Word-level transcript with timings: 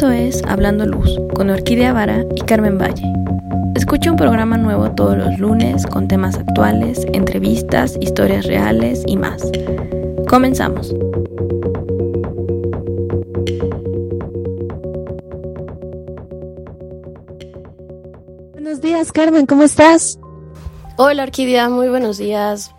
Esto 0.00 0.12
es 0.12 0.42
Hablando 0.48 0.86
Luz 0.86 1.20
con 1.34 1.50
Orquídea 1.50 1.92
Vara 1.92 2.24
y 2.34 2.40
Carmen 2.40 2.78
Valle. 2.78 3.04
Escucha 3.74 4.10
un 4.10 4.16
programa 4.16 4.56
nuevo 4.56 4.90
todos 4.92 5.14
los 5.14 5.38
lunes 5.38 5.86
con 5.86 6.08
temas 6.08 6.38
actuales, 6.38 7.06
entrevistas, 7.12 7.98
historias 8.00 8.46
reales 8.46 9.02
y 9.06 9.18
más. 9.18 9.42
Comenzamos. 10.26 10.94
Buenos 18.54 18.80
días, 18.80 19.12
Carmen, 19.12 19.44
¿cómo 19.44 19.64
estás? 19.64 20.18
Hola, 20.96 21.24
Orquídea, 21.24 21.68
muy 21.68 21.90
buenos 21.90 22.16
días. 22.16 22.74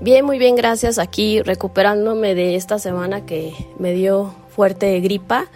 Bien, 0.00 0.24
muy 0.24 0.38
bien, 0.38 0.56
gracias. 0.56 0.98
Aquí 0.98 1.42
recuperándome 1.42 2.34
de 2.34 2.56
esta 2.56 2.78
semana 2.78 3.26
que 3.26 3.52
me 3.78 3.92
dio 3.92 4.34
fuerte 4.48 4.98
gripa 5.00 5.48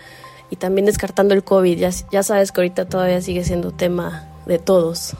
y 0.51 0.57
también 0.57 0.87
descartando 0.87 1.35
el 1.35 1.45
COVID. 1.45 1.79
Ya, 1.79 1.91
ya 2.11 2.23
sabes 2.23 2.53
que 2.53 2.61
ahorita 2.61 2.89
todavía 2.89 3.21
sigue 3.21 3.45
siendo 3.45 3.73
tema 3.73 4.29
de 4.47 4.59
todos. 4.59 5.15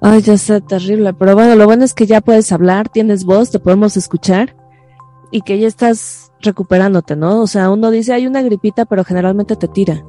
Ay, 0.00 0.20
ya 0.22 0.34
está 0.34 0.60
terrible, 0.60 1.12
pero 1.12 1.34
bueno, 1.34 1.54
lo 1.54 1.64
bueno 1.64 1.84
es 1.84 1.94
que 1.94 2.06
ya 2.06 2.20
puedes 2.20 2.50
hablar, 2.50 2.88
tienes 2.88 3.24
voz, 3.24 3.50
te 3.50 3.60
podemos 3.60 3.96
escuchar 3.96 4.56
y 5.30 5.42
que 5.42 5.58
ya 5.58 5.68
estás 5.68 6.32
recuperándote, 6.40 7.14
¿no? 7.14 7.40
O 7.40 7.46
sea, 7.46 7.70
uno 7.70 7.90
dice 7.90 8.12
hay 8.12 8.26
una 8.26 8.42
gripita, 8.42 8.84
pero 8.84 9.04
generalmente 9.04 9.54
te 9.54 9.68
tira. 9.68 10.04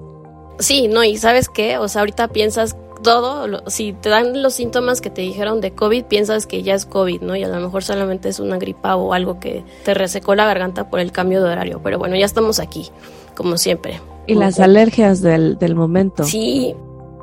Sí, 0.60 0.88
no, 0.88 1.04
y 1.04 1.18
¿sabes 1.18 1.48
qué? 1.48 1.78
O 1.78 1.88
sea, 1.88 2.02
ahorita 2.02 2.30
piensas 2.30 2.76
todo, 3.04 3.70
si 3.70 3.94
te 3.94 4.10
dan 4.10 4.42
los 4.42 4.56
síntomas 4.56 5.02
que 5.02 5.10
te 5.10 5.22
dijeron 5.22 5.62
de 5.62 5.74
COVID, 5.74 6.06
piensas 6.06 6.48
que 6.48 6.64
ya 6.64 6.74
es 6.74 6.86
COVID, 6.86 7.22
¿no? 7.22 7.36
Y 7.36 7.44
a 7.44 7.48
lo 7.48 7.60
mejor 7.60 7.84
solamente 7.84 8.30
es 8.30 8.40
una 8.40 8.58
gripa 8.58 8.96
o 8.96 9.14
algo 9.14 9.40
que 9.40 9.64
te 9.84 9.94
resecó 9.94 10.34
la 10.36 10.46
garganta 10.46 10.90
por 10.90 11.00
el 11.00 11.12
cambio 11.12 11.44
de 11.44 11.52
horario. 11.52 11.82
Pero 11.84 12.00
bueno, 12.00 12.16
ya 12.16 12.26
estamos 12.26 12.60
aquí, 12.60 12.90
como 13.36 13.58
siempre. 13.58 14.02
Y 14.28 14.36
las 14.36 14.60
alergias 14.60 15.22
del, 15.22 15.58
del 15.58 15.76
momento. 15.76 16.24
Sí, 16.24 16.76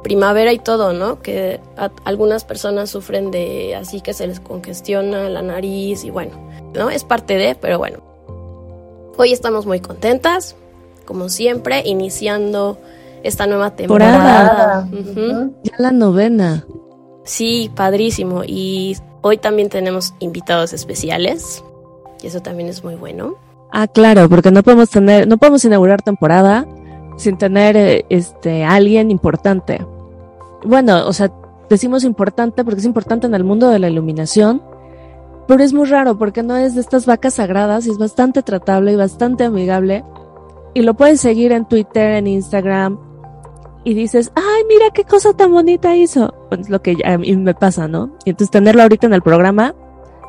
primavera 0.03 0.53
y 0.53 0.59
todo, 0.59 0.93
¿no? 0.93 1.21
Que 1.23 1.61
algunas 2.05 2.45
personas 2.45 2.91
sufren 2.91 3.31
de 3.31 3.75
así 3.75 4.01
que 4.01 4.13
se 4.13 4.27
les 4.27 4.41
congestiona 4.41 5.29
la 5.29 5.43
nariz 5.43 6.05
y 6.05 6.11
bueno, 6.11 6.33
¿no? 6.75 6.91
Es 6.91 7.05
parte 7.05 7.35
de, 7.35 7.55
pero 7.55 7.79
bueno. 7.79 7.99
Hoy 9.17 9.33
estamos 9.33 9.67
muy 9.67 9.81
contentas, 9.81 10.57
como 11.05 11.29
siempre, 11.29 11.83
iniciando 11.85 12.79
esta 13.23 13.47
nueva 13.47 13.77
temporada. 13.77 14.89
Ya 14.93 15.75
la 15.79 15.93
novena. 15.93 16.67
Sí, 17.25 17.71
padrísimo. 17.75 18.45
Y 18.47 18.97
hoy 19.21 19.37
también 19.37 19.69
tenemos 19.69 20.15
invitados 20.21 20.73
especiales. 20.73 21.63
Y 22.23 22.29
eso 22.29 22.41
también 22.41 22.69
es 22.69 22.83
muy 22.83 22.95
bueno. 22.95 23.37
Ah, 23.73 23.87
claro, 23.87 24.29
porque 24.29 24.51
no 24.51 24.63
podemos 24.63 24.91
tener, 24.91 25.29
no 25.29 25.39
podemos 25.39 25.65
inaugurar 25.65 26.03
temporada 26.03 26.67
sin 27.17 27.37
tener 27.39 27.77
eh, 27.77 28.05
este 28.09 28.65
alguien 28.65 29.11
importante. 29.11 29.85
Bueno, 30.65 31.07
o 31.07 31.13
sea, 31.13 31.33
decimos 31.69 32.05
importante 32.05 32.65
porque 32.65 32.81
es 32.81 32.87
importante 32.87 33.27
en 33.27 33.35
el 33.35 33.45
mundo 33.45 33.69
de 33.69 33.79
la 33.79 33.89
iluminación, 33.89 34.63
pero 35.47 35.63
es 35.63 35.73
muy 35.73 35.87
raro 35.87 36.19
porque 36.19 36.43
no 36.43 36.57
es 36.57 36.75
de 36.75 36.81
estas 36.81 37.07
vacas 37.07 37.35
sagradas 37.35 37.87
y 37.87 37.91
es 37.91 37.99
bastante 37.99 38.43
tratable 38.43 38.93
y 38.93 38.97
bastante 38.97 39.45
amigable. 39.45 40.05
Y 40.75 40.83
lo 40.83 40.95
puedes 40.95 41.21
seguir 41.21 41.53
en 41.53 41.67
Twitter, 41.67 42.13
en 42.13 42.27
Instagram, 42.27 42.99
y 43.85 43.95
dices, 43.95 44.31
ay, 44.35 44.63
mira 44.69 44.91
qué 44.93 45.05
cosa 45.05 45.33
tan 45.33 45.53
bonita 45.53 45.97
hizo. 45.97 46.35
Pues 46.49 46.69
lo 46.69 46.83
que 46.83 46.97
a 47.05 47.19
mí 47.19 47.37
me 47.37 47.55
pasa, 47.55 47.89
¿no? 47.89 48.13
Entonces 48.25 48.51
tenerlo 48.51 48.83
ahorita 48.83 49.07
en 49.07 49.15
el 49.15 49.23
programa 49.23 49.75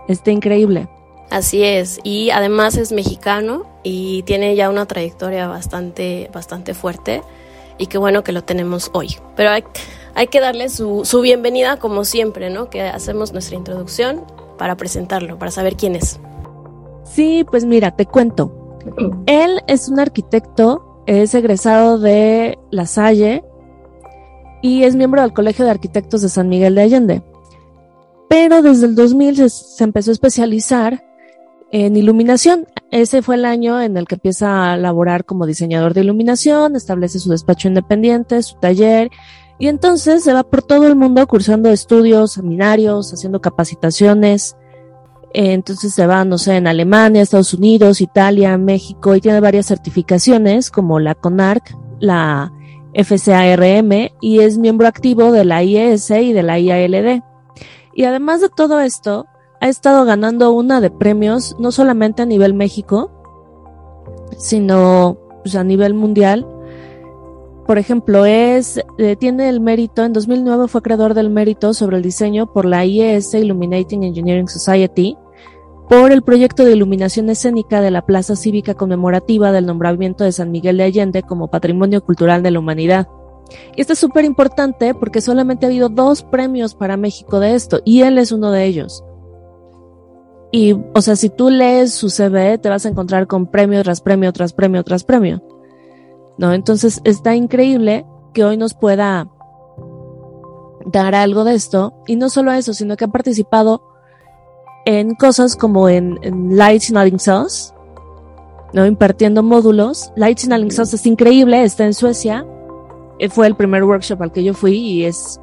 está 0.08 0.32
increíble. 0.32 0.90
Así 1.32 1.64
es, 1.64 2.00
y 2.04 2.30
además 2.30 2.78
es 2.78 2.92
mexicano 2.92 3.66
y 3.84 4.24
tiene 4.24 4.56
ya 4.56 4.70
una 4.70 4.86
trayectoria 4.86 5.48
bastante, 5.48 6.30
bastante 6.34 6.74
fuerte 6.74 7.24
y 7.78 7.88
qué 7.88 7.98
bueno 7.98 8.24
que 8.24 8.34
lo 8.34 8.44
tenemos 8.44 8.92
hoy. 8.94 9.16
Pero 9.36 9.50
hay, 9.50 9.64
hay 10.14 10.28
que 10.28 10.42
darle 10.42 10.70
su, 10.70 11.06
su 11.06 11.22
bienvenida 11.22 11.78
como 11.78 12.04
siempre, 12.04 12.50
¿no? 12.50 12.70
Que 12.70 12.82
hacemos 12.84 13.32
nuestra 13.32 13.56
introducción 13.56 14.26
para 14.58 14.76
presentarlo, 14.76 15.40
para 15.40 15.52
saber 15.52 15.78
quién 15.78 15.96
es. 15.96 16.20
Sí, 17.06 17.46
pues 17.50 17.66
mira, 17.66 17.96
te 17.96 18.06
cuento. 18.06 18.78
Él 19.26 19.62
es 19.68 19.88
un 19.88 20.00
arquitecto 20.00 20.92
es 21.06 21.34
egresado 21.34 22.00
de 22.00 22.58
La 22.70 22.86
Salle 22.86 23.44
y 24.62 24.84
es 24.84 24.96
miembro 24.96 25.22
del 25.22 25.34
Colegio 25.34 25.66
de 25.66 25.72
Arquitectos 25.72 26.22
de 26.22 26.30
San 26.30 26.48
Miguel 26.50 26.76
de 26.76 26.82
Allende. 26.82 27.24
Pero 28.30 28.62
desde 28.62 28.86
el 28.86 28.96
2000 28.96 29.50
se, 29.50 29.84
empezó 29.84 30.12
a 30.12 30.14
especializar 30.14 31.04
en 31.72 31.96
iluminación. 31.96 32.68
Ese 32.92 33.22
fue 33.22 33.36
el 33.36 33.46
año 33.46 33.82
en 33.82 33.98
el 33.98 34.08
que 34.08 34.16
empieza 34.16 34.72
a 34.72 34.78
laborar 34.78 35.26
como 35.26 35.46
diseñador 35.46 35.94
de 35.94 36.02
iluminación, 36.02 36.76
establece 36.76 37.20
su 37.20 37.30
despacho 37.30 37.68
independiente, 37.68 38.42
su 38.44 38.60
taller, 38.60 39.10
y 39.58 39.68
entonces 39.68 40.24
se 40.24 40.34
va 40.34 40.44
por 40.44 40.64
todo 40.64 40.88
el 40.88 40.96
mundo 40.96 41.26
cursando 41.28 41.70
estudios, 41.70 42.34
seminarios, 42.34 43.14
haciendo 43.14 43.42
capacitaciones, 43.42 44.58
entonces 45.34 45.94
se 45.94 46.08
va, 46.08 46.26
no 46.26 46.38
sé, 46.38 46.58
en 46.58 46.68
Alemania, 46.68 47.22
Estados 47.22 47.54
Unidos, 47.54 48.02
Italia, 48.02 48.58
México 48.58 49.16
y 49.16 49.22
tiene 49.22 49.40
varias 49.40 49.68
certificaciones 49.68 50.72
como 50.72 51.00
la 51.00 51.16
CONARC, 51.16 51.76
la 52.00 52.52
FCARM 52.94 54.10
y 54.20 54.40
es 54.40 54.58
miembro 54.58 54.88
activo 54.88 55.32
de 55.32 55.46
la 55.46 55.64
IES 55.64 56.10
y 56.10 56.34
de 56.34 56.44
la 56.44 56.60
IALD. 56.60 57.22
Y 57.94 58.04
además 58.04 58.42
de 58.42 58.50
todo 58.50 58.80
esto, 58.80 59.28
ha 59.62 59.70
estado 59.70 60.04
ganando 60.06 60.52
una 60.52 60.82
de 60.82 60.90
premios 60.90 61.56
no 61.60 61.72
solamente 61.72 62.24
a 62.24 62.26
nivel 62.26 62.56
México, 62.56 63.12
sino 64.38 65.18
pues, 65.44 65.56
a 65.56 65.64
nivel 65.64 65.94
mundial. 65.94 66.48
Por 67.68 67.78
ejemplo, 67.78 68.26
es 68.26 68.82
eh, 68.98 69.16
tiene 69.16 69.48
el 69.50 69.62
mérito, 69.62 70.04
en 70.04 70.14
2009 70.14 70.68
fue 70.68 70.82
creador 70.82 71.14
del 71.14 71.30
mérito 71.30 71.76
sobre 71.76 71.98
el 71.98 72.04
diseño 72.04 72.52
por 72.52 72.66
la 72.66 72.86
IES 72.86 73.36
Illuminating 73.36 74.04
Engineering 74.04 74.48
Society 74.48 75.16
por 75.88 76.12
el 76.12 76.24
proyecto 76.24 76.66
de 76.66 76.72
iluminación 76.72 77.30
escénica 77.30 77.82
de 77.82 77.92
la 77.92 78.06
Plaza 78.06 78.36
Cívica 78.36 78.74
conmemorativa 78.74 79.52
del 79.52 79.68
nombramiento 79.68 80.24
de 80.24 80.32
San 80.32 80.50
Miguel 80.50 80.78
de 80.78 80.86
Allende 80.86 81.22
como 81.22 81.52
Patrimonio 81.52 82.04
Cultural 82.04 82.42
de 82.42 82.50
la 82.50 82.60
Humanidad. 82.60 83.10
Y 83.76 83.82
esto 83.82 83.94
es 83.94 84.00
súper 84.00 84.26
importante 84.26 84.96
porque 84.96 85.22
solamente 85.22 85.66
ha 85.66 85.70
habido 85.70 85.90
dos 85.90 86.24
premios 86.24 86.74
para 86.74 86.98
México 86.98 87.40
de 87.40 87.54
esto 87.54 87.82
y 87.86 88.02
él 88.02 88.18
es 88.18 88.32
uno 88.32 88.52
de 88.52 88.66
ellos. 88.66 89.04
Y, 90.52 90.74
o 90.94 91.02
sea, 91.02 91.16
si 91.16 91.30
tú 91.30 91.50
lees 91.50 91.94
su 91.94 92.10
CV, 92.10 92.58
te 92.58 92.70
vas 92.70 92.86
a 92.86 92.90
encontrar 92.90 93.28
con 93.28 93.48
premio 93.48 93.82
tras 93.84 94.02
premio, 94.02 94.34
tras 94.34 94.54
premio, 94.54 94.84
tras 94.84 95.04
premio. 95.04 95.42
¿No? 96.38 96.54
Entonces 96.54 97.02
está 97.04 97.36
increíble 97.36 98.06
que 98.34 98.44
hoy 98.44 98.58
nos 98.58 98.74
pueda 98.74 99.30
dar 100.86 101.16
algo 101.16 101.44
de 101.44 101.56
esto. 101.56 101.94
Y 102.08 102.16
no 102.16 102.30
solo 102.30 102.52
eso, 102.52 102.74
sino 102.74 102.98
que 102.98 103.06
ha 103.06 103.10
participado 103.10 103.82
en 104.86 105.16
cosas 105.16 105.56
como 105.56 105.90
en, 105.90 106.20
Lights 106.56 106.90
in 106.90 106.98
Alingsås, 106.98 107.74
¿no? 108.74 108.86
Impartiendo 108.86 109.44
módulos. 109.44 110.12
Lights 110.16 110.46
in 110.46 110.54
Alingsås 110.54 110.94
es 110.94 111.06
increíble, 111.06 111.64
está 111.64 111.86
en 111.86 111.94
Suecia. 111.94 112.46
Eh, 113.20 113.30
fue 113.30 113.48
el 113.48 113.56
primer 113.56 113.84
workshop 113.84 114.22
al 114.22 114.32
que 114.32 114.44
yo 114.44 114.54
fui 114.54 114.78
y 114.78 115.06
es, 115.06 115.40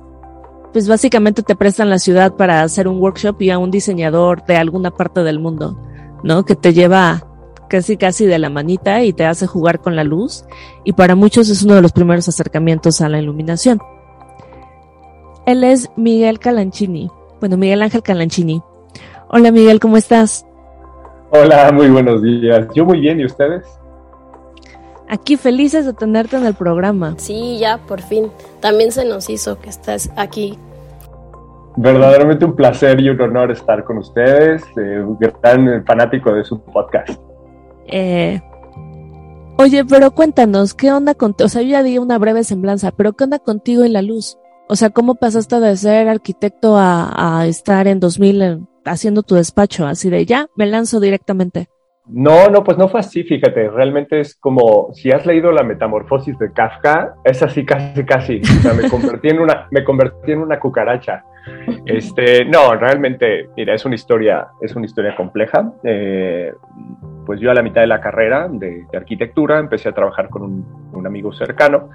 pues 0.73 0.89
básicamente 0.89 1.43
te 1.43 1.57
prestan 1.57 1.91
la 1.91 1.99
ciudad 1.99 2.35
para 2.35 2.63
hacer 2.63 2.89
un 2.89 3.01
workshop 3.01 3.41
y 3.43 3.51
a 3.51 3.59
un 3.59 3.71
diseñador 3.71 4.45
de 4.45 4.57
alguna 4.57 4.91
parte 4.91 5.23
del 5.23 5.39
mundo, 5.39 5.79
¿no? 6.23 6.45
Que 6.45 6.57
te 6.57 6.73
lleva 6.73 7.25
casi 7.69 7.97
casi 7.97 8.27
de 8.27 8.39
la 8.39 8.51
manita 8.51 9.03
y 9.03 9.13
te 9.13 9.27
hace 9.27 9.47
jugar 9.47 9.81
con 9.81 9.95
la 9.95 10.05
luz 10.05 10.45
y 10.85 10.93
para 10.95 11.15
muchos 11.15 11.49
es 11.51 11.63
uno 11.63 11.75
de 11.75 11.83
los 11.83 11.93
primeros 11.93 12.29
acercamientos 12.29 13.01
a 13.01 13.09
la 13.09 13.21
iluminación. 13.21 13.81
Él 15.47 15.65
es 15.65 15.91
Miguel 15.97 16.39
Calanchini, 16.39 17.11
bueno, 17.41 17.57
Miguel 17.57 17.83
Ángel 17.83 18.03
Calanchini. 18.03 18.63
Hola 19.31 19.51
Miguel, 19.51 19.81
¿cómo 19.81 19.97
estás? 19.97 20.47
Hola, 21.31 21.71
muy 21.73 21.89
buenos 21.89 22.23
días. 22.23 22.67
Yo 22.75 22.87
muy 22.87 23.01
bien, 23.01 23.21
¿y 23.21 23.27
ustedes? 23.27 23.78
Aquí 25.09 25.37
felices 25.37 25.87
de 25.87 25.93
tenerte 25.93 26.37
en 26.37 26.47
el 26.47 26.55
programa. 26.55 27.15
Sí, 27.19 27.59
ya, 27.59 27.79
por 27.79 28.03
fin. 28.03 28.31
También 28.61 28.93
se 28.93 29.05
nos 29.05 29.31
hizo 29.31 29.59
que 29.59 29.71
estás 29.71 30.11
aquí. 30.17 30.59
Verdaderamente 31.77 32.45
un 32.45 32.57
placer 32.57 33.01
y 33.01 33.09
un 33.09 33.21
honor 33.21 33.53
estar 33.53 33.85
con 33.85 33.99
ustedes, 33.99 34.63
eh, 34.77 35.01
un 35.01 35.17
gran 35.19 35.85
fanático 35.87 36.33
de 36.33 36.45
su 36.45 36.61
podcast. 36.61 37.21
Eh, 37.87 38.41
oye, 39.57 39.85
pero 39.85 40.11
cuéntanos, 40.11 40.75
¿qué 40.75 40.93
onda 40.93 41.15
con... 41.15 41.35
O 41.43 41.49
sea, 41.49 41.63
yo 41.63 41.69
ya 41.69 41.83
di 41.83 41.99
una 41.99 42.19
breve 42.19 42.45
semblanza, 42.45 42.91
pero 42.91 43.13
¿qué 43.13 43.25
onda 43.25 43.39
contigo 43.39 43.85
en 43.85 43.93
la 43.93 44.03
luz? 44.03 44.39
O 44.69 44.77
sea, 44.77 44.91
¿cómo 44.91 45.15
pasaste 45.15 45.61
de 45.61 45.77
ser 45.77 46.09
arquitecto 46.09 46.77
a, 46.77 47.39
a 47.41 47.47
estar 47.47 47.87
en 47.87 48.01
2000 48.01 48.43
en 48.43 48.69
haciendo 48.89 49.23
tu 49.23 49.35
despacho, 49.35 49.87
así 49.87 50.11
de 50.11 50.27
ya, 50.27 50.49
me 50.57 50.67
lanzo 50.67 51.01
directamente. 51.01 51.69
No, 52.11 52.49
no, 52.49 52.65
pues 52.65 52.79
no 52.79 52.89
fue 52.89 53.01
así, 53.01 53.23
fíjate, 53.23 53.69
realmente 53.69 54.21
es 54.21 54.35
como, 54.35 54.93
si 54.95 55.11
has 55.11 55.27
leído 55.27 55.53
la 55.53 55.63
metamorfosis 55.63 56.39
de 56.39 56.53
Kafka, 56.53 57.15
es 57.23 57.43
así 57.43 57.67
casi, 57.67 58.05
casi, 58.05 58.41
o 58.41 58.63
sea, 58.63 58.73
me 58.73 58.89
convertí 58.89 59.29
en 59.29 59.41
una, 59.41 59.67
me 59.71 59.85
convertí 59.85 60.33
en 60.33 60.39
una 60.39 60.59
cucaracha. 60.59 61.25
Este, 61.87 62.45
no, 62.45 62.75
realmente, 62.75 63.49
mira, 63.57 63.75
es 63.75 63.85
una 63.85 63.95
historia, 63.95 64.49
es 64.61 64.75
una 64.75 64.87
historia 64.87 65.15
compleja. 65.17 65.73
Eh, 65.83 66.53
pues 67.25 67.41
yo 67.41 67.51
a 67.51 67.55
la 67.55 67.63
mitad 67.63 67.83
de 67.83 67.87
la 67.87 68.01
carrera 68.01 68.49
de, 68.51 68.87
arquitectura 68.95 69.59
empecé 69.59 69.89
a 69.89 69.93
trabajar 69.93 70.29
con 70.29 70.43
un, 70.93 71.07
amigo 71.07 71.33
cercano. 71.33 71.91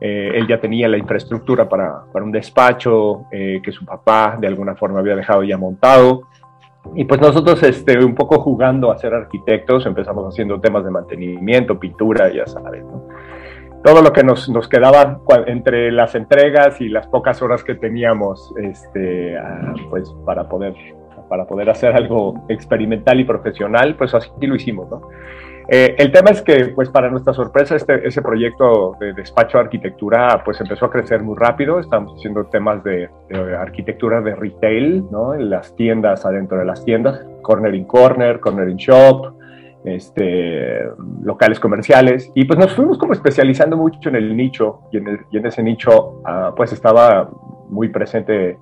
Eh, 0.00 0.32
él 0.34 0.46
ya 0.46 0.60
tenía 0.60 0.88
la 0.88 0.98
infraestructura 0.98 1.68
para, 1.68 2.02
para 2.12 2.24
un 2.24 2.30
despacho 2.30 3.26
que 3.30 3.72
su 3.72 3.84
papá 3.84 4.36
de 4.38 4.46
alguna 4.46 4.74
forma 4.74 5.00
había 5.00 5.16
dejado 5.16 5.42
ya 5.42 5.56
montado. 5.56 6.28
Y 6.94 7.04
pues 7.04 7.20
nosotros, 7.20 7.62
este, 7.62 8.04
un 8.04 8.14
poco 8.14 8.40
jugando 8.40 8.90
a 8.90 8.98
ser 8.98 9.14
arquitectos, 9.14 9.86
empezamos 9.86 10.26
haciendo 10.26 10.60
temas 10.60 10.84
de 10.84 10.90
mantenimiento, 10.90 11.78
pintura, 11.78 12.32
ya 12.32 12.46
sabes, 12.46 12.84
Todo 13.82 14.02
lo 14.02 14.12
que 14.12 14.22
nos, 14.22 14.48
nos 14.50 14.68
quedaba 14.68 15.20
entre 15.46 15.90
las 15.90 16.14
entregas 16.14 16.80
y 16.80 16.88
las 16.88 17.06
pocas 17.06 17.40
horas 17.42 17.64
que 17.64 17.74
teníamos, 17.74 18.52
este, 18.58 19.36
ah, 19.38 19.72
pues 19.88 20.14
para 20.24 20.48
poder, 20.48 20.74
para 21.28 21.46
poder 21.46 21.70
hacer 21.70 21.96
algo 21.96 22.44
experimental 22.48 23.18
y 23.18 23.24
profesional, 23.24 23.94
pues 23.96 24.14
así 24.14 24.30
lo 24.40 24.54
hicimos, 24.54 24.88
¿no? 24.90 25.08
Eh, 25.68 25.94
el 25.98 26.12
tema 26.12 26.30
es 26.30 26.42
que, 26.42 26.66
pues 26.74 26.90
para 26.90 27.10
nuestra 27.10 27.32
sorpresa, 27.32 27.76
este, 27.76 28.06
ese 28.06 28.20
proyecto 28.20 28.96
de 29.00 29.14
despacho 29.14 29.58
de 29.58 29.64
arquitectura, 29.64 30.42
pues 30.44 30.60
empezó 30.60 30.86
a 30.86 30.90
crecer 30.90 31.22
muy 31.22 31.36
rápido. 31.36 31.80
Estamos 31.80 32.14
haciendo 32.18 32.46
temas 32.46 32.84
de, 32.84 33.08
arquitectura 33.58 34.20
de 34.20 34.34
retail, 34.34 35.04
¿no? 35.10 35.34
En 35.34 35.48
las 35.48 35.74
tiendas, 35.74 36.26
adentro 36.26 36.58
de 36.58 36.66
las 36.66 36.84
tiendas, 36.84 37.24
corner 37.42 37.74
in 37.74 37.84
corner, 37.84 38.40
corner 38.40 38.68
in 38.68 38.76
shop, 38.76 39.34
este, 39.84 40.80
locales 41.22 41.58
comerciales. 41.58 42.30
Y 42.34 42.44
pues 42.44 42.58
nos 42.58 42.74
fuimos 42.74 42.98
como 42.98 43.14
especializando 43.14 43.76
mucho 43.76 44.10
en 44.10 44.16
el 44.16 44.36
nicho 44.36 44.80
y 44.92 44.98
en, 44.98 45.20
y 45.30 45.38
en 45.38 45.46
ese 45.46 45.62
nicho, 45.62 46.20
ah, 46.26 46.52
pues 46.54 46.72
estaba 46.72 47.30
muy 47.70 47.88
presente 47.88 48.58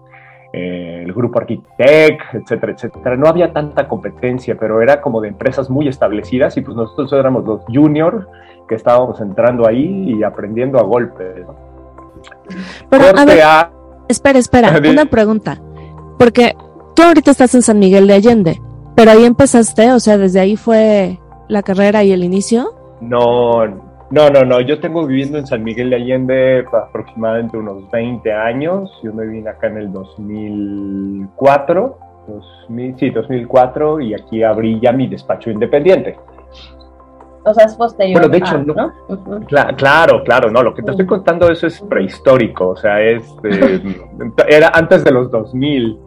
eh, 0.52 1.02
el 1.04 1.12
grupo 1.14 1.38
Arquitect, 1.38 2.34
etcétera, 2.34 2.72
etcétera. 2.72 3.16
No 3.16 3.26
había 3.26 3.52
tanta 3.52 3.88
competencia, 3.88 4.56
pero 4.58 4.82
era 4.82 5.00
como 5.00 5.20
de 5.20 5.28
empresas 5.28 5.70
muy 5.70 5.88
establecidas 5.88 6.56
y 6.56 6.60
pues 6.60 6.76
nosotros 6.76 7.12
éramos 7.14 7.44
los 7.44 7.62
juniors 7.69 8.26
que 8.69 8.75
estábamos 8.75 9.20
entrando 9.20 9.66
ahí 9.66 10.14
y 10.14 10.22
aprendiendo 10.22 10.78
a 10.78 10.82
golpe. 10.82 11.44
Pero, 12.90 13.04
espera, 14.08 14.38
espera, 14.38 14.81
una 14.90 15.06
pregunta. 15.06 15.58
Porque 16.19 16.55
tú 16.94 17.02
ahorita 17.02 17.31
estás 17.31 17.55
en 17.55 17.62
San 17.62 17.78
Miguel 17.78 18.06
de 18.06 18.14
Allende, 18.14 18.60
pero 18.94 19.10
ahí 19.12 19.25
empezaste, 19.25 19.90
o 19.93 20.00
sea, 20.00 20.19
desde 20.19 20.40
ahí 20.40 20.56
fue 20.56 21.19
la 21.48 21.62
carrera 21.62 22.05
y 22.05 22.12
el 22.12 22.25
inicio. 22.25 22.75
No, 23.00 23.91
no, 24.12 24.28
no, 24.28 24.44
no. 24.44 24.60
Yo 24.60 24.78
tengo 24.78 25.06
viviendo 25.06 25.38
en 25.38 25.46
San 25.46 25.64
Miguel 25.64 25.88
de 25.88 25.96
Allende 25.96 26.66
aproximadamente 26.70 27.56
unos 27.56 27.90
20 27.90 28.30
años. 28.30 28.92
Yo 29.02 29.14
me 29.14 29.26
vine 29.26 29.48
acá 29.48 29.68
en 29.68 29.78
el 29.78 29.90
2004. 29.90 31.98
2000, 32.28 32.98
sí, 32.98 33.10
2004 33.10 34.00
y 34.00 34.14
aquí 34.14 34.42
abrí 34.42 34.78
ya 34.80 34.92
mi 34.92 35.08
despacho 35.08 35.50
independiente. 35.50 36.18
O 37.44 37.54
sea, 37.54 37.64
es 37.64 37.74
posterior. 37.74 38.20
Bueno, 38.20 38.28
de 38.28 38.38
hecho, 38.38 38.58
no. 38.58 38.92
claro, 39.76 40.22
claro, 40.24 40.50
no. 40.50 40.62
Lo 40.62 40.74
que 40.74 40.82
te 40.82 40.90
estoy 40.90 41.06
contando 41.06 41.50
eso 41.50 41.66
es 41.66 41.80
prehistórico. 41.80 42.68
O 42.68 42.76
sea, 42.76 43.00
es 43.00 43.24
era 44.46 44.72
antes 44.74 45.04
de 45.04 45.10
los 45.10 45.30
2000. 45.30 45.98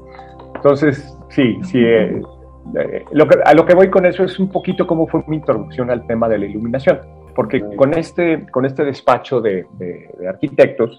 Entonces, 0.55 1.17
sí, 1.29 1.57
sí. 1.63 1.79
Eh, 1.79 2.21
eh, 2.79 3.05
lo 3.11 3.27
que, 3.27 3.39
a 3.43 3.53
lo 3.55 3.65
que 3.65 3.73
voy 3.73 3.89
con 3.89 4.05
eso 4.05 4.23
es 4.23 4.39
un 4.39 4.49
poquito 4.49 4.85
cómo 4.85 5.07
fue 5.07 5.23
mi 5.25 5.37
introducción 5.37 5.89
al 5.89 6.05
tema 6.05 6.29
de 6.29 6.37
la 6.37 6.45
iluminación 6.45 6.99
porque 7.35 7.63
con 7.75 7.93
este, 7.93 8.45
con 8.49 8.65
este 8.65 8.83
despacho 8.85 9.41
de, 9.41 9.65
arquitectos, 10.27 10.97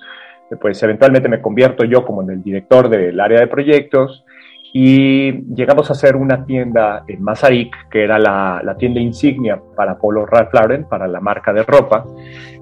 pues 0.60 0.80
eventualmente 0.82 1.28
me 1.28 1.40
convierto 1.40 1.84
yo 1.84 2.04
como 2.04 2.22
en 2.22 2.30
el 2.30 2.42
director 2.42 2.88
del 2.88 3.18
área 3.18 3.40
de 3.40 3.46
proyectos 3.46 4.24
y 4.72 5.32
llegamos 5.54 5.88
a 5.88 5.94
hacer 5.94 6.16
una 6.16 6.44
tienda 6.44 7.04
en 7.08 7.22
Mazarik, 7.22 7.88
que 7.88 8.04
era 8.04 8.18
la, 8.18 8.60
la, 8.62 8.76
tienda 8.76 9.00
insignia 9.00 9.58
para 9.74 9.96
Polo 9.96 10.26
Ralph 10.26 10.52
Lauren, 10.52 10.84
para 10.84 11.08
la 11.08 11.20
marca 11.20 11.52
de 11.52 11.62
ropa. 11.62 12.04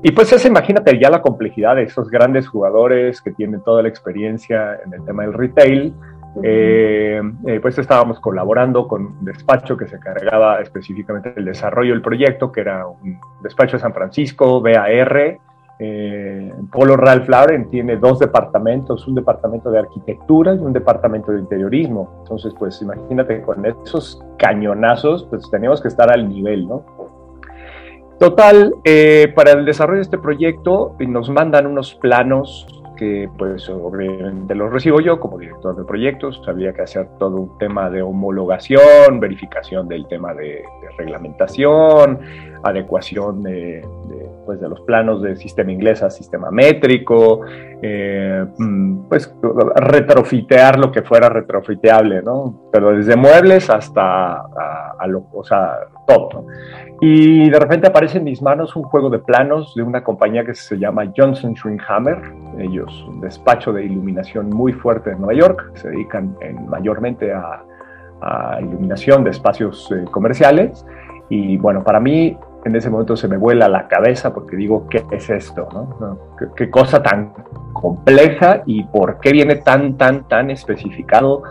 Y 0.03 0.13
pues 0.13 0.33
es, 0.33 0.45
imagínate 0.45 0.97
ya 0.99 1.11
la 1.11 1.21
complejidad 1.21 1.75
de 1.75 1.83
esos 1.83 2.09
grandes 2.09 2.47
jugadores 2.47 3.21
que 3.21 3.33
tienen 3.33 3.63
toda 3.65 3.83
la 3.83 3.89
experiencia 3.89 4.79
en 4.87 4.95
el 4.95 5.05
tema 5.05 5.25
del 5.25 5.33
retail, 5.33 5.93
eh, 6.43 7.23
eh, 7.47 7.61
pues 7.61 7.79
estábamos 7.79 8.19
colaborando 8.19 8.89
con 8.89 9.07
un 9.07 9.25
despacho 9.25 9.77
que 9.77 9.87
se 9.87 9.97
encargaba 9.97 10.61
específicamente 10.61 11.33
del 11.33 11.45
desarrollo 11.45 11.93
del 11.93 12.03
proyecto, 12.03 12.51
que 12.51 12.61
era 12.61 12.87
un 12.87 13.19
despacho 13.43 13.77
de 13.77 13.83
San 13.83 13.95
Francisco, 13.95 14.61
BAR. 14.61 15.39
Eh, 15.81 16.53
Polo 16.71 16.97
Ralph 16.97 17.29
Lauren 17.29 17.69
tiene 17.69 17.97
dos 17.97 18.21
departamentos, 18.21 19.07
un 19.09 19.17
departamento 19.17 19.71
de 19.71 19.81
arquitectura 19.81 20.55
y 20.55 20.59
un 20.59 20.73
departamento 20.73 21.33
de 21.33 21.41
interiorismo. 21.41 22.21
Entonces, 22.23 22.55
pues 22.59 22.81
imagínate, 22.83 23.43
con 23.43 23.65
esos 23.67 24.23
cañonazos, 24.39 25.27
pues 25.31 25.49
teníamos 25.51 25.81
que 25.81 25.89
estar 25.89 26.13
al 26.13 26.29
nivel, 26.29 26.69
¿no? 26.69 26.85
Total, 28.19 28.73
para 29.35 29.53
el 29.53 29.65
desarrollo 29.65 29.97
de 29.97 30.03
este 30.03 30.19
proyecto 30.19 30.97
nos 31.01 31.29
mandan 31.29 31.67
unos 31.67 31.97
planos 31.97 32.84
que 32.97 33.29
pues 33.37 33.69
obviamente 33.69 34.55
los 34.55 34.73
recibo 34.73 35.01
yo 35.01 35.21
como 35.21 35.39
director 35.39 35.77
de 35.77 35.85
proyectos, 35.85 36.43
había 36.47 36.73
que 36.73 36.83
hacer 36.83 37.09
todo 37.19 37.37
un 37.37 37.59
tema 37.59 37.91
de 37.91 38.03
homologación, 38.03 39.21
verificación 39.21 39.89
del 39.89 40.07
tema 40.07 40.35
de, 40.35 40.63
reglamentación, 40.97 42.21
adecuación 42.65 43.43
de, 43.43 43.83
pues, 44.45 44.61
de 44.61 44.69
los 44.69 44.81
planos 44.83 45.23
del 45.23 45.37
sistema 45.37 45.73
inglés 45.73 46.03
a 46.03 46.11
sistema 46.11 46.51
métrico, 46.51 47.41
eh, 47.83 48.45
mm, 48.59 49.09
pues 49.09 49.35
retrofitear 49.77 50.79
lo 50.79 50.91
que 50.91 51.03
fuera 51.03 51.29
retrofiteable, 51.29 52.23
¿no? 52.23 52.69
Pero 52.73 52.93
desde 52.93 53.17
muebles 53.17 53.71
hasta 53.71 54.43
a, 54.99 55.07
lo, 55.07 55.27
o 55.33 55.45
sea, 55.45 55.73
todo, 56.07 56.47
Y 57.01 57.51
de 57.51 57.59
repente 57.59 57.89
aparece 57.89 58.19
en 58.19 58.25
mis 58.25 58.41
manos 58.41 58.77
un 58.77 58.85
juego 58.85 59.11
de 59.11 59.19
planos 59.19 59.75
de 59.75 59.83
una 59.83 60.03
compañía 60.03 60.45
que 60.45 60.55
se 60.55 60.79
llama 60.79 61.13
Johnson 61.17 61.55
Schwinghammer, 61.55 62.19
ellos 62.59 63.05
un 63.09 63.21
despacho 63.21 63.73
de 63.73 63.85
iluminación 63.85 64.51
muy 64.51 64.73
fuerte 64.73 65.11
en 65.11 65.19
Nueva 65.19 65.35
York, 65.35 65.73
se 65.75 65.91
dedican 65.91 66.37
mayormente 66.69 67.33
a, 67.33 67.63
iluminación 68.59 69.23
de 69.23 69.31
espacios 69.31 69.93
eh, 69.93 70.03
comerciales. 70.11 70.87
Y 71.29 71.59
bueno, 71.59 71.85
para 71.85 72.01
mí 72.01 72.39
en 72.65 72.77
ese 72.77 72.91
momento 72.91 73.17
se 73.17 73.29
me 73.29 73.37
vuela 73.37 73.69
la 73.69 73.89
cabeza 73.89 74.33
porque 74.33 74.57
digo, 74.57 74.87
¿qué 74.89 75.05
es 75.11 75.31
esto? 75.31 75.69
¿Qué, 76.39 76.47
¿Qué, 76.57 76.71
cosa 76.71 77.03
tan 77.03 77.33
compleja 77.73 78.63
y 78.67 78.85
por 78.85 79.21
qué 79.21 79.33
viene 79.33 79.57
tan, 79.57 79.97
tan, 79.97 80.27
tan 80.29 80.51
especificado, 80.51 81.43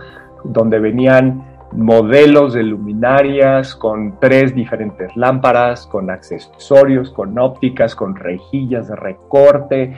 donde 0.43 0.79
venían 0.79 1.43
modelos 1.71 2.53
de 2.53 2.63
luminarias 2.63 3.75
con 3.75 4.19
tres 4.19 4.53
diferentes 4.53 5.15
lámparas, 5.15 5.87
con 5.87 6.09
accesorios, 6.09 7.11
con 7.11 7.37
ópticas, 7.39 7.95
con 7.95 8.15
rejillas 8.15 8.87
de 8.87 8.95
recorte, 8.95 9.95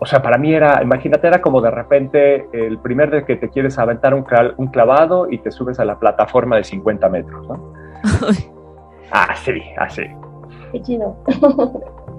o 0.00 0.06
sea, 0.06 0.22
para 0.22 0.38
mí 0.38 0.54
era, 0.54 0.80
imagínate, 0.82 1.26
era 1.26 1.42
como 1.42 1.60
de 1.60 1.70
repente 1.70 2.48
el 2.52 2.78
primer 2.78 3.10
de 3.10 3.24
que 3.24 3.36
te 3.36 3.48
quieres 3.48 3.78
aventar 3.78 4.14
un, 4.14 4.22
clavado 4.22 5.28
y 5.30 5.38
te 5.38 5.50
subes 5.50 5.80
a 5.80 5.84
la 5.84 5.98
plataforma 5.98 6.56
de 6.56 6.64
50 6.64 7.08
metros, 7.08 7.48
¿no? 7.48 7.72
así, 9.10 9.60
así. 9.76 10.04
Qué 10.72 10.82
chido. 10.82 11.16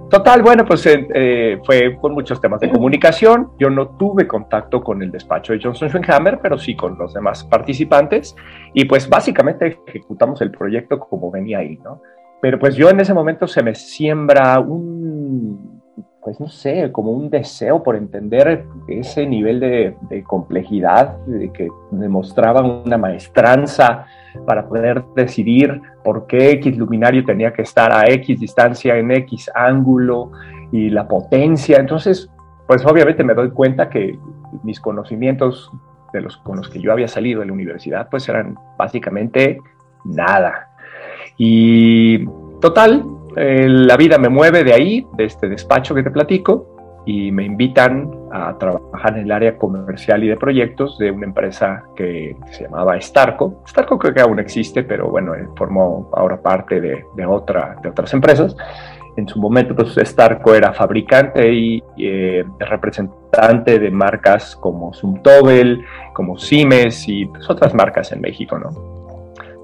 Total, 0.10 0.42
bueno, 0.42 0.66
pues 0.66 0.86
eh, 0.88 1.08
eh, 1.14 1.60
fue 1.64 1.96
con 2.02 2.14
muchos 2.14 2.42
temas 2.42 2.60
de 2.60 2.72
comunicación. 2.72 3.52
Yo 3.60 3.70
no 3.70 3.90
tuve 3.90 4.28
contacto 4.28 4.82
con 4.82 5.04
el 5.04 5.12
despacho 5.12 5.54
de 5.54 5.60
Johnson 5.62 6.02
Hammer, 6.08 6.40
pero 6.42 6.58
sí 6.58 6.76
con 6.76 6.98
los 6.98 7.14
demás 7.14 7.44
participantes. 7.44 8.36
Y 8.74 8.86
pues 8.86 9.08
básicamente 9.08 9.80
ejecutamos 9.86 10.42
el 10.42 10.50
proyecto 10.50 11.00
como 11.00 11.30
venía 11.30 11.60
ahí, 11.60 11.78
¿no? 11.84 12.02
Pero 12.42 12.58
pues 12.58 12.76
yo 12.76 12.90
en 12.90 13.00
ese 13.00 13.14
momento 13.14 13.46
se 13.46 13.62
me 13.62 13.76
siembra 13.76 14.60
un 14.60 15.80
pues 16.22 16.40
no 16.40 16.48
sé, 16.48 16.92
como 16.92 17.12
un 17.12 17.30
deseo 17.30 17.82
por 17.82 17.96
entender 17.96 18.66
ese 18.88 19.26
nivel 19.26 19.60
de, 19.60 20.24
complejidad 20.28 21.18
de 21.26 21.52
que 21.52 21.70
demostraba 21.92 22.62
una 22.62 22.98
maestranza 22.98 24.06
para 24.46 24.68
poder 24.68 25.04
decidir 25.16 25.82
por 26.04 26.28
qué 26.28 26.52
X 26.52 26.78
luminario 26.78 27.24
tenía 27.26 27.54
que 27.54 27.64
estar 27.64 27.92
a 27.92 28.10
X 28.12 28.40
distancia 28.40 28.98
en 28.98 29.12
X 29.12 29.50
ángulo 29.54 30.32
y 30.72 30.90
la 30.90 31.08
potencia. 31.08 31.78
Entonces, 31.78 32.30
pues 32.68 32.86
obviamente 32.86 33.24
me 33.24 33.34
doy 33.34 33.52
cuenta 33.52 33.90
que 33.90 34.18
mis 34.64 34.80
conocimientos 34.80 35.72
de 36.14 36.22
los 36.22 36.38
con 36.38 36.58
los 36.58 36.70
que 36.70 36.80
yo 36.80 36.92
había 36.92 37.08
salido 37.08 37.42
de 37.42 37.48
la 37.48 37.54
universidad, 37.54 38.10
pues 38.10 38.28
eran 38.30 38.56
básicamente 38.78 39.60
nada. 40.06 40.70
Y 41.38 42.26
total, 42.60 43.06
eh, 43.36 43.68
la 43.68 43.96
vida 43.96 44.18
me 44.18 44.30
mueve 44.30 44.64
de 44.64 44.74
ahí, 44.74 45.08
de 45.18 45.26
este 45.26 45.48
despacho 45.48 45.94
que 45.94 46.04
te 46.04 46.12
platico, 46.12 46.79
y 47.10 47.32
me 47.32 47.44
invitan 47.44 48.12
a 48.32 48.56
trabajar 48.60 49.18
en 49.18 49.24
el 49.24 49.32
área 49.32 49.58
comercial 49.58 50.24
y 50.24 50.28
de 50.28 50.38
proyectos 50.38 50.96
de 51.00 51.10
una 51.10 51.26
empresa 51.26 51.86
que 51.96 52.36
se 52.52 52.66
llamaba 52.66 53.02
Starco. 53.02 53.64
Starco 53.68 53.98
creo 53.98 54.14
que 54.14 54.22
aún 54.22 54.38
existe, 54.38 54.84
pero 54.84 55.10
bueno, 55.10 55.34
eh, 55.34 55.48
formó 55.58 56.12
ahora 56.14 56.40
parte 56.40 56.80
de, 56.80 57.26
otra, 57.26 57.78
de 57.82 57.90
otras 57.90 58.14
empresas. 58.14 58.56
En 59.18 59.28
su 59.28 59.40
momento, 59.40 59.76
pues 59.76 59.96
Starco 59.98 60.54
era 60.54 60.72
fabricante 60.72 61.52
y 61.52 61.84
eh, 61.98 62.46
representante 62.60 63.80
de 63.80 63.90
marcas 63.90 64.56
como 64.56 64.94
Sumtobel, 64.94 65.84
como 66.14 66.38
Siemens 66.38 67.08
y 67.08 67.26
pues, 67.26 67.50
otras 67.50 67.74
marcas 67.74 68.12
en 68.12 68.22
México, 68.22 68.60
¿no? 68.60 68.99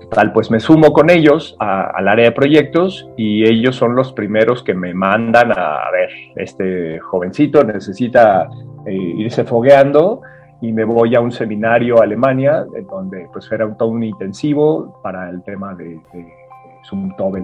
Tal, 0.10 0.32
pues 0.32 0.52
me 0.52 0.60
sumo 0.60 0.94
con 0.94 1.10
ellos 1.10 1.56
al 1.60 2.08
área 2.08 2.26
de 2.26 2.32
proyectos 2.32 3.10
y 3.18 3.48
ellos 3.48 3.76
son 3.76 3.96
los 3.96 4.14
primeros 4.14 4.64
que 4.64 4.74
me 4.74 4.94
mandan 4.94 5.52
a, 5.52 5.90
ver, 5.92 6.10
este 6.36 7.00
jovencito 7.00 7.64
necesita 7.64 8.50
eh, 8.86 8.94
irse 8.94 9.44
fogueando 9.44 10.22
y 10.62 10.72
me 10.72 10.84
voy 10.84 11.16
a 11.16 11.22
un 11.22 11.32
seminario 11.32 12.00
a 12.00 12.04
Alemania, 12.04 12.66
donde 12.90 13.28
pues 13.32 13.52
era 13.52 13.66
un, 13.66 13.78
todo 13.78 13.90
un 13.90 14.04
intensivo 14.04 15.00
para 15.04 15.30
el 15.30 15.44
tema 15.44 15.76
de, 15.76 16.00
de 16.14 16.26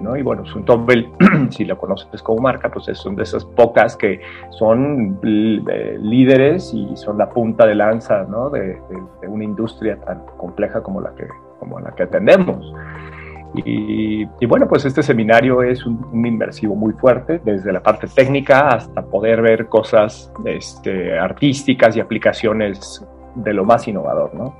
¿no? 0.00 0.16
Y 0.16 0.22
bueno, 0.22 0.44
Sumtobel, 0.46 1.08
si 1.50 1.64
lo 1.64 1.76
conoces 1.76 2.22
como 2.22 2.40
marca, 2.40 2.70
pues 2.70 2.86
son 2.96 3.16
de 3.16 3.24
esas 3.24 3.44
pocas 3.44 3.96
que 3.96 4.20
son 4.50 5.18
eh, 5.22 5.98
líderes 6.00 6.72
y 6.72 6.96
son 6.96 7.18
la 7.18 7.28
punta 7.28 7.66
de 7.66 7.74
lanza, 7.74 8.24
¿no? 8.28 8.50
De, 8.50 8.80
una 9.26 9.44
industria 9.44 9.96
tan 9.96 10.26
compleja 10.36 10.82
como 10.82 11.00
la 11.00 11.14
que, 11.14 11.26
como 11.62 11.78
la 11.78 11.92
que 11.92 12.02
atendemos. 12.02 12.74
Y, 13.54 14.24
bueno, 14.46 14.66
pues 14.66 14.84
este 14.84 15.02
seminario 15.02 15.62
es 15.62 15.86
un, 15.86 16.04
un, 16.10 16.26
inmersivo 16.26 16.74
muy 16.74 16.92
fuerte, 16.94 17.40
desde 17.44 17.70
la 17.70 17.82
parte 17.82 18.08
técnica 18.08 18.68
hasta 18.68 19.02
poder 19.02 19.42
ver 19.42 19.68
cosas 19.68 20.32
este, 20.44 21.16
artísticas 21.16 21.94
y 21.96 22.00
aplicaciones 22.00 23.06
de 23.36 23.52
lo 23.52 23.64
más 23.64 23.86
innovador, 23.86 24.34
¿no? 24.34 24.56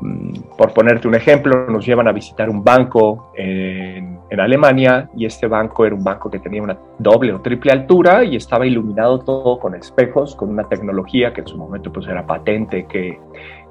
Mm, 0.00 0.56
por 0.58 0.74
ponerte 0.74 1.08
un 1.08 1.14
ejemplo, 1.14 1.66
nos 1.70 1.86
llevan 1.86 2.08
a 2.08 2.12
visitar 2.12 2.50
un 2.50 2.62
banco 2.62 3.32
en, 3.34 4.12
Alemania 4.36 5.08
y 5.16 5.26
este 5.26 5.46
banco 5.46 5.86
era 5.86 5.94
un 5.94 6.02
banco 6.02 6.28
que 6.28 6.40
tenía 6.40 6.60
una 6.60 6.76
doble 6.98 7.32
o 7.32 7.40
triple 7.40 7.70
altura 7.70 8.24
y 8.24 8.34
estaba 8.34 8.66
iluminado 8.66 9.20
todo 9.20 9.60
con 9.60 9.76
espejos, 9.76 10.34
con 10.34 10.50
una 10.50 10.68
tecnología 10.68 11.32
que 11.32 11.42
en 11.42 11.46
su 11.46 11.56
momento 11.56 11.92
pues 11.92 12.08
era 12.08 12.26
patente 12.26 12.84
que, 12.86 13.20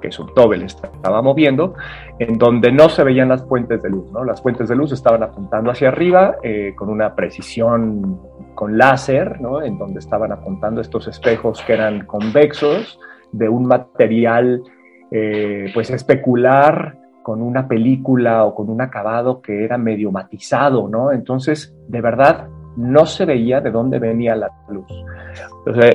que 0.04 0.12
Subtobel 0.12 0.64
estaba 0.64 1.22
moviendo, 1.22 1.76
en 2.20 2.38
donde 2.38 2.74
no 2.74 2.90
se 2.90 3.06
veían 3.06 3.30
las 3.30 3.46
fuentes 3.48 3.82
de 3.82 3.90
luz. 3.90 4.12
¿no? 4.12 4.26
Las 4.26 4.42
fuentes 4.42 4.68
de 4.68 4.76
luz 4.76 4.92
estaban 4.92 5.24
apuntando 5.24 5.72
hacia 5.72 5.88
arriba 5.88 6.36
eh, 6.44 6.74
con 6.76 6.90
una 6.90 7.16
precisión 7.16 8.20
con 8.54 8.78
láser, 8.78 9.40
¿no? 9.40 9.62
en 9.62 9.78
donde 9.78 10.00
estaban 10.00 10.34
apuntando 10.34 10.82
estos 10.82 11.08
espejos 11.08 11.64
que 11.64 11.74
eran 11.74 12.06
convexos 12.06 13.00
de 13.32 13.48
un 13.48 13.66
material 13.66 14.62
eh, 15.10 15.72
pues 15.74 15.90
especular 15.90 16.98
con 17.24 17.42
una 17.42 17.66
película 17.66 18.44
o 18.44 18.54
con 18.54 18.70
un 18.70 18.82
acabado 18.82 19.42
que 19.42 19.64
era 19.64 19.78
medio 19.78 20.12
matizado, 20.12 20.90
¿no? 20.90 21.14
Entonces, 21.14 21.74
de 21.88 22.02
verdad, 22.02 22.50
no 22.76 23.06
se 23.06 23.24
veía 23.24 23.62
de 23.62 23.72
dónde 23.72 24.00
venía 24.00 24.36
la 24.36 24.50
luz. 24.68 24.86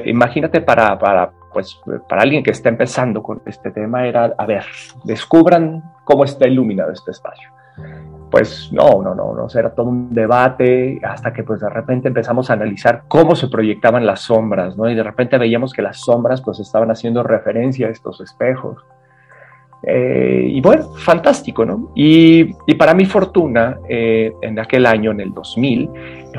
Imagínate 0.07 0.63
para, 0.63 0.99
para, 0.99 1.31
pues, 1.85 2.01
para 2.09 2.23
alguien 2.23 2.43
que 2.45 2.53
está 2.53 2.69
empezando 2.69 3.23
con 3.23 3.43
este 3.47 3.71
tema, 3.71 4.07
era, 4.07 4.33
a 4.39 4.47
ver, 4.47 4.65
descubran 5.05 5.83
cómo 6.05 6.25
está 6.25 6.47
iluminado 6.47 6.93
este 6.93 7.11
espacio. 7.11 7.51
Pues 8.31 8.71
no, 8.73 9.03
no, 9.03 9.15
no, 9.15 9.35
no, 9.35 9.47
era 9.59 9.75
todo 9.75 9.87
un 9.87 10.13
debate 10.13 11.01
hasta 11.03 11.33
que 11.33 11.43
pues 11.43 11.61
de 11.61 11.71
repente 11.71 12.09
empezamos 12.09 12.51
a 12.51 12.53
analizar 12.53 13.05
cómo 13.09 13.35
se 13.35 13.49
proyectaban 13.49 14.05
las 14.05 14.21
sombras, 14.21 14.77
¿no? 14.77 14.89
Y 14.91 14.95
de 14.95 15.03
repente 15.03 15.39
veíamos 15.39 15.73
que 15.73 15.83
las 15.83 15.99
sombras 15.99 16.43
pues 16.43 16.61
estaban 16.61 16.91
haciendo 16.91 17.23
referencia 17.23 17.89
a 17.89 17.91
estos 17.91 18.21
espejos. 18.21 18.85
Eh, 19.83 20.47
y 20.51 20.61
bueno, 20.61 20.93
fantástico, 20.95 21.65
¿no? 21.65 21.91
Y, 21.95 22.53
para 22.75 22.95
mi 22.95 23.07
fortuna, 23.07 23.79
eh, 23.89 24.33
en 24.43 24.59
aquel 24.59 24.87
año, 24.87 25.13
en 25.13 25.21
el 25.21 25.33
2000, 25.33 25.91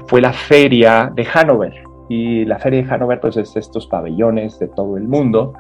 fue 0.08 0.22
la 0.22 0.34
feria 0.34 1.12
de 1.14 1.26
Hannover. 1.26 1.89
Y 2.10 2.44
la 2.46 2.58
feria 2.58 2.82
de 2.82 2.88
Hannover, 2.88 3.20
pues 3.20 3.38
es 3.38 3.56
estos 3.56 3.86
pabellones 3.86 4.58
de 4.58 4.68
todo 4.68 4.98
el 4.98 5.08
mundo, 5.08 5.54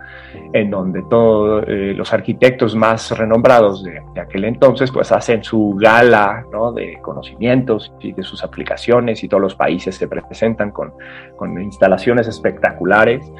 en 0.51 0.71
donde 0.71 1.03
todos 1.07 1.63
eh, 1.67 1.93
los 1.95 2.11
arquitectos 2.11 2.75
más 2.75 3.15
renombrados 3.15 3.83
de, 3.83 4.01
aquel 4.19 4.45
entonces, 4.45 4.91
pues 4.91 5.11
hacen 5.11 5.43
su 5.43 5.75
gala. 5.79 6.45
De 6.75 6.99
conocimientos 7.01 7.93
y 7.99 8.11
de 8.11 8.23
sus 8.23 8.43
aplicaciones 8.43 9.23
y 9.23 9.27
todos 9.29 9.41
los 9.41 9.55
países 9.55 9.95
se 9.95 10.07
presentan 10.07 10.71
con, 10.71 10.91
con 11.37 11.61
instalaciones 11.61 12.27
espectaculares. 12.27 13.31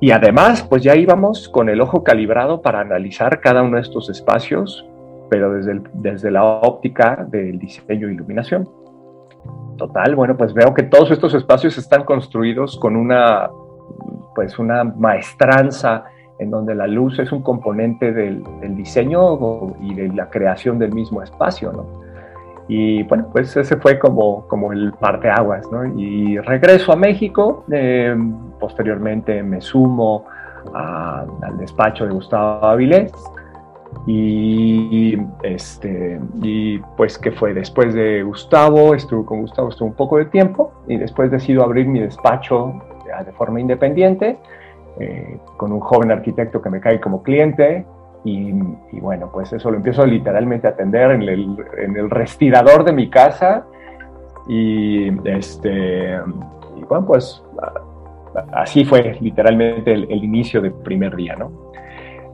Y 0.00 0.10
además, 0.12 0.62
pues 0.62 0.82
ya 0.82 0.96
íbamos 0.96 1.48
con 1.48 1.68
el 1.68 1.80
ojo 1.80 2.02
calibrado 2.04 2.62
para 2.62 2.80
analizar 2.80 3.40
cada 3.40 3.62
uno 3.62 3.76
de 3.76 3.82
estos 3.82 4.08
espacios, 4.08 4.84
pero 5.28 5.52
desde, 5.52 5.80
desde 5.92 6.30
la 6.30 6.44
óptica 6.44 7.26
del 7.28 7.58
diseño 7.58 8.08
e 8.08 8.12
iluminación. 8.12 8.68
Total, 9.78 10.16
bueno, 10.16 10.36
pues 10.36 10.52
veo 10.52 10.74
que 10.74 10.82
todos 10.82 11.12
estos 11.12 11.34
espacios 11.34 11.78
están 11.78 12.02
construidos 12.04 12.76
con 12.76 12.96
una, 12.96 13.48
pues 14.34 14.58
una 14.58 14.82
maestranza 14.82 16.04
en 16.40 16.50
donde 16.50 16.74
la 16.74 16.88
luz 16.88 17.18
es 17.20 17.30
un 17.30 17.42
componente 17.42 18.12
del, 18.12 18.42
diseño 18.74 19.76
y 19.80 19.94
de 19.94 20.08
la 20.08 20.28
creación 20.30 20.80
del 20.80 20.92
mismo 20.92 21.22
espacio, 21.22 21.72
¿no? 21.72 21.86
Y 22.66 23.04
bueno, 23.04 23.28
pues 23.32 23.56
ese 23.56 23.76
fue 23.76 23.98
como, 23.98 24.46
como 24.48 24.72
el 24.72 24.92
parteaguas, 24.92 25.70
¿no? 25.70 25.86
Y 25.98 26.38
regreso 26.38 26.92
a 26.92 26.96
México, 26.96 27.64
eh, 27.70 28.14
posteriormente 28.58 29.42
me 29.44 29.60
sumo 29.60 30.26
al 30.74 31.56
despacho 31.56 32.04
de 32.04 32.12
Gustavo 32.12 32.66
Avilés 32.66 33.12
y, 34.06 35.18
este, 35.42 36.20
y 36.42 36.78
pues 36.96 37.18
que 37.18 37.32
fue 37.32 37.54
después 37.54 37.94
de 37.94 38.22
Gustavo, 38.22 38.94
estuve 38.94 39.24
con 39.24 39.40
Gustavo, 39.42 39.68
estuve 39.68 39.88
un 39.88 39.94
poco 39.94 40.18
de 40.18 40.26
tiempo 40.26 40.72
y 40.86 40.96
después 40.96 41.30
decido 41.30 41.62
abrir 41.62 41.86
mi 41.86 42.00
despacho 42.00 42.80
de 43.24 43.32
forma 43.32 43.60
independiente 43.60 44.38
eh, 45.00 45.38
con 45.56 45.72
un 45.72 45.80
joven 45.80 46.10
arquitecto 46.10 46.60
que 46.60 46.70
me 46.70 46.80
cae 46.80 47.00
como 47.00 47.22
cliente 47.22 47.86
y, 48.24 48.52
bueno, 49.00 49.30
pues 49.32 49.52
eso 49.52 49.70
lo 49.70 49.76
empiezo 49.76 50.04
literalmente 50.04 50.66
a 50.66 50.70
atender 50.70 51.12
en 51.12 51.22
el, 51.22 51.56
en 51.78 51.96
el 51.96 52.10
respirador 52.10 52.84
de 52.84 52.92
mi 52.92 53.08
casa. 53.08 53.64
Y, 54.48 55.08
este, 55.26 56.18
bueno, 56.88 57.06
pues 57.06 57.42
así 58.52 58.84
fue 58.84 59.16
literalmente 59.20 59.92
el, 59.92 60.24
inicio 60.24 60.60
del 60.60 60.72
primer 60.72 61.16
día, 61.16 61.36
¿no? 61.36 61.50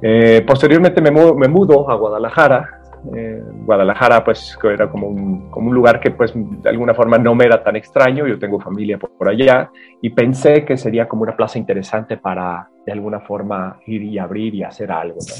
Eh, 0.06 0.44
posteriormente 0.46 1.00
me 1.00 1.10
mudo, 1.10 1.90
a 1.90 1.94
Guadalajara. 1.94 2.82
Eh, 3.16 3.42
Guadalajara 3.64 4.22
pues 4.22 4.58
era 4.64 4.90
como 4.90 5.08
un, 5.08 5.50
como 5.50 5.68
un, 5.68 5.74
lugar 5.74 5.98
que 5.98 6.10
pues 6.10 6.32
de 6.34 6.68
alguna 6.68 6.92
forma 6.92 7.16
no 7.16 7.34
me 7.34 7.46
era 7.46 7.62
tan 7.62 7.76
extraño, 7.76 8.26
yo 8.26 8.38
tengo 8.38 8.60
familia 8.60 8.98
por, 8.98 9.12
por, 9.12 9.28
allá 9.28 9.70
y 10.00 10.10
pensé 10.10 10.64
que 10.64 10.76
sería 10.76 11.06
como 11.06 11.22
una 11.22 11.36
plaza 11.36 11.58
interesante 11.58 12.18
para 12.18 12.68
de 12.84 12.92
alguna 12.92 13.20
forma 13.20 13.78
ir 13.86 14.02
y 14.02 14.18
abrir 14.18 14.54
y 14.54 14.62
hacer 14.62 14.90
algo, 14.92 15.18
¿no? 15.20 15.34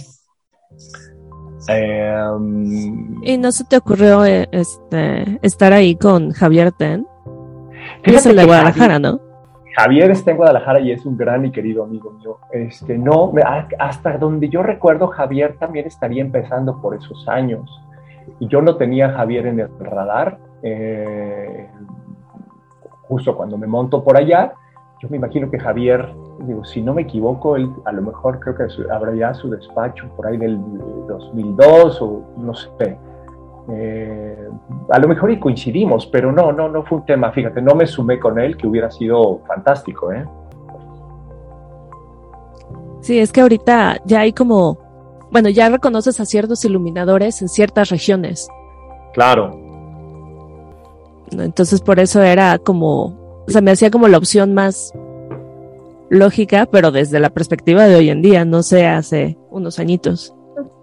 Em, 1.69 3.23
¿Y 3.23 3.39
no 3.39 3.53
se 3.53 3.65
te 3.65 3.77
ocurrió 3.77 4.25
eh, 4.25 4.49
este, 4.51 5.39
estar 5.43 5.75
ahí 5.75 5.97
con 5.97 6.33
Javier 6.33 6.73
Ten? 6.73 7.07
Es 8.03 8.25
el 8.27 8.37
de 8.37 8.45
Guadalajara, 8.45 8.99
¿no? 8.99 9.21
Javier 9.77 10.11
está 10.13 10.31
en 10.31 10.37
Guadalajara 10.37 10.81
y 10.81 10.93
es 10.93 11.05
un 11.05 11.17
gran 11.17 11.45
y 11.45 11.51
querido 11.51 11.83
amigo 11.83 12.13
mío. 12.13 12.39
Este, 12.53 12.97
no, 12.97 13.33
hasta 13.79 14.19
donde 14.19 14.49
yo 14.49 14.63
recuerdo, 14.63 15.09
Javier 15.09 15.57
también 15.59 15.87
estaría 15.87 16.23
empezando 16.23 16.81
por 16.81 16.95
esos 16.95 17.27
años. 17.29 17.83
Y 18.39 18.47
yo 18.47 18.63
no 18.63 18.77
tenía 18.77 19.07
a 19.07 19.13
Javier 19.13 19.47
en 19.47 19.61
el 19.61 19.69
radar. 19.81 20.39
Eh, 20.63 21.69
justo 23.03 23.37
cuando 23.37 23.59
me 23.59 23.67
monto 23.67 24.03
por 24.05 24.17
allá, 24.17 24.55
yo 25.01 25.09
me 25.09 25.17
imagino 25.17 25.51
que 25.51 25.59
Javier 25.59 26.09
digo, 26.41 26.65
si 26.65 26.81
no 26.81 26.95
me 26.95 27.03
equivoco, 27.03 27.57
él 27.57 27.71
a 27.85 27.93
lo 27.93 28.03
mejor 28.03 28.41
creo 28.41 28.55
que 28.55 28.65
habrá 28.91 29.15
ya 29.15 29.35
su 29.35 29.51
despacho 29.51 30.09
por 30.17 30.27
ahí 30.27 30.37
del 30.37 30.59
2002 31.09 32.03
o 32.03 32.23
no 32.39 32.55
sé. 32.55 32.97
Eh, 33.71 34.49
a 34.91 34.99
lo 34.99 35.09
mejor 35.09 35.31
y 35.31 35.39
coincidimos, 35.39 36.07
pero 36.07 36.31
no, 36.31 36.53
no, 36.53 36.69
no 36.69 36.83
fue 36.83 36.99
un 36.99 37.07
tema, 37.07 37.33
fíjate, 37.33 37.63
no 37.63 37.75
me 37.75 37.87
sumé 37.87 38.21
con 38.21 38.39
él, 38.39 38.57
que 38.57 38.67
hubiera 38.67 38.91
sido 38.91 39.41
fantástico, 39.47 40.13
¿eh? 40.13 40.25
Sí, 43.01 43.19
es 43.19 43.33
que 43.33 43.41
ahorita 43.41 43.99
ya 44.05 44.21
hay 44.21 44.33
como, 44.33 44.79
bueno, 45.31 45.49
ya 45.49 45.69
reconoces 45.69 46.21
a 46.21 46.25
ciertos 46.25 46.65
iluminadores 46.65 47.41
en 47.43 47.49
ciertas 47.49 47.91
regiones. 47.91 48.49
Claro. 49.13 49.59
Entonces 51.31 51.81
por 51.81 52.01
eso 52.01 52.23
era 52.23 52.59
como, 52.59 53.43
o 53.47 53.51
sea, 53.51 53.61
me 53.61 53.73
hacía 53.73 53.91
como 53.91 54.09
la 54.09 54.19
opción 54.19 54.55
más 54.55 54.93
lógica, 56.09 56.67
pero 56.71 56.93
desde 56.93 57.21
la 57.21 57.31
perspectiva 57.31 57.85
de 57.85 57.97
hoy 57.97 58.11
en 58.11 58.23
día, 58.23 58.45
no 58.45 58.63
sé, 58.63 58.87
hace 58.87 59.37
unos 59.51 59.79
añitos. 59.79 60.35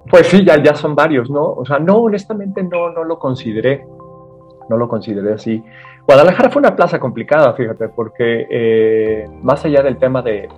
Pues 0.10 0.28
sí, 0.28 0.44
ya, 0.46 0.62
ya 0.62 0.76
son 0.76 0.96
varios, 0.96 1.30
¿no? 1.30 1.44
O 1.54 1.66
sea, 1.66 1.80
no, 1.80 1.98
honestamente 1.98 2.64
no, 2.64 2.90
no 2.92 3.04
lo 3.04 3.18
consideré, 3.20 3.86
no 4.70 4.78
lo 4.78 4.88
consideré 4.88 5.34
así. 5.34 5.64
Guadalajara 6.06 6.50
fue 6.50 6.60
una 6.60 6.76
plaza 6.76 7.00
complicada, 7.00 7.54
fíjate, 7.54 7.90
porque 7.90 8.48
eh, 8.50 9.26
más 9.42 9.64
allá 9.66 9.84
del 9.84 9.98
tema 9.98 10.22
de, 10.22 10.50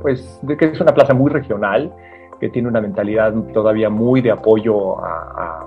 pues, 0.00 0.40
de 0.42 0.56
que 0.56 0.66
es 0.66 0.80
una 0.80 0.94
plaza 0.94 1.14
muy 1.14 1.30
regional, 1.30 1.92
que 2.40 2.48
tiene 2.48 2.68
una 2.68 2.80
mentalidad 2.80 3.32
todavía 3.52 3.88
muy 3.88 4.20
de 4.20 4.32
apoyo 4.32 4.98
a 4.98 5.66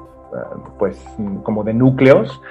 pues, 0.78 1.04
como 1.44 1.64
de 1.64 1.74
núcleos, 1.74 2.42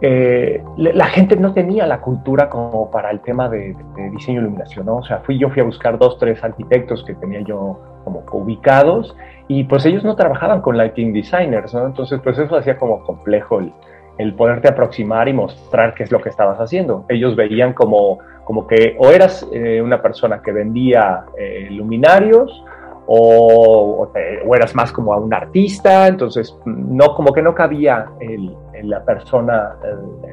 eh, 0.00 0.62
la 0.76 1.06
gente 1.06 1.36
no 1.36 1.52
tenía 1.52 1.86
la 1.86 2.00
cultura 2.00 2.48
como 2.48 2.90
para 2.90 3.10
el 3.10 3.20
tema 3.20 3.48
de, 3.48 3.76
diseño 4.12 4.38
e 4.38 4.42
iluminación, 4.42 4.86
¿no? 4.86 4.98
O 4.98 5.02
sea, 5.02 5.18
fui, 5.18 5.38
yo 5.38 5.50
fui 5.50 5.60
a 5.60 5.64
buscar 5.64 5.98
dos, 5.98 6.18
tres 6.18 6.42
arquitectos 6.44 7.04
que 7.04 7.14
tenía 7.14 7.40
yo 7.40 7.80
como 8.24 8.42
ubicados 8.44 9.16
y 9.48 9.64
pues 9.64 9.86
ellos 9.86 10.04
no 10.04 10.16
trabajaban 10.16 10.60
con 10.60 10.76
lighting 10.76 11.12
designers. 11.12 11.74
Entonces 11.74 12.20
pues 12.22 12.38
eso 12.38 12.56
hacía 12.56 12.76
como 12.76 13.02
complejo 13.04 13.60
el, 13.60 13.72
el 14.18 14.34
poderte 14.34 14.68
aproximar 14.68 15.28
y 15.28 15.32
mostrar 15.32 15.94
qué 15.94 16.02
es 16.02 16.12
lo 16.12 16.20
que 16.20 16.28
estabas 16.28 16.58
haciendo. 16.58 17.04
Ellos 17.08 17.36
veían 17.36 17.72
como, 17.72 18.18
como 18.44 18.66
que 18.66 18.96
o 18.98 19.10
eras 19.10 19.46
eh, 19.52 19.80
una 19.80 20.02
persona 20.02 20.42
que 20.42 20.52
vendía 20.52 21.24
eh, 21.38 21.68
luminarios 21.70 22.64
o, 23.06 24.10
eras 24.54 24.74
más 24.74 24.92
como 24.92 25.16
un 25.16 25.32
artista, 25.32 26.08
entonces 26.08 26.54
no, 26.66 27.14
como 27.14 27.32
que 27.32 27.40
no 27.40 27.54
cabía 27.54 28.06
el, 28.20 28.54
la 28.82 29.02
persona, 29.02 29.76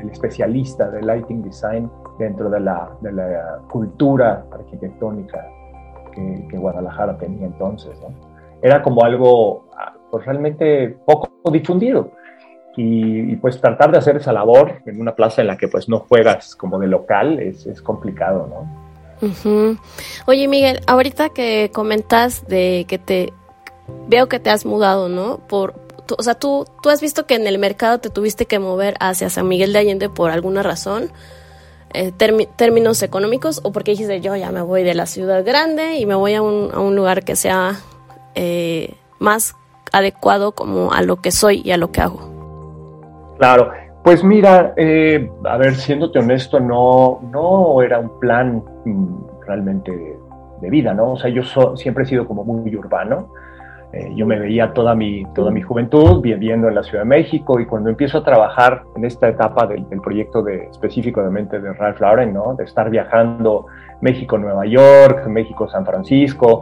el, 0.02 0.10
especialista 0.10 0.90
de 0.90 1.02
lighting 1.02 1.42
design 1.42 1.90
dentro 2.20 2.50
de 2.50 2.60
la 2.60 2.90
cultura 3.70 4.46
arquitectónica 4.52 5.55
que, 6.16 6.48
que, 6.50 6.58
Guadalajara 6.58 7.18
tenía 7.18 7.46
entonces. 7.46 8.00
¿no? 8.00 8.08
Era 8.62 8.82
como 8.82 9.04
algo 9.04 9.66
ah, 9.78 9.94
pues, 10.10 10.26
realmente 10.26 10.98
poco 11.06 11.30
difundido. 11.52 12.12
Y, 12.78 13.38
pues 13.38 13.62
tratar 13.62 13.92
de 13.92 13.98
hacer 13.98 14.18
esa 14.18 14.34
labor 14.34 14.82
en 14.86 15.00
una 15.00 15.16
plaza 15.16 15.42
en 15.42 15.48
la 15.48 15.56
que 15.56 15.70
pues 15.70 15.88
no 15.88 16.00
juegas 16.00 16.58
como 16.58 16.78
de 16.78 16.88
local 16.88 17.40
es, 17.40 17.66
es 17.66 17.82
complicado, 17.82 18.48
¿no? 18.50 18.86
Oye 20.28 20.48
Miguel, 20.48 20.82
ahorita 20.88 21.30
que 21.30 21.72
comentas 21.74 22.48
de 22.48 22.86
que 22.88 22.98
te 22.98 23.34
veo 24.08 24.28
que 24.28 24.40
te 24.40 24.50
has 24.50 24.66
mudado, 24.66 25.10
¿no? 25.10 25.40
Por, 25.48 25.76
o 26.18 26.24
sea, 26.24 26.36
tú, 26.36 26.66
tú 26.84 26.90
has 26.90 27.02
visto 27.02 27.26
que 27.26 27.36
en 27.36 27.48
el 27.48 27.58
mercado 27.58 28.00
te 28.00 28.10
tuviste 28.10 28.46
que 28.46 28.60
mover 28.60 28.96
hacia 29.00 29.30
San 29.30 29.48
Miguel 29.48 29.74
de 29.74 29.80
Allende 29.80 30.10
por 30.10 30.32
alguna 30.32 30.64
razón, 30.64 31.12
eh, 31.96 32.12
términos 32.12 33.02
económicos, 33.02 33.62
o 33.64 33.72
porque 33.72 33.92
dijiste 33.92 34.22
yo 34.22 34.36
ya 34.36 34.52
me 34.52 34.62
voy 34.62 34.84
de 34.84 34.94
la 34.94 35.06
ciudad 35.06 35.44
grande 35.46 35.96
y 35.96 36.06
me 36.06 36.16
voy 36.16 36.34
a 36.34 36.42
un, 36.42 36.70
a 36.74 36.80
un 36.80 36.96
lugar 36.96 37.24
que 37.24 37.36
sea 37.36 37.76
eh, 38.36 38.96
más 39.20 39.56
adecuado 39.92 40.52
como 40.52 40.92
a 40.92 41.02
lo 41.02 41.18
que 41.18 41.32
soy 41.32 41.62
y 41.64 41.72
a 41.72 41.78
lo 41.78 41.92
que 41.92 42.02
hago. 42.02 42.20
Claro, 43.38 43.72
pues 44.04 44.24
mira, 44.24 44.74
eh, 44.78 45.32
a 45.46 45.58
ver, 45.58 45.76
siéndote 45.76 46.20
honesto, 46.20 46.60
no, 46.60 47.22
no 47.32 47.82
era 47.82 48.00
un 48.00 48.20
plan 48.20 48.64
mm, 48.86 49.42
realmente 49.48 49.92
de, 50.62 50.70
vida, 50.70 50.94
¿no? 50.94 51.14
O 51.14 51.18
sea, 51.18 51.30
yo 51.30 51.44
siempre 51.76 52.04
he 52.04 52.08
sido 52.08 52.28
como 52.28 52.44
muy 52.44 52.76
urbano. 52.76 53.32
Eh, 53.96 54.12
yo 54.14 54.26
me 54.26 54.38
veía 54.38 54.74
toda 54.74 54.94
mi, 54.94 55.24
toda 55.34 55.52
mi 55.52 55.62
juventud 55.62 56.20
viviendo 56.22 56.68
en 56.68 56.76
la 56.76 56.84
Ciudad 56.84 57.04
de 57.04 57.10
México 57.10 57.62
y 57.62 57.66
cuando 57.66 57.90
empiezo 57.90 58.18
a 58.18 58.24
trabajar 58.26 58.84
en 58.98 59.06
esta 59.06 59.30
etapa 59.30 59.66
del, 59.68 59.86
proyecto 60.02 60.44
de, 60.44 60.66
específicamente 60.66 61.62
de 61.62 61.72
Ralph 61.72 62.02
Lauren, 62.02 62.34
¿no? 62.34 62.56
De 62.56 62.66
estar 62.66 62.90
viajando 62.90 63.68
México-Nueva 64.02 64.66
York, 64.66 65.26
México-San 65.28 65.86
Francisco, 65.86 66.62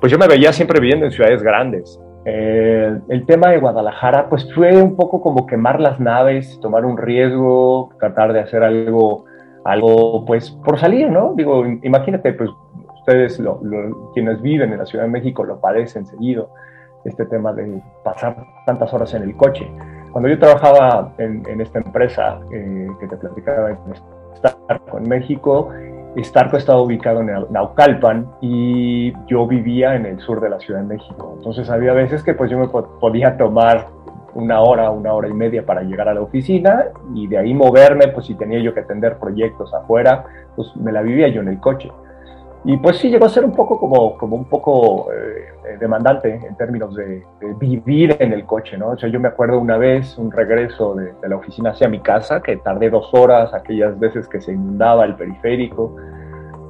pues 0.00 0.10
yo 0.10 0.18
me 0.18 0.26
veía 0.26 0.52
siempre 0.52 0.80
viviendo 0.80 1.06
en 1.06 1.12
ciudades 1.12 1.44
grandes. 1.44 2.00
El 2.24 3.24
tema 3.26 3.50
de 3.50 3.58
Guadalajara, 3.58 4.28
pues 4.28 4.52
fue 4.52 4.80
un 4.80 4.96
poco 4.96 5.20
como 5.20 5.46
quemar 5.46 5.80
las 5.80 6.00
naves, 6.00 6.58
tomar 6.60 6.84
un 6.84 6.96
riesgo, 6.96 7.90
tratar 8.00 8.32
de 8.32 8.40
hacer 8.40 8.64
algo, 8.64 9.24
algo 9.64 10.24
pues 10.24 10.50
por 10.64 10.78
salir, 10.78 11.08
¿no? 11.08 11.34
Digo, 11.36 11.64
imagínate, 11.82 12.32
pues 12.32 12.50
ustedes, 13.02 13.42
quienes 14.14 14.40
viven 14.40 14.72
en 14.72 14.78
la 14.78 14.86
Ciudad 14.86 15.04
de 15.04 15.10
México, 15.10 15.44
lo 15.44 15.60
padecen 15.60 16.06
seguido, 16.06 16.50
este 17.04 17.26
tema 17.26 17.52
de 17.52 17.82
pasar 18.04 18.36
tantas 18.64 18.92
horas 18.94 19.12
en 19.14 19.22
el 19.22 19.36
coche. 19.36 19.68
Cuando 20.12 20.28
yo 20.28 20.38
trabajaba 20.38 21.12
en, 21.18 21.60
esta 21.60 21.80
empresa 21.80 22.40
eh, 22.52 22.88
que 23.00 23.08
te 23.08 23.16
platicaba 23.16 23.70
en 23.70 23.78
en 24.96 25.08
México, 25.08 25.70
Starco 26.18 26.56
estaba 26.56 26.80
ubicado 26.82 27.20
en 27.20 27.30
Naucalpan 27.50 28.26
y 28.40 29.12
yo 29.26 29.46
vivía 29.46 29.94
en 29.94 30.04
el 30.04 30.20
sur 30.20 30.40
de 30.40 30.50
la 30.50 30.60
Ciudad 30.60 30.80
de 30.80 30.86
México. 30.86 31.34
Entonces 31.38 31.70
había 31.70 31.92
veces 31.92 32.22
que 32.22 32.34
pues 32.34 32.50
yo 32.50 32.58
me 32.58 32.68
podía 32.68 33.36
tomar 33.36 33.88
una 34.34 34.60
hora, 34.60 34.90
una 34.90 35.12
hora 35.14 35.28
y 35.28 35.32
media 35.32 35.64
para 35.64 35.82
llegar 35.82 36.08
a 36.08 36.14
la 36.14 36.20
oficina 36.20 36.86
y 37.14 37.26
de 37.28 37.38
ahí 37.38 37.54
moverme, 37.54 38.08
pues 38.08 38.26
si 38.26 38.34
tenía 38.34 38.60
yo 38.60 38.74
que 38.74 38.80
atender 38.80 39.18
proyectos 39.18 39.72
afuera, 39.72 40.24
pues 40.56 40.74
me 40.76 40.92
la 40.92 41.02
vivía 41.02 41.28
yo 41.28 41.40
en 41.40 41.48
el 41.48 41.60
coche. 41.60 41.90
Y 42.64 42.76
pues 42.76 42.98
sí, 42.98 43.10
llegó 43.10 43.26
a 43.26 43.28
ser 43.28 43.44
un 43.44 43.52
poco 43.52 43.78
como, 43.78 44.16
como 44.16 44.36
un 44.36 44.44
poco 44.44 45.08
eh, 45.12 45.76
demandante 45.80 46.40
en 46.46 46.56
términos 46.56 46.94
de, 46.94 47.24
vivir 47.58 48.16
en 48.20 48.32
el 48.32 48.46
coche, 48.46 48.78
¿no? 48.78 48.90
O 48.90 48.96
sea, 48.96 49.08
yo 49.08 49.18
me 49.18 49.28
acuerdo 49.28 49.58
una 49.58 49.78
vez, 49.78 50.16
un 50.16 50.30
regreso 50.30 50.94
de, 50.94 51.12
la 51.28 51.36
oficina 51.36 51.70
hacia 51.70 51.88
mi 51.88 52.00
casa, 52.00 52.40
que 52.40 52.56
tardé 52.58 52.88
dos 52.88 53.08
horas, 53.12 53.52
aquellas 53.52 53.98
veces 53.98 54.28
que 54.28 54.40
se 54.40 54.52
inundaba 54.52 55.04
el 55.04 55.16
periférico. 55.16 55.96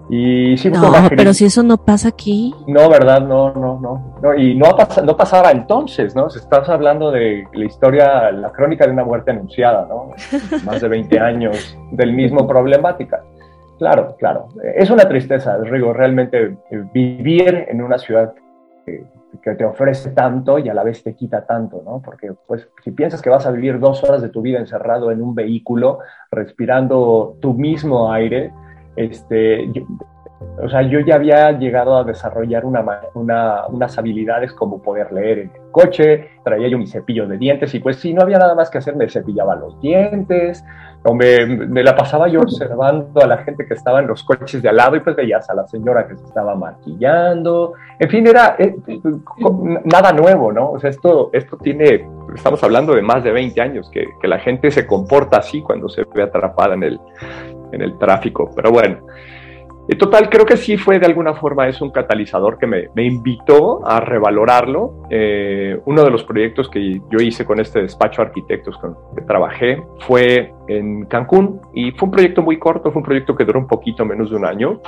Y 0.08 0.56
sí, 0.56 0.70
no, 0.70 0.92
pero 1.10 1.32
si 1.32 1.44
eso 1.44 1.62
no 1.62 1.76
pasa 1.76 2.08
aquí. 2.08 2.54
No, 2.66 2.88
¿verdad? 2.88 3.20
No, 3.20 3.52
no, 3.52 3.78
no. 3.80 4.18
no 4.20 4.34
y 4.34 4.54
no, 4.54 4.68
no 5.04 5.16
pasaba 5.16 5.50
entonces, 5.50 6.16
¿no? 6.16 6.28
Se 6.28 6.38
estás 6.38 6.68
hablando 6.68 7.10
de 7.10 7.44
la 7.52 7.64
historia, 7.64 8.30
la 8.32 8.50
crónica 8.50 8.86
de 8.86 8.92
una 8.92 9.04
muerte 9.04 9.30
anunciada, 9.30 9.86
¿no? 9.88 10.10
Más 10.64 10.80
de 10.80 10.88
20 10.88 11.20
años 11.20 11.78
del 11.92 12.12
mismo 12.14 12.46
problemática. 12.46 13.22
Claro, 13.82 14.14
claro. 14.16 14.46
Es 14.76 14.90
una 14.90 15.08
tristeza, 15.08 15.56
Rigo, 15.58 15.92
realmente 15.92 16.56
eh, 16.70 16.84
vivir 16.94 17.66
en 17.68 17.82
una 17.82 17.98
ciudad 17.98 18.32
que, 18.86 19.04
te 19.42 19.64
ofrece 19.64 20.10
tanto 20.10 20.60
y 20.60 20.68
a 20.68 20.74
la 20.74 20.84
vez 20.84 21.02
te 21.02 21.16
quita 21.16 21.44
tanto, 21.44 21.82
¿no? 21.84 22.00
Porque 22.00 22.32
pues 22.46 22.68
si 22.84 22.92
piensas 22.92 23.20
que 23.20 23.28
vas 23.28 23.44
a 23.44 23.50
vivir 23.50 23.80
dos 23.80 24.04
horas 24.04 24.22
de 24.22 24.28
tu 24.28 24.40
vida 24.40 24.60
encerrado 24.60 25.10
en 25.10 25.20
un 25.20 25.34
vehículo, 25.34 25.98
respirando 26.30 27.36
tu 27.40 27.54
mismo 27.54 28.12
aire, 28.12 28.52
este, 28.94 29.68
o 30.62 30.68
sea, 30.68 30.82
yo 30.82 31.00
ya 31.00 31.16
había 31.16 31.52
llegado 31.52 31.96
a 31.96 32.04
desarrollar 32.04 32.64
una, 32.64 32.84
unas 33.14 33.98
habilidades 33.98 34.52
como 34.52 34.82
poder 34.82 35.12
leer 35.12 35.38
en 35.38 35.50
el 35.54 35.70
coche, 35.70 36.28
traía 36.44 36.68
yo 36.68 36.78
mi 36.78 36.86
cepillo 36.86 37.26
de 37.26 37.38
dientes 37.38 37.74
y 37.74 37.80
pues 37.80 37.96
si 37.96 38.14
no 38.14 38.22
había 38.22 38.38
nada 38.38 38.54
más 38.54 38.70
que 38.70 38.78
hacer, 38.78 38.94
me 38.94 39.08
cepillaba 39.08 39.56
los 39.56 39.80
dientes, 39.80 40.64
o 41.04 41.14
me, 41.14 41.82
la 41.82 41.96
pasaba 41.96 42.28
yo 42.28 42.40
observando 42.40 43.20
a 43.20 43.26
la 43.26 43.38
gente 43.38 43.66
que 43.66 43.74
estaba 43.74 44.00
en 44.00 44.06
los 44.06 44.22
coches 44.22 44.62
de 44.62 44.68
al 44.68 44.76
lado 44.76 44.94
y 44.94 45.00
pues 45.00 45.16
veías 45.16 45.48
a 45.50 45.54
la 45.54 45.66
señora 45.66 46.06
que 46.06 46.16
se 46.16 46.24
estaba 46.24 46.54
maquillando. 46.54 47.72
En 47.98 48.08
fin, 48.08 48.26
era 48.26 48.54
eh, 48.58 48.76
nada 49.84 50.12
nuevo, 50.12 50.52
¿no? 50.52 50.70
O 50.70 50.78
sea, 50.78 50.90
esto, 50.90 51.30
esto 51.32 51.56
tiene, 51.56 52.06
estamos 52.34 52.62
hablando 52.62 52.94
de 52.94 53.02
más 53.02 53.24
de 53.24 53.32
20 53.32 53.60
años, 53.60 53.90
que, 53.90 54.04
que 54.20 54.28
la 54.28 54.38
gente 54.38 54.70
se 54.70 54.86
comporta 54.86 55.38
así 55.38 55.60
cuando 55.62 55.88
se 55.88 56.04
ve 56.14 56.22
atrapada 56.22 56.74
en 56.74 56.84
el, 56.84 57.00
en 57.72 57.82
el 57.82 57.98
tráfico. 57.98 58.50
Pero 58.54 58.70
bueno, 58.70 58.98
en 59.88 59.98
total, 59.98 60.30
creo 60.30 60.46
que 60.46 60.56
sí 60.56 60.76
fue 60.76 61.00
de 61.00 61.06
alguna 61.06 61.34
forma 61.34 61.66
es 61.68 61.80
un 61.80 61.90
catalizador 61.90 62.56
que 62.56 62.66
me, 62.66 62.88
invitó 63.04 63.86
a 63.86 64.00
revalorarlo. 64.00 65.06
Eh, 65.10 65.78
uno 65.86 66.04
de 66.04 66.10
los 66.10 66.22
proyectos 66.22 66.68
que 66.68 67.00
yo 67.10 67.18
hice 67.20 67.44
con 67.44 67.58
este 67.58 67.82
despacho 67.82 68.22
de 68.22 68.28
arquitectos 68.28 68.78
con 68.78 68.96
que 69.14 69.22
trabajé 69.22 69.82
fue 70.00 70.54
en 70.68 71.06
Cancún 71.06 71.60
y 71.74 71.90
fue 71.92 72.06
un 72.06 72.12
proyecto 72.12 72.42
muy 72.42 72.58
corto, 72.58 72.92
fue 72.92 73.00
un 73.00 73.04
proyecto 73.04 73.34
que 73.34 73.44
duró 73.44 73.58
un 73.58 73.66
poquito 73.66 74.04
menos 74.04 74.30
de 74.30 74.36
un 74.36 74.46
año. 74.46 74.80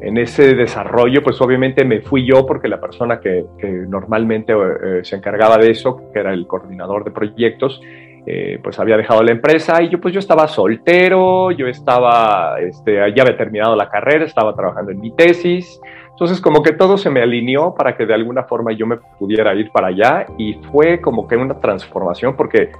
En 0.00 0.16
ese 0.16 0.54
desarrollo, 0.54 1.22
pues 1.22 1.40
obviamente 1.40 1.84
me 1.84 2.00
fui 2.00 2.24
yo 2.24 2.46
porque 2.46 2.68
la 2.68 2.80
persona 2.80 3.20
que, 3.20 3.46
que 3.58 3.68
normalmente 3.68 4.52
eh, 4.52 5.04
se 5.04 5.16
encargaba 5.16 5.56
de 5.56 5.70
eso, 5.70 6.10
que 6.12 6.20
era 6.20 6.32
el 6.32 6.46
coordinador 6.46 7.04
de 7.04 7.10
proyectos, 7.10 7.80
eh, 8.26 8.58
pues 8.62 8.78
había 8.78 8.96
dejado 8.96 9.22
la 9.22 9.32
empresa 9.32 9.82
y 9.82 9.88
yo 9.88 10.00
pues 10.00 10.12
yo 10.12 10.20
estaba 10.20 10.48
soltero, 10.48 11.50
yo 11.50 11.66
estaba, 11.66 12.60
este, 12.60 12.94
ya 13.14 13.22
había 13.22 13.36
terminado 13.36 13.74
la 13.76 13.88
carrera, 13.88 14.24
estaba 14.24 14.54
trabajando 14.54 14.90
en 14.90 15.00
mi 15.00 15.10
tesis, 15.10 15.80
entonces 16.10 16.40
como 16.40 16.62
que 16.62 16.72
todo 16.72 16.96
se 16.96 17.10
me 17.10 17.22
alineó 17.22 17.74
para 17.74 17.96
que 17.96 18.04
de 18.04 18.14
alguna 18.14 18.44
forma 18.44 18.72
yo 18.72 18.86
me 18.86 18.96
pudiera 19.18 19.54
ir 19.54 19.70
para 19.70 19.88
allá 19.88 20.26
y 20.36 20.54
fue 20.72 21.00
como 21.00 21.26
que 21.28 21.36
una 21.36 21.60
transformación 21.60 22.36
porque 22.36 22.72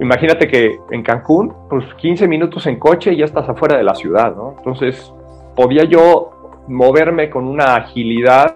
imagínate 0.00 0.46
que 0.46 0.78
en 0.90 1.02
Cancún, 1.02 1.52
pues 1.68 1.84
15 1.94 2.28
minutos 2.28 2.66
en 2.66 2.78
coche 2.78 3.12
y 3.12 3.18
ya 3.18 3.24
estás 3.24 3.48
afuera 3.48 3.76
de 3.76 3.84
la 3.84 3.94
ciudad, 3.94 4.34
¿no? 4.36 4.54
Entonces 4.58 5.12
podía 5.56 5.84
yo 5.84 6.30
moverme 6.68 7.30
con 7.30 7.46
una 7.46 7.74
agilidad 7.74 8.54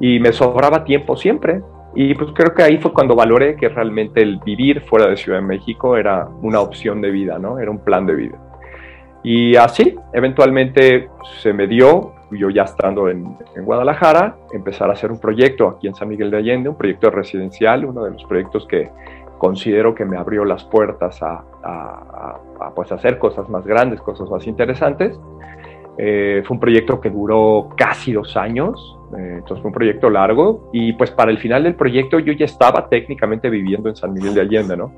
y 0.00 0.18
me 0.20 0.32
sobraba 0.32 0.84
tiempo 0.84 1.16
siempre. 1.16 1.62
Y 1.94 2.14
pues 2.14 2.30
creo 2.34 2.54
que 2.54 2.62
ahí 2.62 2.78
fue 2.78 2.92
cuando 2.92 3.16
valoré 3.16 3.56
que 3.56 3.68
realmente 3.68 4.22
el 4.22 4.38
vivir 4.38 4.82
fuera 4.82 5.08
de 5.08 5.16
Ciudad 5.16 5.38
de 5.40 5.46
México 5.46 5.96
era 5.96 6.28
una 6.42 6.60
opción 6.60 7.00
de 7.00 7.10
vida, 7.10 7.38
¿no? 7.38 7.58
Era 7.58 7.70
un 7.70 7.78
plan 7.78 8.06
de 8.06 8.14
vida. 8.14 8.38
Y 9.22 9.56
así, 9.56 9.96
eventualmente 10.12 11.08
se 11.40 11.52
me 11.52 11.66
dio, 11.66 12.12
yo 12.30 12.50
ya 12.50 12.62
estando 12.62 13.08
en, 13.08 13.36
Guadalajara, 13.64 14.36
empezar 14.52 14.90
a 14.90 14.92
hacer 14.92 15.10
un 15.10 15.18
proyecto 15.18 15.68
aquí 15.68 15.88
en 15.88 15.94
San 15.94 16.08
Miguel 16.08 16.30
de 16.30 16.36
Allende, 16.36 16.68
un 16.68 16.76
proyecto 16.76 17.10
residencial, 17.10 17.84
uno 17.84 18.04
de 18.04 18.12
los 18.12 18.24
proyectos 18.24 18.66
que 18.66 18.90
considero 19.38 19.94
que 19.94 20.04
me 20.04 20.16
abrió 20.16 20.44
las 20.44 20.64
puertas 20.64 21.22
a, 21.22 21.44
a, 21.62 22.70
pues 22.74 22.92
hacer 22.92 23.18
cosas 23.18 23.48
más 23.48 23.66
grandes, 23.66 24.00
cosas 24.00 24.30
más 24.30 24.46
interesantes. 24.46 25.18
Eh, 25.96 26.42
fue 26.46 26.54
un 26.54 26.60
proyecto 26.60 27.00
que 27.00 27.10
duró 27.10 27.70
casi 27.76 28.12
dos 28.12 28.36
años, 28.36 28.97
entonces 29.16 29.60
fue 29.62 29.68
un 29.68 29.74
proyecto 29.74 30.10
largo 30.10 30.68
y 30.72 30.92
pues 30.92 31.10
para 31.10 31.30
el 31.30 31.38
final 31.38 31.62
del 31.64 31.74
proyecto 31.74 32.18
yo 32.18 32.32
ya 32.32 32.44
estaba 32.44 32.88
técnicamente 32.88 33.48
viviendo 33.48 33.88
en 33.88 33.96
San 33.96 34.12
Miguel 34.12 34.34
de 34.34 34.42
Allende, 34.42 34.76
¿no? 34.76 34.94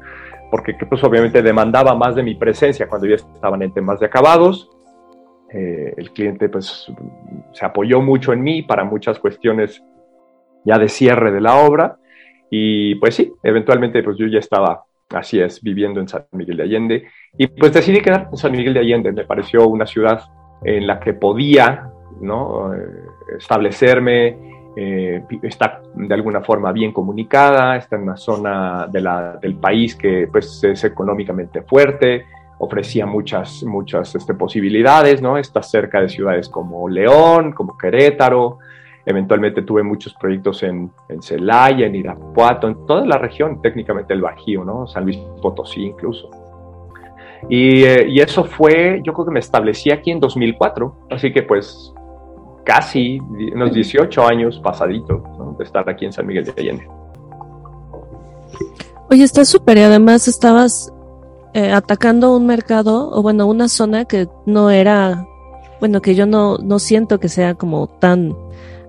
Porque 0.51 0.75
pues 0.89 1.03
obviamente 1.05 1.43
demandaba 1.43 1.95
más 1.95 2.17
de 2.17 2.23
mi 2.23 2.35
presencia 2.35 2.89
cuando 2.89 3.07
ya 3.07 3.15
estaban 3.15 3.63
en 3.63 3.73
temas 3.73 4.01
de 4.01 4.07
acabados. 4.07 4.69
Eh, 5.53 5.95
el 5.97 6.11
cliente 6.11 6.49
pues 6.49 6.93
se 7.53 7.65
apoyó 7.65 8.01
mucho 8.01 8.33
en 8.33 8.43
mí 8.43 8.63
para 8.63 8.85
muchas 8.85 9.19
cuestiones 9.19 9.83
ya 10.65 10.79
de 10.79 10.89
cierre 10.89 11.33
de 11.33 11.41
la 11.41 11.57
obra 11.57 11.97
y 12.51 12.97
pues 12.97 13.15
sí, 13.15 13.33
eventualmente 13.43 14.03
pues 14.03 14.17
yo 14.19 14.27
ya 14.27 14.39
estaba, 14.41 14.85
así 15.11 15.41
es, 15.41 15.63
viviendo 15.63 16.01
en 16.01 16.09
San 16.09 16.27
Miguel 16.33 16.57
de 16.57 16.63
Allende 16.65 17.05
y 17.39 17.47
pues 17.47 17.73
decidí 17.73 18.01
quedar 18.01 18.29
en 18.31 18.37
San 18.37 18.53
Miguel 18.53 18.75
de 18.75 18.81
Allende, 18.81 19.13
me 19.13 19.25
pareció 19.25 19.67
una 19.69 19.87
ciudad 19.87 20.23
en 20.65 20.87
la 20.87 21.01
que 21.01 21.15
podía 21.15 21.90
¿no? 22.21 22.75
Eh, 22.75 22.79
establecerme, 23.39 24.37
eh, 24.77 25.23
está 25.43 25.83
de 25.95 26.15
alguna 26.15 26.43
forma 26.43 26.73
bien 26.73 26.93
comunicada, 26.93 27.77
está 27.77 27.97
en 27.97 28.03
una 28.03 28.17
zona 28.17 28.87
de 28.91 29.01
la, 29.01 29.37
del 29.37 29.57
país 29.57 29.97
que 29.97 30.29
pues, 30.31 30.63
es 30.63 30.85
económicamente 30.85 31.63
fuerte, 31.63 32.25
ofrecía 32.59 33.07
muchas, 33.07 33.65
muchas 33.65 34.15
este, 34.15 34.35
posibilidades, 34.35 35.21
¿no? 35.21 35.39
Está 35.39 35.63
cerca 35.63 36.01
de 36.01 36.09
ciudades 36.09 36.49
como 36.49 36.89
León, 36.89 37.53
como 37.53 37.77
Querétaro, 37.77 38.59
eventualmente 39.05 39.63
tuve 39.63 39.83
muchos 39.83 40.15
proyectos 40.15 40.63
en, 40.63 40.91
en 41.09 41.23
Celaya, 41.23 41.87
en 41.87 41.95
Irapuato, 41.97 42.69
en 42.69 42.87
toda 42.87 43.05
la 43.07 43.19
región, 43.19 43.61
técnicamente 43.61 44.15
el 44.15 44.21
Bajío, 44.21 44.65
¿no? 44.65 44.87
San 44.87 45.05
Luis 45.05 45.19
Potosí 45.43 45.83
incluso. 45.83 46.31
Y, 47.49 47.83
eh, 47.85 48.07
y, 48.09 48.21
eso 48.21 48.45
fue, 48.45 49.01
yo 49.03 49.15
creo 49.15 49.27
que 49.27 49.33
me 49.33 49.41
establecí 49.41 49.91
aquí 49.91 50.11
en 50.11 50.21
2004, 50.21 50.95
así 51.11 51.33
que 51.33 51.43
pues 51.43 51.95
casi 52.65 53.19
unos 53.55 53.73
18 53.73 54.27
años 54.27 54.61
pasaditos 54.63 55.23
de 55.59 55.65
estar 55.65 55.89
aquí 55.89 56.05
en 56.05 56.13
San 56.13 56.27
Miguel 56.27 56.45
de 56.45 56.55
Allende. 56.57 56.89
Oye, 59.11 59.25
está 59.25 59.45
súper 59.45 59.79
y 59.79 59.83
además 59.83 60.29
estabas 60.29 60.93
eh, 61.53 61.73
atacando 61.73 62.37
un 62.37 62.47
mercado 62.47 63.11
o 63.11 63.23
bueno, 63.23 63.47
una 63.47 63.69
zona 63.69 64.05
que 64.05 64.29
no 64.47 64.71
era, 64.71 65.27
bueno, 65.81 66.01
que 66.01 66.15
yo 66.15 66.27
no, 66.27 66.59
no 66.59 66.79
siento 66.79 67.19
que 67.19 67.29
sea 67.29 67.55
como 67.55 67.89
tan 67.89 68.37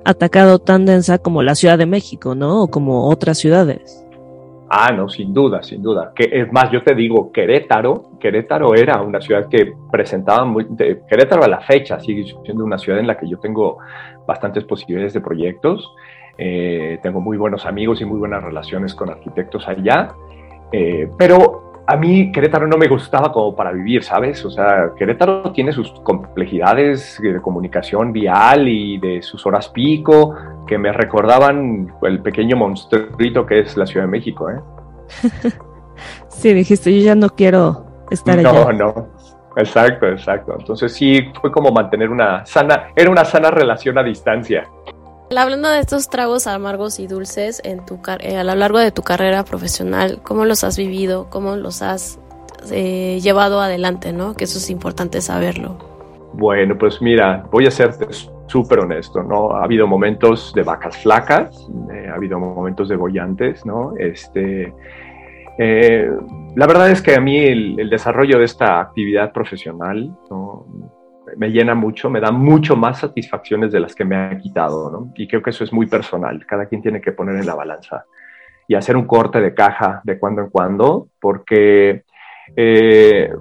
atacado, 0.05 0.59
tan 0.59 0.85
densa 0.85 1.17
como 1.17 1.41
la 1.41 1.55
Ciudad 1.55 1.77
de 1.77 1.87
México, 1.87 2.35
¿no? 2.35 2.63
O 2.63 2.67
como 2.67 3.07
otras 3.07 3.39
ciudades. 3.39 4.05
Ah, 4.73 4.93
no, 4.93 5.09
sin 5.09 5.33
duda, 5.33 5.61
sin 5.61 5.83
duda. 5.83 6.13
Que 6.15 6.29
es 6.31 6.53
más, 6.53 6.71
yo 6.71 6.81
te 6.81 6.95
digo, 6.95 7.29
Querétaro, 7.33 8.17
Querétaro 8.17 8.73
era 8.73 9.01
una 9.01 9.19
ciudad 9.19 9.49
que 9.49 9.73
presentaba 9.91 10.45
muy, 10.45 10.65
Querétaro 11.09 11.43
a 11.43 11.49
la 11.49 11.59
fecha 11.59 11.99
sigue 11.99 12.23
siendo 12.45 12.63
una 12.63 12.77
ciudad 12.77 12.97
en 12.97 13.07
la 13.07 13.17
que 13.17 13.27
yo 13.27 13.37
tengo 13.37 13.79
bastantes 14.25 14.63
posibilidades 14.63 15.11
de 15.13 15.19
proyectos. 15.19 15.93
Eh, 16.37 16.99
tengo 17.03 17.19
muy 17.19 17.37
buenos 17.37 17.65
amigos 17.65 17.99
y 17.99 18.05
muy 18.05 18.17
buenas 18.17 18.41
relaciones 18.45 18.95
con 18.95 19.09
arquitectos 19.09 19.67
allá. 19.67 20.13
Eh, 20.71 21.09
pero 21.17 21.70
a 21.91 21.97
mí 21.97 22.31
Querétaro 22.31 22.67
no 22.67 22.77
me 22.77 22.87
gustaba 22.87 23.33
como 23.33 23.53
para 23.53 23.73
vivir, 23.73 24.01
¿sabes? 24.01 24.45
O 24.45 24.49
sea, 24.49 24.91
Querétaro 24.97 25.51
tiene 25.51 25.73
sus 25.73 25.91
complejidades 26.03 27.19
de 27.21 27.41
comunicación 27.41 28.13
vial 28.13 28.69
y 28.69 28.97
de 28.97 29.21
sus 29.21 29.45
horas 29.45 29.67
pico 29.67 30.33
que 30.65 30.77
me 30.77 30.93
recordaban 30.93 31.93
el 32.03 32.21
pequeño 32.21 32.55
monstruito 32.55 33.45
que 33.45 33.59
es 33.59 33.75
la 33.75 33.85
Ciudad 33.85 34.05
de 34.05 34.11
México, 34.11 34.49
¿eh? 34.49 34.61
sí, 36.29 36.53
dijiste, 36.53 36.97
yo 36.97 37.03
ya 37.03 37.15
no 37.15 37.27
quiero 37.29 37.85
estar 38.09 38.39
allá. 38.39 38.71
No, 38.71 38.71
no. 38.71 39.07
Exacto, 39.57 40.07
exacto. 40.07 40.55
Entonces 40.57 40.93
sí 40.93 41.29
fue 41.41 41.51
como 41.51 41.71
mantener 41.71 42.09
una 42.09 42.45
sana, 42.45 42.91
era 42.95 43.11
una 43.11 43.25
sana 43.25 43.51
relación 43.51 43.97
a 43.97 44.03
distancia. 44.03 44.63
Hablando 45.37 45.69
de 45.69 45.79
estos 45.79 46.09
tragos 46.09 46.45
amargos 46.45 46.99
y 46.99 47.07
dulces 47.07 47.61
en 47.63 47.85
tu 47.85 47.99
eh, 48.19 48.35
a 48.35 48.43
lo 48.43 48.53
largo 48.55 48.79
de 48.79 48.91
tu 48.91 49.01
carrera 49.01 49.45
profesional, 49.45 50.19
¿cómo 50.23 50.43
los 50.43 50.65
has 50.65 50.77
vivido? 50.77 51.29
¿Cómo 51.29 51.55
los 51.55 51.81
has 51.81 52.19
eh, 52.71 53.19
llevado 53.21 53.61
adelante? 53.61 54.11
¿no? 54.11 54.33
Que 54.33 54.43
eso 54.43 54.57
es 54.57 54.69
importante 54.69 55.21
saberlo. 55.21 55.77
Bueno, 56.33 56.77
pues 56.77 57.01
mira, 57.01 57.45
voy 57.49 57.65
a 57.65 57.71
serte 57.71 58.07
súper 58.47 58.79
honesto, 58.79 59.23
¿no? 59.23 59.51
Ha 59.55 59.63
habido 59.63 59.87
momentos 59.87 60.51
de 60.53 60.63
vacas 60.63 60.97
flacas, 60.97 61.67
eh, 61.93 62.07
ha 62.09 62.15
habido 62.15 62.37
momentos 62.37 62.89
de 62.89 62.97
bollantes, 62.97 63.65
¿no? 63.65 63.93
Este, 63.97 64.73
la 65.57 66.67
verdad 66.67 66.89
es 66.89 67.01
que 67.01 67.15
a 67.15 67.21
mí 67.21 67.37
el, 67.37 67.79
el 67.79 67.89
desarrollo 67.89 68.37
de 68.39 68.45
esta 68.45 68.81
actividad 68.81 69.31
profesional, 69.31 70.11
¿no? 70.29 70.65
Me 71.37 71.49
llena 71.49 71.75
mucho, 71.75 72.09
me 72.09 72.19
da 72.19 72.31
mucho 72.31 72.75
más 72.75 72.99
satisfacciones 72.99 73.71
de 73.71 73.79
las 73.79 73.95
que 73.95 74.05
me 74.05 74.15
ha 74.15 74.37
quitado, 74.37 74.91
¿no? 74.91 75.13
Y 75.15 75.27
creo 75.27 75.41
que 75.41 75.51
eso 75.51 75.63
es 75.63 75.73
muy 75.73 75.87
personal, 75.87 76.45
cada 76.45 76.65
quien 76.65 76.81
tiene 76.81 77.01
que 77.01 77.11
poner 77.11 77.35
en 77.35 77.45
la 77.45 77.55
balanza 77.55 78.05
y 78.67 78.75
hacer 78.75 78.95
un 78.95 79.05
corte 79.05 79.41
de 79.41 79.53
caja 79.53 80.01
de 80.03 80.17
cuando 80.19 80.41
en 80.41 80.49
cuando, 80.49 81.07
porque 81.19 82.03
eh, 82.55 83.33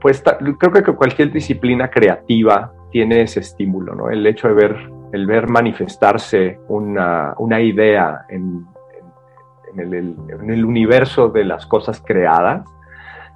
pues 0.00 0.22
creo 0.58 0.72
que 0.72 0.92
cualquier 0.92 1.32
disciplina 1.32 1.90
creativa 1.90 2.72
tiene 2.90 3.22
ese 3.22 3.40
estímulo, 3.40 3.94
¿no? 3.94 4.10
El 4.10 4.26
hecho 4.26 4.48
de 4.48 4.54
ver, 4.54 4.76
el 5.12 5.26
ver 5.26 5.48
manifestarse 5.48 6.60
una, 6.68 7.60
idea 7.60 8.22
en, 8.28 8.66
el, 9.76 10.64
universo 10.64 11.28
de 11.28 11.44
las 11.44 11.66
cosas 11.66 12.02
creadas, 12.04 12.64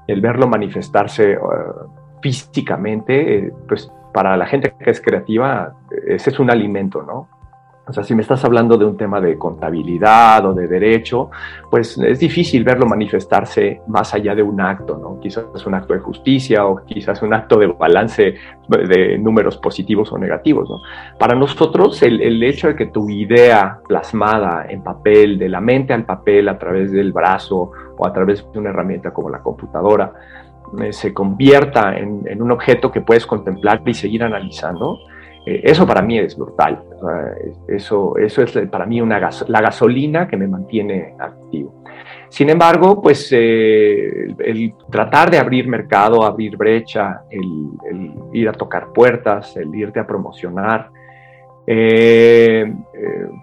el 0.07 0.21
verlo 0.21 0.47
manifestarse... 0.47 1.38
Uh, 1.38 2.04
físicamente, 2.24 3.37
eh, 3.37 3.52
pues 3.68 3.92
para 4.14 4.34
la 4.34 4.46
gente 4.46 4.72
que 4.78 4.90
es 4.90 4.98
creativa, 4.98 5.74
ese 6.06 6.30
es 6.30 6.38
un 6.38 6.50
alimento, 6.50 7.02
¿no? 7.02 7.28
O 7.87 7.92
sea, 7.92 8.02
si 8.02 8.14
me 8.14 8.22
estás 8.22 8.42
hablando 8.46 8.78
de 8.78 8.87
un 8.87 8.96
tema 8.96 9.20
de 9.20 9.37
contabilidad 9.37 10.46
o 10.46 10.54
de 10.54 10.66
derecho, 10.66 11.30
pues 11.70 11.98
es 11.98 12.18
difícil 12.18 12.64
verlo 12.64 12.87
manifestarse 12.87 13.82
más 13.88 14.14
allá 14.14 14.34
de 14.34 14.42
un 14.42 14.58
acto, 14.58 14.96
¿no? 14.96 15.20
Quizás 15.20 15.66
un 15.66 15.74
acto 15.74 15.92
de 15.92 16.00
justicia 16.00 16.64
o 16.64 16.82
quizás 16.87 17.20
un 17.20 17.34
acto 17.34 17.58
de 17.58 17.66
balance 17.66 18.37
de 18.68 19.18
números 19.18 19.58
positivos 19.58 20.10
o 20.12 20.16
negativos, 20.16 20.70
¿no? 20.70 20.78
Para 21.18 21.34
nosotros, 21.34 22.02
el, 22.02 22.22
el 22.22 22.42
hecho 22.42 22.68
de 22.68 22.76
que 22.76 22.87
tu 22.87 23.10
idea 23.10 23.80
plasmada 23.87 24.64
en 24.66 24.82
papel, 24.82 25.38
de 25.38 25.50
la 25.50 25.60
mente 25.60 25.92
al 25.92 26.06
papel 26.06 26.48
a 26.48 26.58
través 26.58 26.90
del 26.90 27.12
brazo 27.12 27.70
o 27.98 28.06
a 28.06 28.14
través 28.14 28.50
de 28.50 28.58
una 28.58 28.70
herramienta 28.70 29.12
como 29.12 29.28
la 29.28 29.40
computadora, 29.40 30.10
se 30.90 31.14
convierta 31.14 31.96
en, 31.96 32.40
un 32.40 32.50
objeto 32.50 32.90
que 32.90 33.00
puedes 33.00 33.27
contemplar 33.27 33.83
y 33.87 33.94
seguir 33.94 34.22
analizando, 34.24 34.98
eh, 35.46 35.61
eso 35.64 35.87
para 35.87 36.03
mí 36.03 36.18
es 36.18 36.37
brutal. 36.37 36.83
eso, 37.68 38.16
eso 38.16 38.42
es 38.42 38.53
para 38.68 38.87
mí 38.87 39.00
una 39.00 39.31
la 39.48 39.61
gasolina 39.61 40.27
que 40.27 40.37
me 40.37 40.48
mantiene 40.48 41.14
activo. 41.18 41.85
Sin 42.29 42.50
embargo, 42.50 43.00
pues 43.00 43.29
eh, 43.33 44.35
el, 44.38 44.74
tratar 44.90 45.31
de 45.31 45.38
abrir 45.38 45.68
mercado, 45.68 46.24
abrir 46.24 46.57
brecha, 46.57 47.22
el, 47.31 48.12
ir 48.33 48.48
a 48.48 48.53
tocar 48.53 48.92
puertas, 48.92 49.57
el 49.57 49.74
irte 49.74 50.00
a 50.00 50.07
promocionar, 50.07 50.90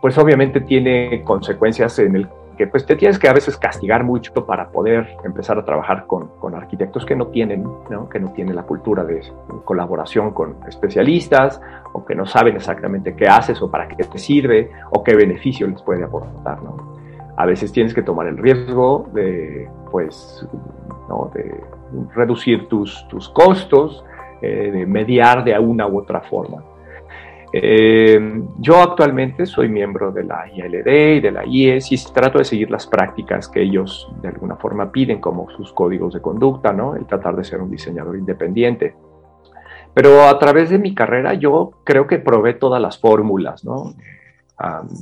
pues 0.02 0.18
obviamente 0.18 0.62
tiene 0.62 1.24
consecuencias 1.24 1.98
en 2.00 2.16
el 2.18 2.28
pues 2.68 2.86
te 2.86 2.96
tienes 2.96 3.20
que 3.20 3.28
a 3.28 3.34
veces 3.34 3.58
castigar 3.58 4.04
mucho 4.04 4.34
para 4.46 4.70
poder 4.70 5.16
empezar 5.24 5.58
a 5.58 5.66
trabajar 5.66 6.06
con, 6.08 6.28
con 6.40 6.56
arquitectos 6.56 7.06
que 7.06 7.16
no 7.16 7.28
tienen, 7.28 7.64
¿no? 7.90 8.10
que 8.10 8.20
no 8.20 8.32
tienen 8.32 8.56
la 8.56 8.64
cultura 8.64 9.04
de 9.04 9.22
colaboración 9.66 10.32
con 10.32 10.58
especialistas 10.68 11.62
o 11.94 12.06
que 12.06 12.16
no 12.16 12.26
saben 12.26 12.56
exactamente 12.56 13.16
qué 13.16 13.28
haces 13.28 13.62
o 13.62 13.70
para 13.70 13.88
qué 13.88 14.04
te 14.04 14.18
sirve 14.18 14.72
o 14.92 15.04
qué 15.04 15.16
beneficio 15.16 15.68
les 15.68 15.82
puede 15.82 16.04
aportar. 16.04 16.62
¿no? 16.64 16.96
A 17.38 17.46
veces 17.46 17.72
tienes 17.72 17.94
que 17.94 18.02
tomar 18.02 18.28
el 18.28 18.38
riesgo 18.38 19.10
de, 19.14 19.70
pues, 19.92 20.48
¿no? 21.10 21.32
de 21.34 21.64
reducir 22.14 22.68
tus, 22.68 23.08
tus 23.08 23.30
costos, 23.30 24.04
eh, 24.42 24.72
de 24.72 24.86
mediar 24.86 25.44
de 25.44 25.58
una 25.58 25.88
u 25.88 26.00
otra 26.00 26.22
forma. 26.22 26.64
Eh, 27.54 28.44
yo 28.60 28.82
actualmente 28.82 29.46
soy 29.46 29.68
miembro 29.68 30.12
de 30.12 30.24
la 30.24 30.46
ILD 30.48 30.88
y 30.88 31.20
de 31.20 31.32
la 31.32 31.46
IES 31.46 31.92
y 31.92 32.14
trato 32.14 32.38
de 32.38 32.46
seguir 32.46 32.72
las 32.72 32.88
prácticas 32.88 33.50
que 33.50 33.62
ellos 33.62 34.10
de 34.22 34.30
alguna 34.30 34.56
forma 34.56 34.92
piden 34.92 35.20
como 35.20 35.50
sus 35.50 35.74
códigos 35.74 36.14
de 36.14 36.22
conducta, 36.22 36.72
¿no? 36.72 36.96
El 36.96 37.06
tratar 37.06 37.36
de 37.36 37.44
ser 37.44 37.62
un 37.62 37.70
diseñador 37.70 38.18
independiente. 38.18 38.96
Pero 39.94 40.28
a 40.28 40.40
través 40.40 40.70
de 40.70 40.80
mi 40.80 40.96
carrera 40.96 41.34
yo 41.34 41.72
creo 41.84 42.08
que 42.08 42.20
probé 42.20 42.54
todas 42.54 42.82
las 42.82 43.00
fórmulas, 43.00 43.66
¿no? 43.66 43.94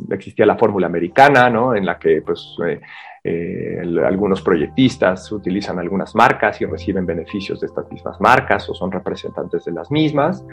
existía 0.09 0.45
la 0.45 0.57
fórmula 0.57 0.87
americana, 0.87 1.49
¿no? 1.49 1.75
En 1.75 1.85
la 1.85 1.99
que 1.99 2.21
pues 2.21 2.55
eh, 2.65 2.79
eh, 3.23 3.81
algunos 4.05 4.41
proyectistas 4.41 5.31
utilizan 5.31 5.77
algunas 5.77 6.15
marcas 6.15 6.61
y 6.61 6.65
reciben 6.65 7.05
beneficios 7.05 7.59
de 7.59 7.67
estas 7.67 7.91
mismas 7.91 8.19
marcas 8.21 8.69
o 8.69 8.73
son 8.73 8.91
representantes 8.91 9.65
de 9.65 9.71
las 9.73 9.91
mismas. 9.91 10.45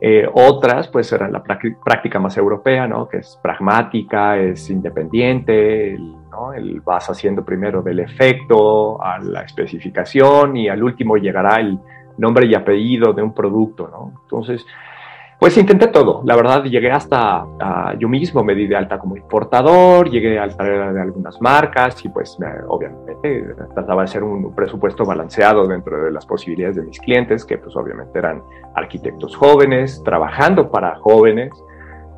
Eh, 0.00 0.26
otras, 0.32 0.88
pues, 0.88 1.12
eran 1.12 1.32
la 1.32 1.42
práctica 1.42 2.18
más 2.18 2.36
europea, 2.36 2.86
¿no? 2.86 3.08
Que 3.08 3.18
es 3.18 3.38
pragmática, 3.42 4.38
es 4.38 4.68
independiente, 4.70 5.98
¿no? 6.30 6.52
El 6.52 6.80
vas 6.80 7.08
haciendo 7.10 7.44
primero 7.44 7.82
del 7.82 8.00
efecto 8.00 9.02
a 9.02 9.18
la 9.18 9.42
especificación 9.42 10.56
y 10.56 10.68
al 10.68 10.82
último 10.82 11.16
llegará 11.16 11.60
el 11.60 11.78
nombre 12.18 12.46
y 12.46 12.54
apellido 12.54 13.12
de 13.12 13.22
un 13.22 13.34
producto, 13.34 13.88
¿no? 13.88 14.20
Entonces, 14.22 14.66
Pues 15.38 15.58
intenté 15.58 15.88
todo, 15.88 16.22
la 16.24 16.34
verdad 16.34 16.64
llegué 16.64 16.90
hasta, 16.90 17.44
yo 17.98 18.08
mismo 18.08 18.42
me 18.42 18.54
di 18.54 18.66
de 18.66 18.74
alta 18.74 18.98
como 18.98 19.18
importador, 19.18 20.08
llegué 20.08 20.38
a 20.38 20.48
través 20.48 20.94
de 20.94 21.00
algunas 21.00 21.38
marcas 21.42 22.02
y 22.02 22.08
pues 22.08 22.38
obviamente 22.68 23.54
trataba 23.74 24.02
de 24.02 24.04
hacer 24.04 24.24
un 24.24 24.54
presupuesto 24.54 25.04
balanceado 25.04 25.66
dentro 25.66 26.04
de 26.04 26.10
las 26.10 26.24
posibilidades 26.24 26.76
de 26.76 26.82
mis 26.84 26.98
clientes, 26.98 27.44
que 27.44 27.58
pues 27.58 27.76
obviamente 27.76 28.18
eran 28.18 28.42
arquitectos 28.74 29.36
jóvenes, 29.36 30.02
trabajando 30.04 30.70
para 30.70 30.96
jóvenes. 31.00 31.52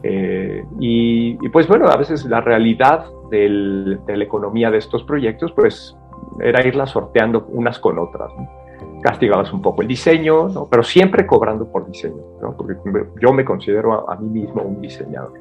Eh, 0.04 0.64
y, 0.78 1.48
pues 1.48 1.66
bueno, 1.66 1.88
a 1.88 1.96
veces 1.96 2.24
la 2.24 2.40
realidad 2.40 3.06
de 3.32 3.98
la 4.06 4.24
economía 4.24 4.70
de 4.70 4.78
estos 4.78 5.02
proyectos 5.02 5.50
pues 5.52 5.96
era 6.40 6.64
irla 6.64 6.86
sorteando 6.86 7.46
unas 7.48 7.80
con 7.80 7.98
otras. 7.98 8.30
¿no? 8.38 8.67
Castigabas 9.02 9.52
un 9.52 9.62
poco 9.62 9.82
el 9.82 9.88
diseño, 9.88 10.48
¿no? 10.48 10.68
pero 10.70 10.82
siempre 10.82 11.26
cobrando 11.26 11.70
por 11.70 11.86
diseño, 11.86 12.22
¿no? 12.40 12.56
porque 12.56 12.74
yo 13.20 13.32
me 13.32 13.44
considero 13.44 14.10
a, 14.10 14.16
mí 14.16 14.40
mismo 14.40 14.62
un 14.62 14.80
diseñador. 14.80 15.32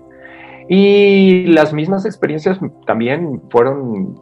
Y 0.69 1.45
las 1.47 1.73
mismas 1.73 2.05
experiencias 2.05 2.59
también 2.85 3.41
fueron 3.49 4.15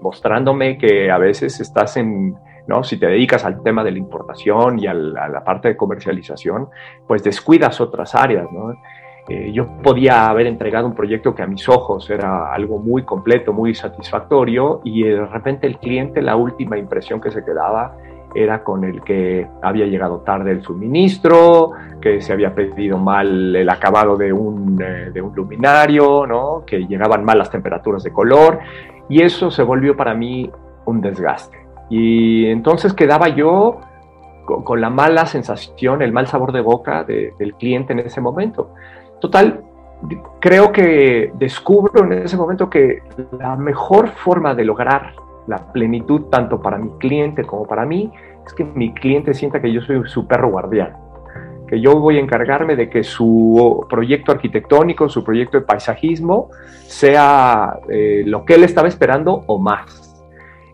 mostrándome 0.00 0.78
que 0.78 1.10
a 1.10 1.18
veces 1.18 1.58
estás 1.60 1.96
en, 1.96 2.36
¿no? 2.68 2.84
Si 2.84 2.98
te 2.98 3.06
dedicas 3.06 3.44
al 3.44 3.62
tema 3.62 3.82
de 3.82 3.90
la 3.90 3.98
importación 3.98 4.78
y 4.78 4.86
a 4.86 4.94
la, 4.94 5.42
parte 5.42 5.68
de 5.68 5.76
comercialización, 5.76 6.68
pues 7.06 7.24
descuidas 7.24 7.80
otras 7.80 8.14
áreas, 8.14 8.46
¿no? 8.52 8.74
Eh, 9.28 9.52
yo 9.52 9.66
podía 9.82 10.26
haber 10.28 10.46
entregado 10.46 10.86
un 10.86 10.94
proyecto 10.94 11.34
que 11.34 11.42
a 11.42 11.46
mis 11.46 11.68
ojos 11.68 12.08
era 12.08 12.52
algo 12.52 12.78
muy 12.78 13.02
completo, 13.02 13.52
muy 13.52 13.74
satisfactorio, 13.74 14.80
y 14.84 15.02
de 15.02 15.26
repente 15.26 15.66
el 15.66 15.78
cliente, 15.78 16.22
la 16.22 16.36
última 16.36 16.78
impresión 16.78 17.20
que 17.20 17.30
se 17.30 17.44
quedaba 17.44 17.96
era 18.42 18.62
con 18.62 18.84
el 18.84 19.02
que 19.02 19.46
había 19.62 19.86
llegado 19.86 20.20
tarde 20.20 20.52
el 20.52 20.62
suministro, 20.62 21.72
que 22.00 22.20
se 22.20 22.32
había 22.32 22.54
pedido 22.54 22.98
mal 22.98 23.54
el 23.54 23.68
acabado 23.68 24.16
de 24.16 24.32
un, 24.32 24.80
eh, 24.80 25.10
de 25.12 25.20
un 25.20 25.34
luminario, 25.34 26.26
¿no? 26.26 26.64
que 26.66 26.86
llegaban 26.86 27.24
mal 27.24 27.38
las 27.38 27.50
temperaturas 27.50 28.02
de 28.02 28.12
color, 28.12 28.60
y 29.08 29.22
eso 29.22 29.50
se 29.50 29.62
volvió 29.62 29.96
para 29.96 30.14
mí 30.14 30.50
un 30.84 31.00
desgaste. 31.00 31.58
Y 31.90 32.46
entonces 32.46 32.92
quedaba 32.92 33.28
yo 33.28 33.80
con, 34.44 34.80
la 34.80 34.90
mala 34.90 35.26
sensación, 35.26 36.02
el 36.02 36.12
mal 36.12 36.26
sabor 36.26 36.52
de 36.52 36.60
boca 36.60 37.04
del 37.04 37.54
cliente 37.58 37.92
en 37.92 38.00
ese 38.00 38.20
momento. 38.20 38.74
Total, 39.20 39.62
creo 40.40 40.72
que 40.72 41.32
descubro 41.34 42.04
en 42.04 42.12
ese 42.12 42.36
momento 42.36 42.70
que 42.70 43.02
la 43.38 43.56
mejor 43.56 44.08
forma 44.08 44.54
de 44.54 44.64
lograr 44.64 45.14
la 45.48 45.72
plenitud 45.72 46.26
tanto 46.30 46.60
para 46.60 46.78
mi 46.78 46.90
cliente 46.98 47.42
como 47.42 47.66
para 47.66 47.84
mí 47.84 48.12
es 48.46 48.52
que 48.52 48.64
mi 48.64 48.92
cliente 48.92 49.34
sienta 49.34 49.60
que 49.60 49.72
yo 49.72 49.80
soy 49.80 50.02
su 50.06 50.26
perro 50.26 50.50
guardián, 50.50 50.94
que 51.66 51.80
yo 51.80 51.98
voy 51.98 52.18
a 52.18 52.20
encargarme 52.20 52.76
de 52.76 52.88
que 52.88 53.02
su 53.02 53.84
proyecto 53.88 54.32
arquitectónico, 54.32 55.08
su 55.08 55.24
proyecto 55.24 55.58
de 55.58 55.64
paisajismo 55.64 56.50
sea 56.82 57.78
eh, 57.88 58.22
lo 58.26 58.44
que 58.44 58.54
él 58.54 58.64
estaba 58.64 58.88
esperando 58.88 59.42
o 59.46 59.58
más. 59.58 60.04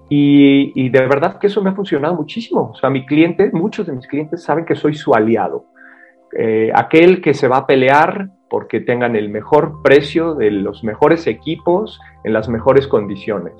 Y, 0.08 0.90
de 0.90 1.00
verdad 1.00 1.38
que 1.38 1.48
eso 1.48 1.62
me 1.62 1.70
ha 1.70 1.74
funcionado 1.74 2.14
muchísimo. 2.14 2.70
O 2.72 2.74
sea, 2.76 2.88
mi 2.90 3.04
cliente, 3.04 3.50
muchos 3.52 3.86
de 3.86 3.94
mis 3.94 4.06
clientes 4.06 4.44
saben 4.44 4.64
que 4.64 4.76
soy 4.76 4.94
su 4.94 5.14
aliado. 5.14 5.64
Eh, 6.38 6.70
aquel 6.72 7.20
que 7.20 7.34
se 7.34 7.48
va 7.48 7.58
a 7.58 7.66
pelear 7.66 8.28
porque 8.48 8.80
tengan 8.80 9.16
el 9.16 9.30
mejor 9.30 9.82
precio 9.82 10.34
de 10.34 10.52
los 10.52 10.84
mejores 10.84 11.26
equipos 11.26 12.00
en 12.22 12.32
las 12.32 12.48
mejores 12.48 12.86
condiciones. 12.86 13.54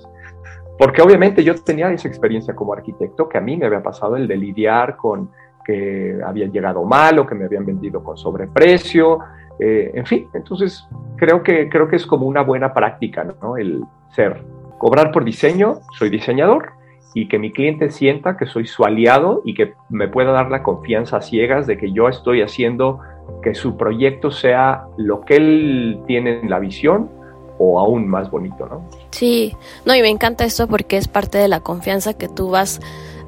Porque 0.79 1.03
obviamente 1.03 1.45
yo 1.45 1.55
tenía 1.55 1.91
esa 1.93 2.09
experiencia 2.09 2.55
como 2.55 2.73
arquitecto 2.73 3.29
que 3.29 3.39
a 3.39 3.41
mí 3.41 3.57
me 3.57 3.67
había 3.67 3.83
pasado 3.83 4.17
el 4.17 4.27
de 4.27 4.37
lidiar 4.37 4.97
con 4.97 5.31
que 5.65 6.19
habían 6.25 6.53
llegado 6.53 6.85
mal 6.85 7.19
o 7.19 7.27
que 7.27 7.35
me 7.35 7.45
habían 7.45 7.65
vendido 7.65 8.03
con 8.03 8.17
sobreprecio, 8.17 9.19
eh, 9.59 9.93
en 9.95 10.05
fin, 10.05 10.29
entonces 10.35 10.87
creo 11.17 11.43
que, 11.43 11.69
creo 11.69 11.89
que 11.89 11.97
es 11.97 12.07
como 12.07 12.27
una 12.27 12.43
buena 12.43 12.75
práctica, 12.75 13.25
¿no? 13.41 13.57
El 13.57 13.85
ser, 14.11 14.43
cobrar 14.79 15.13
por 15.13 15.25
diseño, 15.25 15.81
soy 15.97 16.11
diseñador, 16.11 16.73
y 17.15 17.29
que 17.29 17.39
mi 17.39 17.53
cliente 17.53 17.91
sienta 17.91 18.37
que 18.37 18.47
soy 18.47 18.67
su 18.67 18.85
aliado 18.85 19.41
y 19.45 19.55
que 19.55 19.75
me 19.89 20.09
pueda 20.09 20.33
dar 20.33 20.51
la 20.51 20.65
confianza 20.65 21.19
a 21.19 21.23
ciegas 21.23 21.67
de 21.67 21.79
que 21.79 21.93
yo 21.93 22.09
estoy 22.09 22.43
haciendo 22.43 22.99
que 23.41 23.55
su 23.55 23.77
proyecto 23.77 24.33
sea 24.33 24.87
lo 24.97 25.21
que 25.21 25.37
él 25.37 26.01
tiene 26.09 26.41
en 26.41 26.51
la 26.51 26.59
visión 26.59 27.09
o 27.59 27.79
aún 27.79 28.09
más 28.09 28.31
bonito, 28.31 28.67
¿no? 28.67 28.89
Sí, 29.11 29.57
no, 29.85 29.95
y 29.95 30.03
me 30.03 30.09
encanta 30.09 30.45
esto 30.45 30.67
porque 30.67 30.97
es 30.97 31.09
parte 31.09 31.39
de 31.39 31.49
la 31.49 31.61
confianza 31.61 32.15
que 32.15 32.29
tú 32.29 32.51
vas 32.51 32.81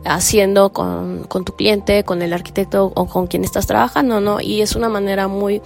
haciendo 0.05 0.73
con, 0.73 1.25
con 1.25 1.45
tu 1.45 1.55
cliente, 1.55 2.05
con 2.05 2.23
el 2.23 2.33
arquitecto 2.33 2.93
o 2.95 3.07
con 3.07 3.27
quien 3.27 3.45
estás 3.45 3.67
trabajando, 3.67 4.21
¿no? 4.21 4.41
Y 4.41 4.63
es 4.63 4.77
una 4.77 4.89
manera 4.89 5.29
muy 5.29 5.63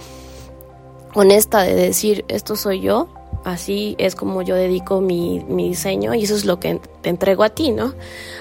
honesta 1.13 1.61
de 1.61 1.75
decir, 1.75 2.25
esto 2.27 2.55
soy 2.55 2.81
yo, 2.81 3.07
así 3.43 3.95
es 3.97 4.15
como 4.15 4.41
yo 4.41 4.55
dedico 4.55 5.01
mi, 5.01 5.43
mi 5.47 5.69
diseño 5.69 6.13
y 6.13 6.23
eso 6.23 6.35
es 6.35 6.45
lo 6.45 6.59
que 6.59 6.79
te 7.01 7.09
entrego 7.09 7.43
a 7.43 7.49
ti, 7.49 7.71
¿no? 7.71 7.93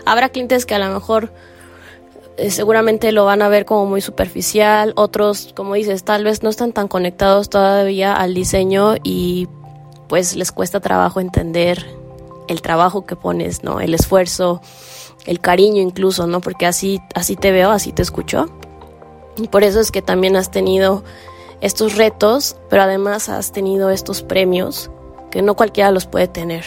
Habrá 0.05 0.29
clientes 0.29 0.67
que 0.67 0.75
a 0.75 0.79
lo 0.79 0.93
mejor 0.93 1.33
eh, 2.37 2.51
seguramente 2.51 3.13
lo 3.13 3.25
van 3.25 3.43
a 3.43 3.49
ver 3.49 3.65
como 3.65 3.87
muy 3.87 4.01
superficial, 4.01 4.93
otros, 4.97 5.53
como 5.55 5.75
dices, 5.75 6.05
tal 6.05 6.25
vez 6.25 6.43
no 6.43 6.51
están 6.51 6.73
tan 6.73 6.89
conectados 6.89 7.51
todavía 7.51 8.15
al 8.15 8.35
diseño 8.35 8.95
y 9.03 9.49
pues 10.11 10.35
les 10.35 10.51
cuesta 10.51 10.81
trabajo 10.81 11.21
entender 11.21 11.87
el 12.49 12.63
trabajo 12.63 13.07
que 13.07 13.15
pones, 13.15 13.63
¿no? 13.63 13.79
El 13.79 13.95
esfuerzo, 13.95 14.61
el 15.25 15.39
cariño 15.39 15.81
incluso, 15.81 16.27
¿no? 16.27 16.41
Porque 16.41 16.67
así, 16.67 17.01
así 17.15 17.37
te 17.37 17.53
veo, 17.53 17.71
así 17.71 17.93
te 17.93 18.03
escucho. 18.03 18.47
Y 19.37 19.47
por 19.47 19.63
eso 19.63 19.79
es 19.79 19.93
que 19.93 20.03
también 20.03 20.35
has 20.35 20.51
tenido 20.51 21.05
estos 21.61 21.97
retos, 21.97 22.57
pero 22.69 22.83
además 22.83 23.29
has 23.29 23.53
tenido 23.53 23.89
estos 23.91 24.23
premios 24.23 24.91
que 25.31 25.43
no 25.43 25.55
cualquiera 25.55 25.93
los 25.93 26.07
puede 26.07 26.27
tener. 26.27 26.65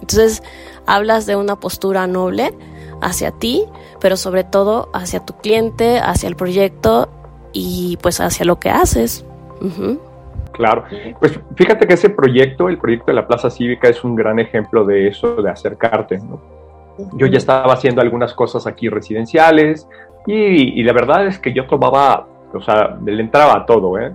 Entonces, 0.00 0.42
hablas 0.84 1.24
de 1.24 1.36
una 1.36 1.60
postura 1.60 2.08
noble 2.08 2.52
hacia 3.00 3.30
ti, 3.30 3.64
pero 4.00 4.16
sobre 4.16 4.42
todo 4.42 4.88
hacia 4.92 5.24
tu 5.24 5.34
cliente, 5.34 6.00
hacia 6.00 6.28
el 6.28 6.34
proyecto 6.34 7.08
y 7.52 7.96
pues 8.02 8.18
hacia 8.18 8.44
lo 8.44 8.58
que 8.58 8.70
haces. 8.70 9.24
Claro, 10.52 10.84
pues 11.18 11.40
fíjate 11.56 11.86
que 11.86 11.94
ese 11.94 12.10
proyecto, 12.10 12.68
el 12.68 12.78
proyecto 12.78 13.06
de 13.06 13.14
la 13.14 13.26
Plaza 13.26 13.50
Cívica, 13.50 13.88
es 13.88 14.04
un 14.04 14.14
gran 14.14 14.38
ejemplo 14.38 14.84
de 14.84 15.08
eso, 15.08 15.36
de 15.36 15.50
acercarte. 15.50 16.20
Yo 17.14 17.26
ya 17.26 17.38
estaba 17.38 17.72
haciendo 17.72 18.02
algunas 18.02 18.34
cosas 18.34 18.66
aquí 18.66 18.88
residenciales 18.88 19.88
y, 20.26 20.82
la 20.82 20.92
verdad 20.92 21.26
es 21.26 21.38
que 21.38 21.52
yo 21.52 21.66
tomaba, 21.66 22.26
o 22.52 22.60
sea, 22.60 22.98
le 23.04 23.20
entraba 23.20 23.56
a 23.56 23.66
todo, 23.66 23.98
¿eh? 23.98 24.12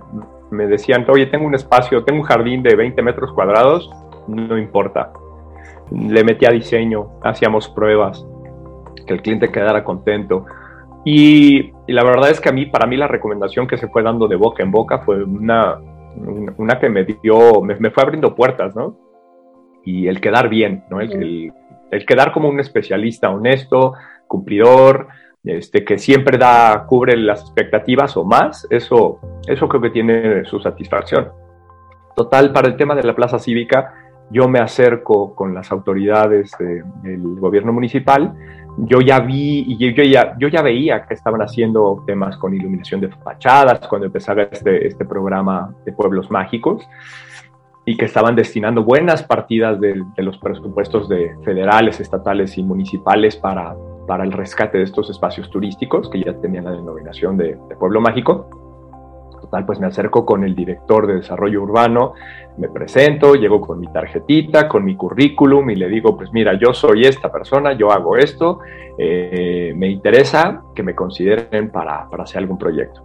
Me 0.50 0.66
decían, 0.66 1.04
oye, 1.08 1.26
tengo 1.26 1.46
un 1.46 1.54
espacio, 1.54 2.04
tengo 2.04 2.20
un 2.20 2.26
jardín 2.26 2.62
de 2.62 2.74
20 2.76 3.02
metros 3.02 3.32
cuadrados, 3.32 3.90
no 4.28 4.56
importa. 4.56 5.12
Le 5.90 6.22
metía 6.22 6.50
diseño, 6.50 7.10
hacíamos 7.22 7.68
pruebas, 7.68 8.24
que 9.06 9.12
el 9.12 9.22
cliente 9.22 9.50
quedara 9.50 9.82
contento. 9.84 10.46
Y, 11.04 11.72
y, 11.86 11.92
la 11.92 12.04
verdad 12.04 12.30
es 12.30 12.40
que 12.40 12.48
a 12.48 12.52
mí, 12.52 12.66
para 12.66 12.86
mí 12.86 12.96
la 12.96 13.08
recomendación 13.08 13.66
que 13.66 13.76
se 13.76 13.88
fue 13.88 14.02
dando 14.02 14.28
de 14.28 14.36
boca 14.36 14.62
en 14.62 14.70
boca 14.70 15.00
fue 15.00 15.22
una, 15.22 15.78
una 16.56 16.78
que 16.78 16.88
me 16.88 17.04
dio, 17.04 17.60
me, 17.62 17.90
fue 17.90 18.02
abriendo 18.02 18.34
puertas, 18.34 18.74
¿no? 18.74 18.96
Y 19.84 20.08
el 20.08 20.20
quedar 20.20 20.48
bien, 20.48 20.84
¿no? 20.90 21.00
El, 21.00 21.52
el, 21.90 22.06
quedar 22.06 22.32
como 22.32 22.48
un 22.48 22.60
especialista 22.60 23.30
honesto, 23.30 23.94
cumplidor, 24.26 25.08
este, 25.44 25.84
que 25.84 25.98
siempre 25.98 26.36
da, 26.36 26.84
cubre 26.86 27.16
las 27.16 27.42
expectativas 27.42 28.16
o 28.16 28.24
más, 28.24 28.66
eso, 28.70 29.20
eso 29.46 29.68
creo 29.68 29.80
que 29.80 29.90
tiene 29.90 30.44
su 30.44 30.60
satisfacción. 30.60 31.28
Total, 32.14 32.52
para 32.52 32.68
el 32.68 32.76
tema 32.76 32.94
de 32.94 33.04
la 33.04 33.14
plaza 33.14 33.38
cívica, 33.38 33.94
yo 34.30 34.48
me 34.48 34.58
acerco 34.58 35.34
con 35.34 35.54
las 35.54 35.72
autoridades 35.72 36.50
del 36.58 37.22
gobierno 37.38 37.72
municipal 37.72 38.34
yo 38.86 39.00
ya 39.00 39.20
vi 39.20 39.64
y 39.66 39.76
yo 39.76 40.02
ya, 40.02 40.36
yo 40.38 40.48
ya 40.48 40.62
veía 40.62 41.04
que 41.06 41.14
estaban 41.14 41.40
haciendo 41.42 42.04
temas 42.06 42.36
con 42.36 42.54
iluminación 42.54 43.00
de 43.00 43.08
fachadas 43.08 43.86
cuando 43.88 44.06
empezaba 44.06 44.42
este, 44.42 44.86
este 44.86 45.04
programa 45.04 45.74
de 45.84 45.92
pueblos 45.92 46.30
mágicos 46.30 46.86
y 47.84 47.96
que 47.96 48.04
estaban 48.04 48.36
destinando 48.36 48.84
buenas 48.84 49.22
partidas 49.22 49.80
de, 49.80 50.04
los 50.18 50.38
presupuestos 50.38 51.08
de 51.08 51.34
federales, 51.44 52.00
estatales 52.00 52.58
y 52.58 52.62
municipales 52.62 53.36
para, 53.36 53.74
para 54.06 54.24
el 54.24 54.32
rescate 54.32 54.78
de 54.78 54.84
estos 54.84 55.08
espacios 55.10 55.50
turísticos 55.50 56.08
que 56.10 56.22
ya 56.22 56.34
tenían 56.34 56.66
la 56.66 56.72
denominación 56.72 57.36
de 57.36 57.56
pueblo 57.78 58.00
mágico 58.00 58.67
pues 59.66 59.80
me 59.80 59.86
acerco 59.86 60.24
con 60.24 60.44
el 60.44 60.54
director 60.54 61.06
de 61.06 61.16
desarrollo 61.16 61.62
urbano, 61.62 62.14
me 62.58 62.68
presento, 62.68 63.34
llego 63.34 63.60
con 63.60 63.80
mi 63.80 63.86
tarjetita, 63.88 64.68
con 64.68 64.84
mi 64.84 64.96
currículum 64.96 65.70
y 65.70 65.76
le 65.76 65.88
digo, 65.88 66.16
pues 66.16 66.32
mira, 66.32 66.58
yo 66.58 66.72
soy 66.72 67.04
esta 67.04 67.30
persona, 67.30 67.72
yo 67.72 67.90
hago 67.90 68.16
esto, 68.16 68.60
eh, 68.98 69.72
me 69.76 69.88
interesa 69.88 70.62
que 70.74 70.82
me 70.82 70.94
consideren 70.94 71.70
para, 71.70 72.08
hacer 72.18 72.38
algún 72.38 72.58
proyecto. 72.58 73.04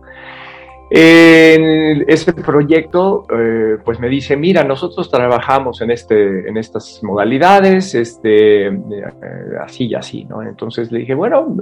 En 0.90 2.06
ese 2.08 2.34
proyecto, 2.34 3.26
eh, 3.36 3.78
pues 3.84 4.00
me 4.00 4.10
dice, 4.10 4.38
mira, 4.38 4.64
nosotros 4.64 5.10
trabajamos 5.10 5.82
en, 5.82 5.90
este, 5.90 6.48
en 6.48 6.58
estas 6.58 7.00
modalidades, 7.04 7.96
este, 7.96 8.68
eh, 8.68 8.74
así 9.60 9.88
y 9.88 9.96
así, 9.96 10.26
¿no? 10.26 10.44
Entonces 10.44 10.92
le 10.92 11.00
dije, 11.00 11.16
bueno, 11.16 11.56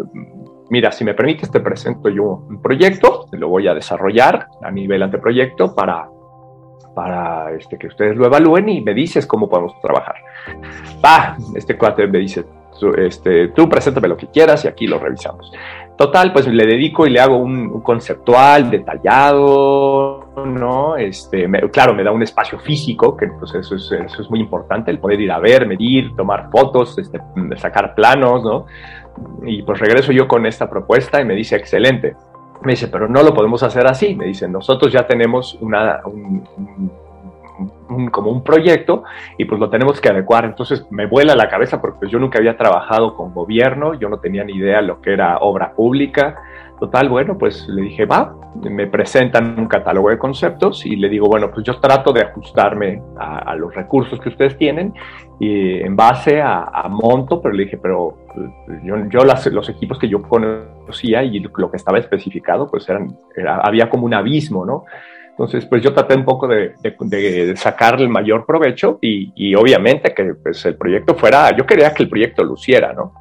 mira, 0.72 0.92
si 0.94 1.04
me 1.04 1.14
permites, 1.14 1.52
te 1.52 1.60
presento 1.60 2.10
yo 2.10 2.46
un 2.50 2.62
proyecto, 2.62 3.28
lo 3.34 3.50
voy 3.50 3.68
a 3.68 3.74
desarrollar 3.74 4.48
a 4.64 4.72
nivel 4.72 5.04
anteproyecto 5.04 5.76
para, 5.76 6.08
para 6.96 7.52
este, 7.52 7.78
que 7.78 7.88
ustedes 7.88 8.16
lo 8.16 8.26
evalúen 8.26 8.70
y 8.70 8.82
me 8.82 8.94
dices 8.94 9.28
cómo 9.28 9.50
podemos 9.50 9.74
trabajar. 9.82 10.16
Va, 11.06 11.36
este 11.56 11.78
cuate 11.78 12.08
me 12.08 12.20
dice, 12.20 12.46
este, 12.98 13.50
tú 13.50 13.68
preséntame 13.68 14.08
lo 14.08 14.16
que 14.16 14.28
quieras 14.28 14.64
y 14.64 14.70
aquí 14.70 14.88
lo 14.88 14.98
revisamos. 14.98 15.52
Total, 15.98 16.32
pues 16.32 16.48
le 16.48 16.66
dedico 16.66 17.06
y 17.06 17.12
le 17.12 17.20
hago 17.20 17.38
un, 17.38 17.82
conceptual 17.82 18.72
detallado, 18.72 20.32
¿no? 20.46 20.96
Este, 20.96 21.48
claro, 21.70 21.94
me 21.94 22.04
da 22.04 22.12
un 22.12 22.24
espacio 22.24 22.58
físico, 22.60 23.16
que 23.16 23.28
pues 23.28 23.54
eso 23.54 23.76
es, 23.76 23.92
eso 23.92 24.22
es 24.22 24.30
muy 24.30 24.40
importante, 24.40 24.90
el 24.90 25.00
poder 25.00 25.20
ir 25.20 25.32
a 25.32 25.40
ver, 25.40 25.68
medir, 25.68 26.16
tomar 26.16 26.50
fotos, 26.50 26.98
este, 26.98 27.20
sacar 27.58 27.94
planos, 27.94 28.44
¿no? 28.44 28.66
Y 29.44 29.64
pues 29.64 29.80
regreso 29.80 30.12
yo 30.12 30.28
con 30.28 30.46
esta 30.46 30.70
propuesta 30.70 31.22
y 31.22 31.26
me 31.26 31.36
dice, 31.36 31.56
excelente. 31.56 32.16
Me 32.64 32.74
dice, 32.74 32.88
pero 32.88 33.08
no 33.08 33.24
lo 33.24 33.34
podemos 33.34 33.64
hacer 33.64 33.88
así. 33.88 34.16
Me 34.16 34.26
dice, 34.26 34.48
nosotros 34.48 34.92
ya 34.94 35.08
tenemos 35.08 35.58
una, 35.62 36.02
un, 36.06 36.44
como 38.12 38.32
un 38.32 38.44
proyecto 38.44 39.04
y 39.38 39.46
pues 39.46 39.60
lo 39.60 39.70
tenemos 39.70 40.00
que 40.00 40.10
adecuar. 40.10 40.46
Entonces 40.46 40.86
me 40.92 41.06
vuela 41.08 41.36
la 41.36 41.50
cabeza 41.50 41.82
porque 41.82 42.00
pues, 42.00 42.12
yo 42.12 42.20
nunca 42.20 42.40
había 42.40 42.58
trabajado 42.58 43.16
con 43.16 43.34
gobierno, 43.34 43.94
yo 43.96 44.10
no 44.10 44.20
tenía 44.20 44.44
ni 44.44 44.54
idea 44.54 44.82
lo 44.82 45.02
que 45.02 45.14
era 45.14 45.38
obra 45.40 45.74
pública. 45.74 46.42
Total, 46.82 47.10
bueno, 47.10 47.38
pues 47.38 47.68
le 47.68 47.84
dije, 47.84 48.08
va, 48.08 48.36
me 48.56 48.88
presentan 48.88 49.60
un 49.60 49.68
catálogo 49.68 50.10
de 50.10 50.18
conceptos 50.18 50.84
y 50.84 50.96
le 50.96 51.10
digo, 51.10 51.28
bueno, 51.28 51.52
pues 51.52 51.64
yo 51.64 51.80
trato 51.80 52.12
de 52.12 52.22
ajustarme 52.22 53.00
a, 53.20 53.54
los 53.54 53.76
recursos 53.76 54.20
que 54.20 54.30
ustedes 54.30 54.58
tienen 54.58 54.92
y 55.40 55.80
en 55.80 55.96
base 55.96 56.42
a, 56.42 56.88
monto, 56.90 57.40
pero 57.40 57.54
le 57.54 57.66
dije, 57.66 57.78
pero 57.78 58.18
pues, 58.66 58.80
yo, 58.84 58.96
yo 59.10 59.20
los 59.24 59.70
equipos 59.70 60.00
que 60.00 60.10
yo 60.10 60.24
conocía 60.24 61.22
y 61.22 61.40
lo 61.56 61.70
que 61.70 61.78
estaba 61.78 62.00
especificado, 62.00 62.68
pues 62.68 62.90
eran, 62.90 63.16
había 63.62 63.88
como 63.88 64.08
un 64.08 64.16
abismo, 64.16 64.66
¿no? 64.66 64.86
Entonces, 65.30 65.68
pues 65.68 65.84
yo 65.84 65.94
traté 65.94 66.16
un 66.16 66.26
poco 66.26 66.48
de, 66.48 66.74
de, 66.82 67.56
sacar 67.58 68.02
el 68.02 68.10
mayor 68.10 68.44
provecho 68.48 68.98
y, 69.02 69.54
obviamente 69.54 70.16
que 70.16 70.34
pues, 70.34 70.66
el 70.66 70.78
proyecto 70.78 71.14
fuera, 71.14 71.56
yo 71.56 71.64
quería 71.64 71.94
que 71.94 72.02
el 72.02 72.10
proyecto 72.10 72.44
luciera, 72.44 72.92
¿no? 72.92 73.21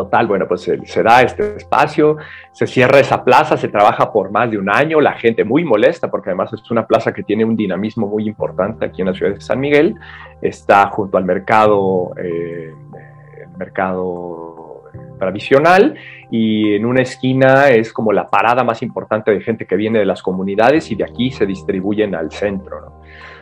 Total, 0.00 0.26
bueno, 0.26 0.48
pues 0.48 0.62
se, 0.62 1.02
da 1.02 1.20
este 1.20 1.56
espacio, 1.56 2.16
se 2.52 2.66
cierra 2.66 3.00
esa 3.00 3.22
plaza, 3.22 3.58
se 3.58 3.68
trabaja 3.68 4.10
por 4.10 4.30
más 4.30 4.50
de 4.50 4.56
un 4.56 4.70
año, 4.70 4.98
la 4.98 5.12
gente 5.12 5.44
muy 5.44 5.62
molesta 5.62 6.10
porque 6.10 6.30
además 6.30 6.50
es 6.54 6.70
una 6.70 6.86
plaza 6.86 7.12
que 7.12 7.22
tiene 7.22 7.44
un 7.44 7.54
dinamismo 7.54 8.06
muy 8.06 8.26
importante 8.26 8.86
aquí 8.86 9.02
en 9.02 9.08
la 9.08 9.12
ciudad 9.12 9.34
de 9.34 9.42
San 9.42 9.60
Miguel, 9.60 9.94
está 10.40 10.86
junto 10.86 11.18
al 11.18 11.26
mercado, 11.26 12.12
eh, 12.16 12.72
mercado 13.58 14.84
tradicional 15.18 15.94
y 16.30 16.76
en 16.76 16.86
una 16.86 17.02
esquina 17.02 17.68
es 17.68 17.92
como 17.92 18.10
la 18.14 18.30
parada 18.30 18.64
más 18.64 18.82
importante 18.82 19.32
de 19.32 19.42
gente 19.42 19.66
que 19.66 19.76
viene 19.76 19.98
de 19.98 20.06
las 20.06 20.22
comunidades 20.22 20.90
y 20.90 20.94
de 20.94 21.04
aquí 21.04 21.30
se 21.30 21.44
distribuyen 21.44 22.14
al 22.14 22.32
centro. 22.32 22.99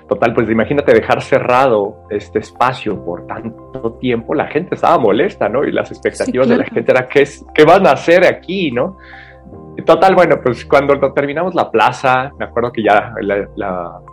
Total, 0.08 0.32
pues 0.32 0.48
imagínate 0.48 0.94
dejar 0.94 1.20
cerrado 1.20 2.06
este 2.08 2.38
espacio 2.38 3.04
por 3.04 3.26
tanto 3.26 3.92
tiempo, 4.00 4.34
la 4.34 4.46
gente 4.46 4.74
estaba 4.74 4.98
molesta, 4.98 5.48
¿no? 5.48 5.64
Y 5.64 5.72
las 5.72 5.90
expectativas 5.90 6.48
de 6.48 6.56
la 6.56 6.64
gente 6.64 6.90
era, 6.90 7.06
¿qué, 7.06 7.22
es, 7.22 7.44
qué 7.54 7.64
van 7.64 7.86
a 7.86 7.92
hacer 7.92 8.24
aquí, 8.24 8.70
no? 8.70 8.96
Total, 9.84 10.14
bueno, 10.14 10.36
pues 10.42 10.64
cuando 10.64 11.12
terminamos 11.12 11.54
la 11.54 11.70
plaza, 11.70 12.30
me 12.38 12.46
acuerdo 12.46 12.72
que 12.72 12.82
ya 12.82 13.14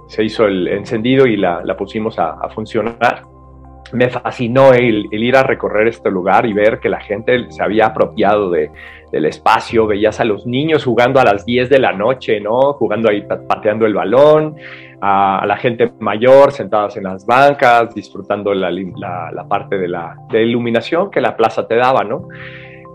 se 0.08 0.24
hizo 0.24 0.46
el 0.46 0.68
encendido 0.68 1.26
y 1.26 1.38
la, 1.38 1.62
pusimos 1.78 2.20
a, 2.20 2.32
a 2.42 2.50
funcionar 2.50 3.24
me 3.94 4.10
fascinó 4.10 4.74
el, 4.74 5.08
ir 5.12 5.36
a 5.36 5.44
recorrer 5.44 5.88
este 5.88 6.10
lugar 6.10 6.46
y 6.46 6.54
ver 6.54 6.80
que 6.80 6.90
la 6.90 7.00
gente 7.00 7.52
se 7.52 7.64
había 7.64 7.88
apropiado 7.88 8.50
de, 8.50 8.72
del 9.12 9.26
espacio, 9.26 9.88
veías 9.88 10.20
a 10.20 10.26
los 10.26 10.46
niños 10.46 10.84
jugando 10.84 11.20
a 11.20 11.24
las 11.24 11.46
10 11.46 11.70
de 11.70 11.80
la 11.80 11.94
noche, 11.94 12.40
¿no? 12.40 12.74
Jugando 12.74 13.10
ahí, 13.10 13.22
pateando 13.22 13.86
el 13.86 13.94
balón, 13.94 14.56
a, 15.02 15.46
la 15.46 15.58
gente 15.58 15.92
mayor 16.00 16.52
sentadas 16.52 16.98
en 16.98 17.04
las 17.04 17.26
bancas, 17.26 17.94
disfrutando 17.94 18.54
la, 18.54 18.70
parte 19.48 19.78
de 19.78 19.88
la 19.88 20.16
iluminación 20.34 21.12
que 21.12 21.22
la 21.22 21.38
plaza 21.38 21.68
te 21.68 21.76
daba, 21.76 22.04
¿no? 22.04 22.28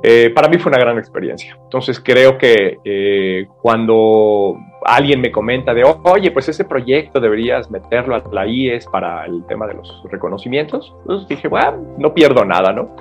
Eh, 0.03 0.31
para 0.35 0.49
mí 0.49 0.59
fue 0.59 0.71
una 0.71 0.79
gran 0.79 0.99
experiencia. 0.99 1.57
Entonces 1.63 2.01
creo 2.01 2.39
que 2.39 2.79
eh, 2.85 3.47
cuando 3.61 4.57
alguien 4.85 5.21
me 5.21 5.31
comenta 5.31 5.75
de, 5.75 5.85
oye, 5.85 6.31
pues 6.31 6.49
ese 6.49 6.65
proyecto 6.65 7.21
deberías 7.21 7.71
meterlo 7.71 8.15
a 8.15 8.23
la 8.33 8.47
IES 8.47 8.87
para 8.87 9.27
el 9.27 9.45
tema 9.47 9.67
de 9.67 9.75
los 9.75 10.03
reconocimientos, 10.11 10.95
dije, 11.29 11.49
bueno, 11.49 11.97
no 11.99 12.15
pierdo 12.15 12.45
nada, 12.45 12.73
¿no? 12.73 12.97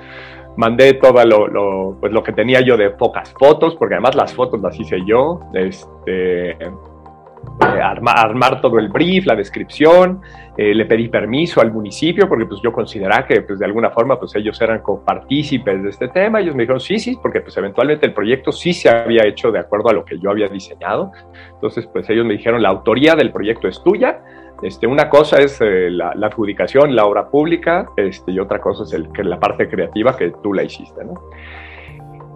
Mandé 0.56 0.94
todo 0.94 1.24
lo, 1.24 1.46
lo, 1.46 1.96
pues 2.00 2.12
lo 2.12 2.22
que 2.22 2.32
tenía 2.32 2.60
yo 2.60 2.76
de 2.76 2.90
pocas 2.90 3.32
fotos, 3.32 3.76
porque 3.76 3.94
además 3.94 4.14
las 4.14 4.34
fotos 4.34 4.60
las 4.60 4.78
hice 4.78 4.98
yo, 5.06 5.40
este, 5.54 6.50
eh, 6.50 7.80
armar, 7.82 8.60
todo 8.60 8.78
el 8.78 8.88
brief, 8.88 9.26
la 9.26 9.34
descripción, 9.34 10.20
eh, 10.62 10.74
le 10.74 10.84
pedí 10.84 11.08
permiso 11.08 11.62
al 11.62 11.72
municipio 11.72 12.28
porque 12.28 12.44
pues 12.44 12.60
yo 12.62 12.70
consideraba 12.70 13.26
que 13.26 13.40
pues 13.40 13.58
de 13.58 13.64
alguna 13.64 13.88
forma 13.92 14.18
pues 14.18 14.34
ellos 14.34 14.60
eran 14.60 14.82
copartícipes 14.82 15.82
de 15.82 15.88
este 15.88 16.08
tema, 16.08 16.38
ellos 16.38 16.54
me 16.54 16.64
dijeron 16.64 16.80
sí, 16.80 16.98
sí, 16.98 17.16
porque 17.22 17.40
pues 17.40 17.56
eventualmente 17.56 18.04
el 18.04 18.12
proyecto 18.12 18.52
sí 18.52 18.74
se 18.74 18.90
había 18.90 19.24
hecho 19.24 19.50
de 19.50 19.58
acuerdo 19.58 19.88
a 19.88 19.94
lo 19.94 20.04
que 20.04 20.18
yo 20.18 20.28
había 20.28 20.48
diseñado, 20.48 21.12
entonces 21.54 21.86
pues 21.86 22.10
ellos 22.10 22.26
me 22.26 22.34
dijeron 22.34 22.60
la 22.60 22.68
autoría 22.68 23.14
del 23.14 23.32
proyecto 23.32 23.68
es 23.68 23.82
tuya, 23.82 24.20
este, 24.60 24.86
una 24.86 25.08
cosa 25.08 25.40
es 25.40 25.58
eh, 25.62 25.88
la, 25.90 26.10
adjudicación, 26.10 26.94
la 26.94 27.06
obra 27.06 27.30
pública, 27.30 27.88
este, 27.96 28.32
y 28.32 28.38
otra 28.38 28.60
cosa 28.60 28.82
es 28.82 28.92
el, 28.92 29.08
la 29.26 29.40
parte 29.40 29.66
creativa 29.66 30.14
que 30.14 30.30
tú 30.42 30.52
la 30.52 30.62
hiciste, 30.62 31.02
¿no? 31.02 31.14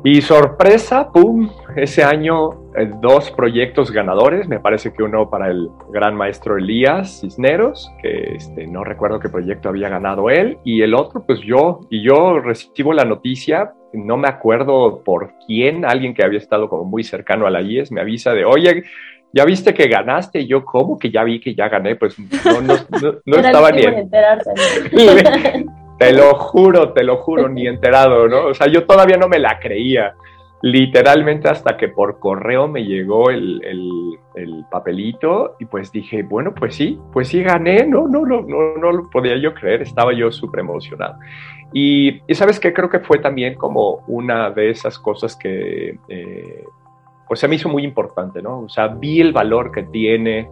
Y 0.07 0.21
sorpresa, 0.21 1.11
¡pum! 1.11 1.49
Ese 1.75 2.05
año 2.05 2.71
eh, 2.77 2.93
dos 3.01 3.31
proyectos 3.31 3.91
ganadores, 3.91 4.47
me 4.47 4.61
parece 4.61 4.93
que 4.93 5.03
uno 5.03 5.31
para 5.31 5.49
el 5.49 5.71
gran 5.95 6.15
maestro 6.15 6.59
Elías 6.59 7.23
Cisneros, 7.23 7.91
que 8.03 8.35
este, 8.35 8.67
no 8.67 8.85
recuerdo 8.85 9.19
qué 9.19 9.31
proyecto 9.31 9.71
había 9.71 9.89
ganado 9.89 10.29
él, 10.29 10.59
y 10.63 10.83
el 10.83 10.95
otro 10.95 11.25
pues 11.25 11.41
yo, 11.41 11.81
y 11.89 12.03
yo 12.03 12.39
recibo 12.39 12.93
la 12.93 13.07
noticia, 13.07 13.73
no 13.95 14.19
me 14.19 14.29
acuerdo 14.29 15.03
por 15.03 15.33
quién, 15.47 15.87
alguien 15.87 16.13
que 16.13 16.23
había 16.23 16.39
estado 16.39 16.69
como 16.69 16.85
muy 16.85 17.03
cercano 17.03 17.47
a 17.47 17.51
la 17.51 17.63
IES 17.63 17.91
me 17.91 18.03
avisa 18.03 18.35
de, 18.35 18.45
oye, 18.45 18.83
¿ya 19.33 19.47
viste 19.47 19.73
que 19.73 19.89
ganaste? 19.89 20.41
Y 20.41 20.49
yo, 20.49 20.67
¿cómo 20.67 20.99
que 20.99 21.11
ya 21.11 21.25
vi 21.25 21.41
que 21.41 21.55
ya 21.55 21.71
gané? 21.71 21.97
Pues 21.97 22.19
no, 22.19 22.61
no, 22.61 22.75
no, 23.25 23.37
estaba 23.39 23.71
ni 23.71 23.85
en... 23.85 24.11
Te 25.99 26.13
lo 26.13 26.35
juro, 26.35 26.93
te 26.93 27.05
lo 27.05 27.19
juro, 27.19 27.49
ni 27.49 27.67
enterado, 27.67 28.29
¿no? 28.29 28.47
O 28.47 28.55
sea, 28.55 28.67
yo 28.67 28.85
todavía 28.85 29.17
no 29.17 29.29
me 29.29 29.39
la 29.39 29.59
creía. 29.59 30.15
Literalmente 30.63 31.49
hasta 31.49 31.77
que 31.77 31.89
por 31.89 32.19
correo 32.19 32.67
me 32.69 32.85
llegó 32.85 33.31
el, 33.31 33.61
el, 34.35 34.65
papelito 34.71 35.57
y 35.61 35.67
pues 35.67 35.93
dije, 35.93 36.23
bueno, 36.23 36.55
pues 36.55 36.75
sí, 36.75 36.99
pues 37.13 37.29
sí 37.29 37.43
gané, 37.43 37.87
no, 37.87 38.09
no, 38.09 38.25
no, 38.25 38.41
no, 38.41 38.77
no 38.77 38.93
lo 38.93 39.11
podía 39.11 39.37
yo 39.37 39.55
creer, 39.55 39.83
estaba 39.83 40.13
yo 40.15 40.33
súper 40.33 40.61
emocionado. 40.61 41.17
Y, 41.73 42.23
y, 42.27 42.35
sabes 42.35 42.59
que 42.59 42.73
creo 42.73 42.89
que 42.89 43.01
fue 43.01 43.19
también 43.19 43.55
como 43.55 44.05
una 44.09 44.51
de 44.51 44.71
esas 44.71 44.99
cosas 44.99 45.37
que 45.37 45.99
eh, 46.09 46.65
pues 47.29 47.41
se 47.41 47.49
me 47.49 47.57
hizo 47.57 47.69
muy 47.69 47.85
importante, 47.85 48.43
¿no? 48.43 48.61
O 48.61 48.69
sea, 48.69 48.89
vi 48.89 49.21
el 49.21 49.33
valor 49.33 49.71
que 49.71 49.85
tiene 49.85 50.49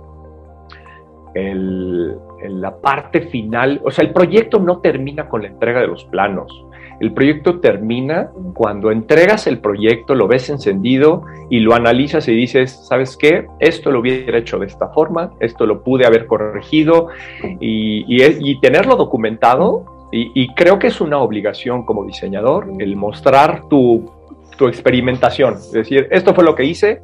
el, 1.34 2.16
la 2.48 2.76
parte 2.76 3.22
final, 3.22 3.80
o 3.84 3.90
sea, 3.90 4.04
el 4.04 4.12
proyecto 4.12 4.58
no 4.58 4.78
termina 4.78 5.28
con 5.28 5.42
la 5.42 5.48
entrega 5.48 5.80
de 5.80 5.86
los 5.86 6.04
planos. 6.04 6.64
El 7.00 7.12
proyecto 7.12 7.58
termina 7.58 8.30
cuando 8.54 8.92
entregas 8.92 9.46
el 9.46 9.58
proyecto, 9.58 10.14
lo 10.14 10.28
ves 10.28 10.50
encendido 10.50 11.24
y 11.50 11.58
lo 11.60 11.74
analizas 11.74 12.28
y 12.28 12.32
dices, 12.32 12.86
¿sabes 12.86 13.16
qué? 13.16 13.46
Esto 13.58 13.90
lo 13.90 14.00
hubiera 14.00 14.38
hecho 14.38 14.58
de 14.58 14.66
esta 14.66 14.88
forma, 14.90 15.32
esto 15.40 15.66
lo 15.66 15.82
pude 15.82 16.06
haber 16.06 16.26
corregido 16.26 17.08
y, 17.58 18.56
tenerlo 18.60 18.96
documentado. 18.96 20.08
Y, 20.12 20.54
creo 20.54 20.78
que 20.78 20.88
es 20.88 21.00
una 21.00 21.18
obligación 21.18 21.84
como 21.84 22.04
diseñador 22.04 22.68
el 22.78 22.94
mostrar 22.94 23.68
tu, 23.68 24.12
tu 24.56 24.68
experimentación. 24.68 25.54
Es 25.54 25.72
decir, 25.72 26.06
esto 26.10 26.34
fue 26.34 26.44
lo 26.44 26.54
que 26.54 26.64
hice, 26.64 27.00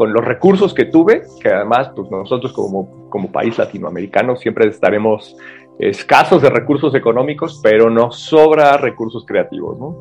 con 0.00 0.14
los 0.14 0.24
recursos 0.24 0.72
que 0.72 0.86
tuve, 0.86 1.24
que 1.42 1.50
además 1.50 1.90
pues 1.94 2.10
nosotros 2.10 2.54
como, 2.54 3.10
como 3.10 3.30
país 3.30 3.58
latinoamericano 3.58 4.34
siempre 4.34 4.66
estaremos 4.66 5.36
escasos 5.78 6.40
de 6.40 6.48
recursos 6.48 6.94
económicos, 6.94 7.60
pero 7.62 7.90
nos 7.90 8.18
sobra 8.18 8.78
recursos 8.78 9.26
creativos, 9.26 9.78
¿no? 9.78 9.96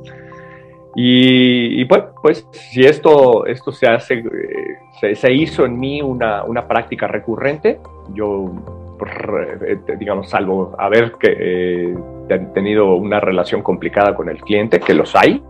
Y, 0.96 1.84
bueno, 1.84 2.12
pues 2.22 2.48
si 2.54 2.86
esto, 2.86 3.46
esto 3.46 3.74
se 3.74 3.88
hace, 3.88 4.20
eh, 4.20 5.16
se, 5.16 5.34
hizo 5.34 5.66
en 5.66 5.78
mí 5.78 6.02
una, 6.02 6.46
una 6.46 6.66
práctica 6.66 7.06
recurrente, 7.06 7.82
yo, 8.14 8.54
eh, 9.68 9.80
digamos, 10.00 10.30
salvo 10.30 10.76
haber 10.80 11.12
que, 11.20 11.36
eh, 11.38 11.98
tenido 12.54 12.96
una 12.96 13.20
relación 13.20 13.62
complicada 13.62 14.16
con 14.16 14.30
el 14.30 14.40
cliente, 14.40 14.80
que 14.80 14.94
los 14.94 15.14
hay, 15.14 15.44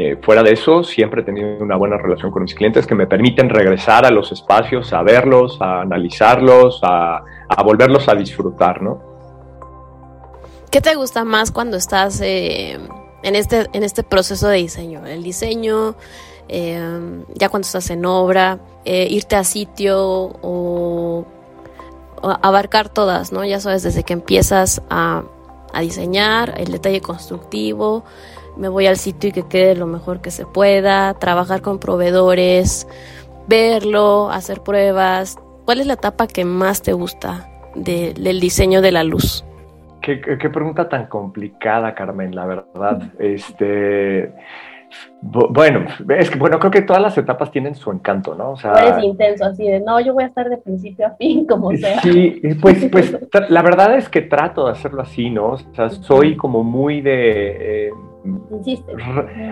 Eh, 0.00 0.16
fuera 0.22 0.44
de 0.44 0.52
eso, 0.52 0.84
siempre 0.84 1.22
he 1.22 1.24
tenido 1.24 1.58
una 1.58 1.76
buena 1.76 1.98
relación 1.98 2.30
con 2.30 2.44
mis 2.44 2.54
clientes 2.54 2.86
que 2.86 2.94
me 2.94 3.08
permiten 3.08 3.48
regresar 3.48 4.06
a 4.06 4.10
los 4.10 4.30
espacios, 4.30 4.92
a 4.92 5.02
verlos, 5.02 5.60
a 5.60 5.80
analizarlos, 5.80 6.78
a, 6.84 7.24
volverlos 7.64 8.08
a 8.08 8.14
disfrutar, 8.14 8.80
¿no? 8.80 9.02
¿Qué 10.70 10.80
te 10.80 10.94
gusta 10.94 11.24
más 11.24 11.50
cuando 11.50 11.76
estás 11.76 12.20
eh, 12.20 12.78
en, 13.24 13.34
este, 13.34 13.66
en 13.72 13.82
este 13.82 14.04
proceso 14.04 14.46
de 14.46 14.58
diseño? 14.58 15.04
El 15.04 15.24
diseño, 15.24 15.96
eh, 16.48 17.24
ya 17.34 17.48
cuando 17.48 17.66
estás 17.66 17.90
en 17.90 18.06
obra, 18.06 18.60
irte 18.84 19.34
a 19.34 19.42
sitio 19.42 19.98
o, 19.98 21.26
abarcar 22.22 22.88
todas, 22.88 23.32
¿no? 23.32 23.44
Ya 23.44 23.58
sabes, 23.58 23.82
desde 23.82 24.04
que 24.04 24.12
empiezas 24.12 24.80
a, 24.90 25.24
a 25.72 25.80
diseñar, 25.80 26.54
el 26.56 26.70
detalle 26.70 27.00
constructivo, 27.00 28.04
me 28.58 28.68
voy 28.68 28.86
al 28.86 28.96
sitio 28.96 29.30
y 29.30 29.32
que 29.32 29.46
quede 29.46 29.74
lo 29.74 29.86
mejor 29.86 30.20
que 30.20 30.30
se 30.30 30.44
pueda, 30.44 31.14
trabajar 31.14 31.62
con 31.62 31.78
proveedores, 31.78 32.86
verlo, 33.48 34.30
hacer 34.30 34.60
pruebas. 34.62 35.38
¿Cuál 35.64 35.80
es 35.80 35.86
la 35.86 35.94
etapa 35.94 36.26
que 36.26 36.44
más 36.44 36.82
te 36.82 36.92
gusta 36.92 37.48
del 37.74 38.40
diseño 38.40 38.82
de 38.82 38.92
la 38.92 39.04
luz? 39.04 39.44
Qué, 40.02 40.16
pregunta 40.16 40.88
tan 40.88 41.06
complicada, 41.06 41.94
Carmen, 41.94 42.34
la 42.34 42.46
verdad. 42.46 43.02
Este, 43.18 44.32
bueno, 45.20 45.84
es 46.16 46.30
que 46.30 46.38
bueno, 46.38 46.58
creo 46.58 46.70
que 46.70 46.82
todas 46.82 47.02
las 47.02 47.18
etapas 47.18 47.50
tienen 47.50 47.74
su 47.74 47.90
encanto, 47.90 48.34
¿no? 48.34 48.52
O 48.52 48.56
sea, 48.56 48.72
eres 48.74 49.02
intenso, 49.02 49.44
así 49.44 49.68
de 49.68 49.80
no, 49.80 49.98
yo 50.00 50.14
voy 50.14 50.24
a 50.24 50.26
estar 50.28 50.48
de 50.48 50.56
principio 50.58 51.06
a 51.06 51.10
fin, 51.10 51.44
como 51.44 51.72
sea. 51.76 52.00
Sí, 52.02 52.40
pues, 52.60 52.86
pues 52.90 53.16
la 53.48 53.62
verdad 53.62 53.96
es 53.96 54.08
que 54.08 54.22
trato 54.22 54.66
de 54.66 54.72
hacerlo 54.72 55.02
así, 55.02 55.30
¿no? 55.30 55.50
O 55.52 55.58
sea, 55.74 55.90
soy 55.90 56.36
como 56.36 56.62
muy 56.62 57.00
de. 57.00 57.88
Eh, 57.88 57.90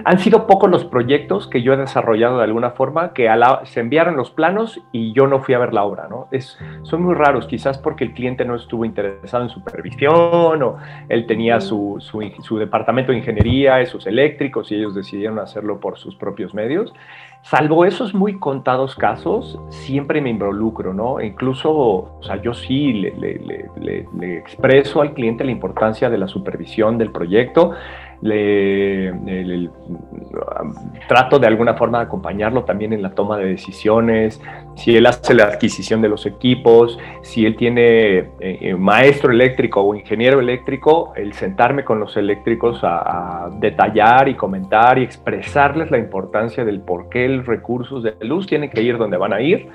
han 0.04 0.18
sido 0.18 0.46
pocos 0.46 0.70
los 0.70 0.84
proyectos 0.84 1.46
que 1.46 1.62
yo 1.62 1.72
he 1.72 1.76
desarrollado 1.76 2.38
de 2.38 2.44
alguna 2.44 2.70
forma 2.70 3.12
que 3.12 3.28
se 3.64 3.80
enviaron 3.80 4.16
los 4.16 4.30
planos 4.30 4.80
y 4.92 5.12
yo 5.12 5.26
no 5.26 5.40
fui 5.40 5.54
a 5.54 5.58
ver 5.58 5.72
la 5.72 5.84
obra, 5.84 6.08
¿no? 6.08 6.28
Es, 6.30 6.58
son 6.82 7.02
muy 7.02 7.14
raros, 7.14 7.46
quizás 7.46 7.78
porque 7.78 8.04
el 8.04 8.12
cliente 8.12 8.44
no 8.44 8.54
estuvo 8.54 8.84
interesado 8.84 9.44
en 9.44 9.50
supervisión 9.50 10.62
o 10.62 10.76
él 11.08 11.26
tenía 11.26 11.60
su, 11.60 11.96
su, 12.00 12.58
departamento 12.58 13.12
de 13.12 13.18
ingeniería, 13.18 13.80
esos 13.80 14.06
eléctricos 14.06 14.70
y 14.72 14.76
ellos 14.76 14.94
decidieron 14.94 15.38
hacerlo 15.56 15.80
por 15.80 15.98
sus 15.98 16.14
propios 16.16 16.52
medios. 16.52 16.92
Salvo 17.42 17.84
esos 17.84 18.12
muy 18.12 18.38
contados 18.38 18.94
casos, 18.96 19.58
siempre 19.68 20.20
me 20.20 20.30
involucro, 20.30 20.92
¿no? 20.92 21.20
incluso, 21.20 21.70
o 21.72 22.20
sea, 22.22 22.42
yo 22.42 22.52
sí 22.52 22.92
le, 22.92 23.12
le 23.14 24.38
expreso 24.38 25.00
al 25.00 25.14
cliente 25.14 25.44
la 25.44 25.52
importancia 25.52 26.10
de 26.10 26.18
la 26.18 26.28
supervisión 26.28 26.98
del 26.98 27.12
proyecto 27.12 27.72
le, 28.22 29.70
trato 31.08 31.38
de 31.38 31.46
alguna 31.46 31.74
forma 31.74 31.98
de 31.98 32.04
acompañarlo 32.04 32.64
también 32.64 32.92
en 32.92 33.02
la 33.02 33.10
toma 33.10 33.38
de 33.38 33.46
decisiones, 33.46 34.40
si 34.74 34.96
él 34.96 35.06
hace 35.06 35.34
la 35.34 35.44
adquisición 35.44 36.02
de 36.02 36.08
los 36.08 36.26
equipos, 36.26 36.98
si 37.22 37.46
él 37.46 37.56
tiene 37.56 38.18
eh, 38.18 38.26
eh, 38.40 38.74
maestro 38.74 39.32
eléctrico 39.32 39.80
o 39.80 39.94
ingeniero 39.94 40.40
eléctrico, 40.40 41.12
el 41.16 41.32
sentarme 41.32 41.84
con 41.84 42.00
los 42.00 42.16
eléctricos 42.16 42.80
a, 42.82 43.50
detallar 43.60 44.28
y 44.28 44.34
comentar 44.34 44.98
y 44.98 45.02
expresarles 45.02 45.90
la 45.90 45.98
importancia 45.98 46.64
del 46.64 46.80
por 46.80 47.08
qué 47.08 47.28
los 47.28 47.46
recursos 47.46 48.02
de 48.02 48.14
luz 48.20 48.46
tienen 48.46 48.70
que 48.70 48.82
ir 48.82 48.98
donde 48.98 49.16
van 49.16 49.32
a 49.32 49.40
ir 49.40 49.68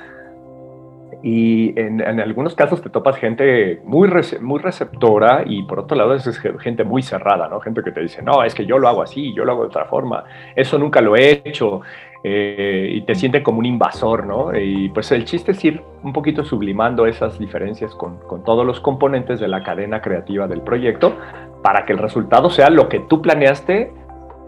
y 1.24 1.80
en, 1.80 2.02
algunos 2.20 2.56
casos 2.56 2.82
te 2.82 2.90
topas 2.90 3.18
gente 3.18 3.82
muy, 3.84 4.10
muy 4.42 4.60
receptora 4.60 5.44
y 5.46 5.64
por 5.64 5.80
otro 5.80 5.96
lado 5.96 6.16
es 6.16 6.40
gente 6.60 6.84
muy 6.84 7.04
cerrada, 7.04 7.48
¿no? 7.48 7.60
Gente 7.60 7.84
que 7.84 7.92
te 7.92 8.02
dice, 8.02 8.22
no, 8.24 8.44
es 8.44 8.56
que 8.56 8.66
yo 8.66 8.80
lo 8.80 8.88
hago 8.88 9.04
así, 9.04 9.34
yo 9.36 9.46
lo 9.46 9.52
hago 9.52 9.62
de 9.62 9.68
otra 9.68 9.86
forma, 9.86 10.24
eso 10.56 10.80
nunca 10.80 11.00
lo 11.02 11.16
he 11.16 11.44
hecho 11.46 11.82
eh, 12.24 12.90
y 12.94 13.02
te 13.02 13.14
siente 13.16 13.44
como 13.44 13.60
un 13.60 13.66
invasor, 13.66 14.26
¿no? 14.26 14.58
Y 14.58 14.90
pues 14.90 15.12
el 15.12 15.26
chiste 15.26 15.52
es 15.52 15.64
ir 15.64 15.82
un 16.04 16.14
poquito 16.14 16.44
sublimando 16.44 17.06
esas 17.06 17.38
diferencias 17.38 17.94
con, 17.94 18.18
con 18.20 18.44
todos 18.44 18.66
los 18.66 18.80
componentes 18.80 19.40
de 19.40 19.48
la 19.48 19.64
cadena 19.64 20.02
creativa 20.02 20.48
del 20.48 20.62
proyecto 20.62 21.16
para 21.62 21.86
que 21.86 21.94
el 21.94 22.00
resultado 22.00 22.50
sea 22.50 22.70
lo 22.70 22.90
que 22.90 23.00
tú 23.00 23.22
planeaste 23.22 23.94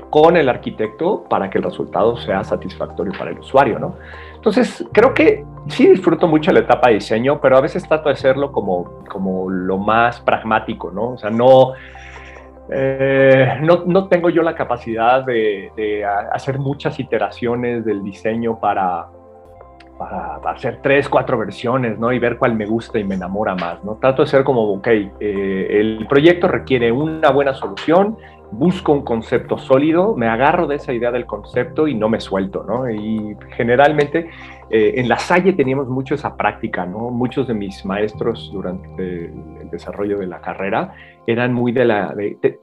con 0.10 0.38
el 0.38 0.48
arquitecto 0.48 1.24
para 1.28 1.50
que 1.50 1.58
el 1.58 1.64
resultado 1.64 2.18
sea 2.18 2.44
satisfactorio 2.44 3.14
para 3.18 3.32
el 3.32 3.40
usuario, 3.40 3.80
¿no? 3.80 3.96
Entonces, 4.44 4.86
creo 4.92 5.14
que 5.14 5.46
sí 5.70 5.88
disfruto 5.88 6.28
mucho 6.28 6.52
la 6.52 6.60
etapa 6.60 6.90
de 6.90 6.96
diseño, 6.96 7.40
pero 7.40 7.56
a 7.56 7.62
veces 7.62 7.88
trato 7.88 8.10
de 8.10 8.14
hacerlo 8.16 8.52
como, 8.52 9.06
como 9.10 9.50
lo 9.50 9.78
más 9.78 10.20
pragmático, 10.20 10.92
¿no? 10.92 11.12
O 11.12 11.18
sea, 11.18 11.30
no, 11.30 11.72
eh, 12.70 13.58
no, 13.62 13.86
no, 13.86 14.10
tengo 14.10 14.30
yo 14.30 14.44
la 14.44 14.54
capacidad 14.54 15.24
de, 15.24 15.72
de, 15.78 16.04
hacer 16.04 16.60
muchas 16.60 17.00
iteraciones 17.00 17.86
del 17.86 18.04
diseño 18.04 18.60
para, 18.60 19.08
para, 19.98 20.42
hacer 20.52 20.80
tres, 20.84 21.08
cuatro 21.08 21.38
versiones, 21.38 21.98
¿no? 21.98 22.12
Y 22.12 22.20
ver 22.20 22.38
cuál 22.38 22.54
me 22.54 22.66
gusta 22.66 23.00
y 23.00 23.06
me 23.06 23.16
enamora 23.16 23.56
más, 23.56 23.82
¿no? 23.86 23.96
Trato 23.96 24.24
de 24.24 24.28
ser 24.28 24.44
como, 24.44 24.74
ok, 24.74 24.88
eh, 24.88 25.68
el 25.70 26.06
proyecto 26.10 26.50
requiere 26.50 26.92
una 26.92 27.32
buena 27.32 27.54
solución 27.54 28.18
busco 28.54 28.92
un 28.92 29.04
concepto 29.04 29.58
sólido, 29.58 30.16
me 30.16 30.28
agarro 30.28 30.68
de 30.68 30.76
esa 30.76 30.94
idea 30.94 31.12
del 31.12 31.26
concepto 31.26 31.88
y 31.88 31.96
no 31.96 32.10
me 32.10 32.20
suelto, 32.20 32.64
¿no? 32.64 32.90
Y 32.90 33.36
generalmente 33.56 34.30
eh, 34.70 34.94
en 34.98 35.10
la 35.10 35.18
Salle 35.18 35.54
teníamos 35.54 35.88
mucho 35.88 36.16
esa 36.16 36.38
práctica, 36.38 36.86
¿no? 36.86 37.10
Muchos 37.10 37.48
de 37.48 37.54
mis 37.54 37.84
maestros 37.86 38.52
durante 38.54 39.26
el 39.26 39.70
desarrollo 39.72 40.20
de 40.20 40.28
la 40.28 40.42
carrera 40.42 40.94
eran 41.26 41.54
muy 41.54 41.72
de 41.72 41.86
la... 41.86 42.14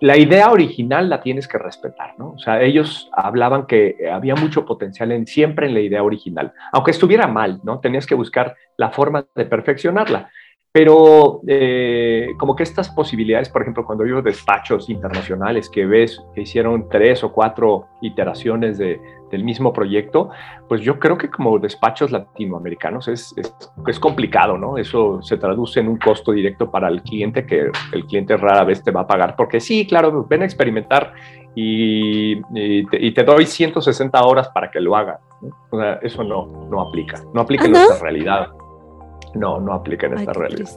la 0.00 0.16
idea 0.16 0.50
original 0.50 1.08
la 1.08 1.20
tienes 1.20 1.48
que 1.48 1.58
respetar, 1.58 2.14
¿no? 2.18 2.32
O 2.32 2.38
sea, 2.38 2.62
ellos 2.62 3.10
hablaban 3.12 3.66
que 3.66 3.96
había 4.12 4.34
mucho 4.34 4.64
potencial 4.64 5.12
en, 5.12 5.26
siempre 5.26 5.66
en 5.66 5.74
la 5.74 5.80
idea 5.80 6.02
original, 6.02 6.52
aunque 6.72 6.90
estuviera 6.90 7.26
mal, 7.26 7.60
¿no? 7.64 7.80
Tenías 7.80 8.06
que 8.06 8.14
buscar 8.14 8.54
la 8.76 8.90
forma 8.90 9.26
de 9.34 9.44
perfeccionarla. 9.44 10.30
Pero 10.72 11.40
eh, 11.48 12.28
como 12.38 12.54
que 12.54 12.62
estas 12.62 12.90
posibilidades, 12.90 13.48
por 13.48 13.62
ejemplo, 13.62 13.84
cuando 13.84 14.06
yo 14.06 14.22
despachos 14.22 14.88
internacionales 14.88 15.68
que 15.68 15.84
ves 15.84 16.22
que 16.32 16.42
hicieron 16.42 16.88
tres 16.88 17.24
o 17.24 17.32
cuatro 17.32 17.88
iteraciones 18.00 18.78
de, 18.78 19.00
del 19.32 19.42
mismo 19.42 19.72
proyecto, 19.72 20.30
pues 20.68 20.82
yo 20.82 21.00
creo 21.00 21.18
que 21.18 21.28
como 21.28 21.58
despachos 21.58 22.12
latinoamericanos 22.12 23.08
es, 23.08 23.34
es, 23.36 23.52
es, 23.84 23.98
complicado, 23.98 24.58
¿no? 24.58 24.78
Eso 24.78 25.20
se 25.22 25.38
traduce 25.38 25.80
en 25.80 25.88
un 25.88 25.98
costo 25.98 26.30
directo 26.30 26.70
para 26.70 26.86
el 26.86 27.02
cliente 27.02 27.44
que 27.44 27.72
el 27.92 28.06
cliente 28.06 28.36
rara 28.36 28.62
vez 28.62 28.84
te 28.84 28.92
va 28.92 29.00
a 29.00 29.06
pagar, 29.08 29.34
porque 29.34 29.58
sí, 29.58 29.88
claro, 29.88 30.24
ven 30.28 30.42
a 30.42 30.44
experimentar 30.44 31.14
y, 31.56 32.40
y, 32.54 33.12
te, 33.12 33.24
doy 33.24 33.44
160 33.44 34.22
horas 34.22 34.48
para 34.50 34.70
que 34.70 34.80
lo 34.80 34.94
haga. 34.96 35.18
O 35.70 35.80
sea, 35.80 35.94
eso 35.94 36.22
no, 36.22 36.68
no 36.70 36.80
aplica, 36.80 37.20
no 37.34 37.40
aplica 37.40 37.64
en 37.64 37.72
nuestra 37.72 37.98
realidad. 37.98 38.50
No, 39.34 39.60
no 39.60 39.74
aplica 39.74 40.06
en 40.06 40.18
esta 40.18 40.32
realidad. 40.32 40.68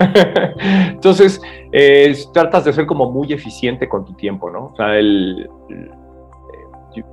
Entonces, 0.88 1.40
eh, 1.72 2.14
tratas 2.32 2.64
de 2.64 2.72
ser 2.72 2.86
como 2.86 3.10
muy 3.10 3.32
eficiente 3.32 3.88
con 3.88 4.04
tu 4.04 4.14
tiempo, 4.14 4.50
¿no? 4.50 4.66
O 4.66 4.76
sea, 4.76 4.96
el, 4.96 5.48
yo, 6.94 7.04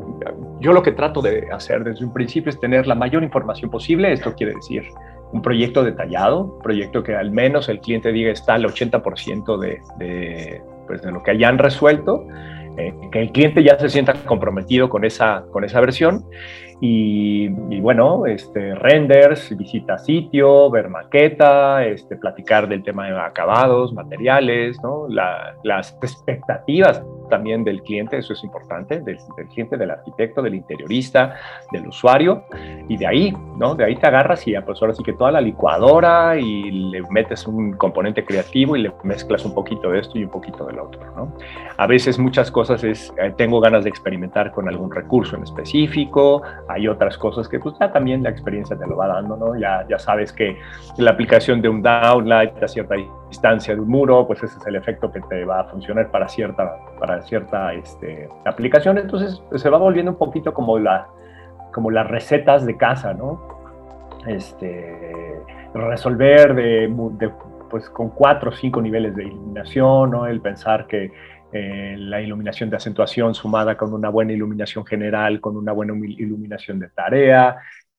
yo, 0.60 0.74
lo 0.74 0.82
que 0.82 0.91
trato 0.91 1.22
de 1.22 1.48
hacer 1.52 1.84
desde 1.84 2.06
un 2.06 2.14
principio 2.14 2.50
es 2.50 2.60
tener 2.60 2.88
la 2.88 2.95
mayor 2.95 3.24
información 3.24 3.70
posible. 3.70 4.12
Esto 4.12 4.34
quiere 4.34 4.54
decir 4.56 4.84
un 5.32 5.41
proyecto 5.41 5.84
detallado, 5.84 6.45
un 6.45 6.60
proyecto 6.60 7.04
que 7.04 7.16
al 7.16 7.32
menos 7.32 7.70
el 7.70 7.80
cliente 7.80 8.12
diga 8.12 8.32
está 8.32 8.56
al 8.56 8.66
80% 8.66 9.58
de, 9.58 9.82
de, 9.98 10.62
pues, 10.88 11.02
de 11.02 11.12
lo 11.12 11.22
que 11.22 11.32
hayan 11.32 11.58
resuelto, 11.58 12.26
eh, 12.78 12.93
que 13.12 13.22
el 13.22 13.32
cliente 13.32 13.64
ya 13.64 13.78
se 13.78 13.89
sienta 13.89 14.14
comprometido 14.14 14.89
con 14.89 15.04
esa, 15.04 15.45
con 15.52 15.64
esa 15.64 15.82
versión 15.82 16.26
y, 16.80 17.49
bueno, 17.80 18.25
este, 18.25 18.75
renders, 18.75 19.55
visita 19.57 19.97
sitio, 19.97 20.69
ver 20.69 20.89
maqueta, 20.89 21.84
este, 21.86 22.17
platicar 22.17 22.67
del 22.67 22.84
tema 22.84 23.07
de 23.07 23.19
acabados, 23.19 23.93
materiales, 23.93 24.78
¿no? 24.84 25.07
las 25.09 25.97
expectativas 26.01 27.03
también 27.28 27.63
del 27.63 27.82
cliente, 27.82 28.17
eso 28.17 28.34
es 28.34 28.43
importante, 28.43 28.99
del, 29.01 29.17
cliente, 29.51 29.78
del 29.78 29.91
arquitecto, 29.91 30.41
del 30.41 30.55
interiorista, 30.55 31.36
del 31.71 31.88
usuario, 31.88 32.43
y 32.88 32.97
de 32.97 33.07
ahí, 33.07 33.38
¿no? 33.57 33.75
De 33.75 33.86
ahí 33.86 33.95
te 33.95 34.07
agarras 34.07 34.47
y 34.47 34.51
ya, 34.51 34.65
pues 34.65 34.82
ahora 34.82 34.93
sí 34.93 35.03
que 35.03 35.13
toda 35.13 35.32
la 35.32 35.41
licuadora 35.41 36.38
y 36.38 36.71
le 36.71 37.01
metes 37.09 37.47
un 37.47 37.73
componente 37.73 38.25
creativo 38.25 38.75
y 38.75 38.84
le 38.84 38.91
mezclas 39.03 39.45
un 39.45 39.53
poquito 39.53 39.91
de 39.91 39.99
esto 39.99 40.17
y 40.17 40.23
un 40.23 40.32
poquito 40.32 40.65
del 40.65 40.80
otro, 40.80 40.99
¿no? 41.15 41.34
A 41.78 41.88
veces 41.88 42.17
muchas 42.17 42.51
cosas 42.51 42.84
es, 42.84 43.13
eh, 43.21 43.34
tengo 43.38 43.59
ganas 43.59 43.84
de 43.84 43.89
experimentar 43.89 44.51
con 44.51 44.67
algún 44.67 44.91
recurso 44.91 45.36
en 45.36 45.43
específico, 45.43 46.41
hay 46.67 46.88
otras 46.88 47.17
cosas 47.17 47.47
que 47.47 47.59
pues 47.59 47.75
ya 47.80 47.91
también 47.91 48.23
la 48.23 48.30
experiencia 48.30 48.78
te 48.78 48.88
lo 48.88 48.95
va 48.95 49.07
dando, 49.07 49.38
¿no? 49.38 49.57
Ya, 49.59 49.86
ya 49.88 49.99
sabes 49.99 50.32
que 50.34 50.57
la 50.97 51.11
aplicación 51.11 51.61
de 51.61 51.69
un 51.69 51.82
downlight 51.82 52.61
a 52.63 52.67
cierta 52.67 52.95
distancia 53.30 53.75
de 53.75 53.82
un 53.82 53.89
muro, 53.89 54.25
pues 54.25 54.41
ese 54.43 54.57
es 54.57 54.67
el 54.67 54.75
efecto 54.75 55.11
que 55.11 55.21
te 55.21 55.45
va 55.45 55.61
a 55.61 55.63
funcionar 55.65 56.09
para 56.09 56.28
cierta, 56.28 56.78
para 56.99 57.16
cierta 57.22 57.74
este, 57.74 58.30
aplicación, 58.45 58.97
entonces 58.97 59.41
se 59.55 59.70
va 59.70 59.78
volviendo 59.78 60.11
un 60.11 60.18
poquito 60.18 60.53
como, 60.53 60.80
la, 60.80 61.07
como 61.74 61.91
las 61.91 62.07
recetas 62.07 62.65
de 62.65 62.78
casa, 62.78 63.13
¿no? 63.13 63.57
Este, 64.26 65.41
resolver 65.74 66.55
de, 66.55 67.32
pues 67.70 67.89
con 67.89 68.09
cuatro 68.09 68.49
o 68.49 68.53
cinco 68.53 68.82
niveles 68.82 69.15
de 69.15 69.26
iluminación, 69.26 70.11
¿no? 70.11 70.28
El 70.28 70.41
pensar 70.41 70.88
que 70.88 71.11
eh, 71.51 71.95
la 71.97 72.22
iluminación 72.22 72.70
de 72.70 72.76
acentuación 72.76 73.34
sumada 73.34 73.78
con 73.78 73.93
una 73.93 74.09
buena 74.09 74.34
iluminación 74.34 74.86
general, 74.86 75.39
con 75.39 75.55
una 75.55 75.72
buena 75.72 75.93
iluminación 75.93 76.80
de 76.80 76.89
tarea, 76.89 77.57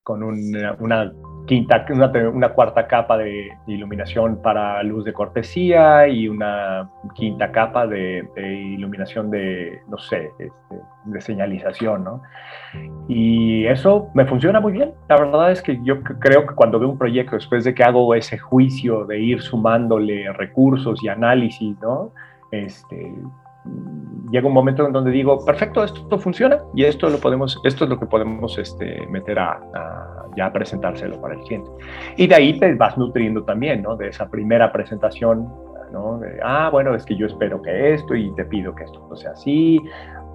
con 0.09 0.23
una, 0.23 1.13
quinta, 1.47 1.85
una, 2.33 2.49
cuarta 2.55 2.87
capa 2.87 3.19
de, 3.19 3.51
iluminación 3.67 4.41
para 4.41 4.83
luz 4.83 5.05
de 5.05 5.13
cortesía 5.13 6.09
y 6.09 6.31
una 6.31 6.89
quinta 7.15 7.53
capa 7.53 7.87
de, 7.87 8.27
iluminación 8.75 9.31
de, 9.31 9.83
no 9.87 9.99
sé, 9.99 10.31
este, 10.39 10.83
de 11.05 11.21
señalización, 11.21 12.05
¿no? 12.05 12.23
Y 13.07 13.67
eso 13.67 14.09
me 14.15 14.25
funciona 14.25 14.61
muy 14.61 14.73
bien. 14.73 14.95
La 15.11 15.19
verdad 15.19 15.53
es 15.53 15.61
que 15.61 15.79
yo 15.85 16.03
creo 16.03 16.47
que 16.47 16.55
cuando 16.55 16.79
veo 16.79 16.89
un 16.89 16.97
proyecto, 16.97 17.37
después 17.37 17.65
de 17.65 17.75
que 17.75 17.85
hago 17.85 18.15
ese 18.15 18.39
juicio 18.39 19.05
de 19.05 19.21
ir 19.21 19.43
sumándole 19.43 20.33
recursos 20.33 21.05
y 21.05 21.09
análisis, 21.09 21.79
¿no? 21.83 22.13
este, 22.51 23.15
llega 24.31 24.47
un 24.47 24.55
momento 24.55 24.87
en 24.87 24.93
donde 24.93 25.11
digo, 25.11 25.45
perfecto, 25.45 25.85
esto 25.85 26.19
funciona 26.19 26.59
y 26.75 26.85
esto 26.85 27.09
lo 27.09 27.19
podemos, 27.19 27.59
esto 27.65 27.85
es 27.85 27.91
lo 27.91 27.99
que 27.99 28.07
podemos 28.07 28.59
este, 28.59 29.07
meter 29.09 29.39
a, 29.39 29.61
ya 30.37 30.53
presentárselo 30.53 31.21
para 31.21 31.35
el 31.35 31.41
cliente. 31.41 31.71
Y 32.17 32.27
de 32.27 32.35
ahí 32.35 32.59
te 32.59 32.75
vas 32.75 32.97
nutriendo 32.99 33.43
también, 33.45 33.83
¿no? 33.83 33.97
De 33.97 34.09
esa 34.09 34.29
primera 34.29 34.71
presentación, 34.73 35.49
¿no? 35.93 36.19
De, 36.19 36.39
ah, 36.43 36.69
bueno, 36.71 36.95
es 36.95 37.05
que 37.05 37.17
yo 37.17 37.27
espero 37.27 37.63
que 37.63 37.95
esto 37.95 38.15
y 38.15 38.31
te 38.35 38.45
pido 38.45 38.75
que 38.75 38.85
esto 38.85 39.07
no 39.09 39.17
sea 39.17 39.33
así. 39.33 39.81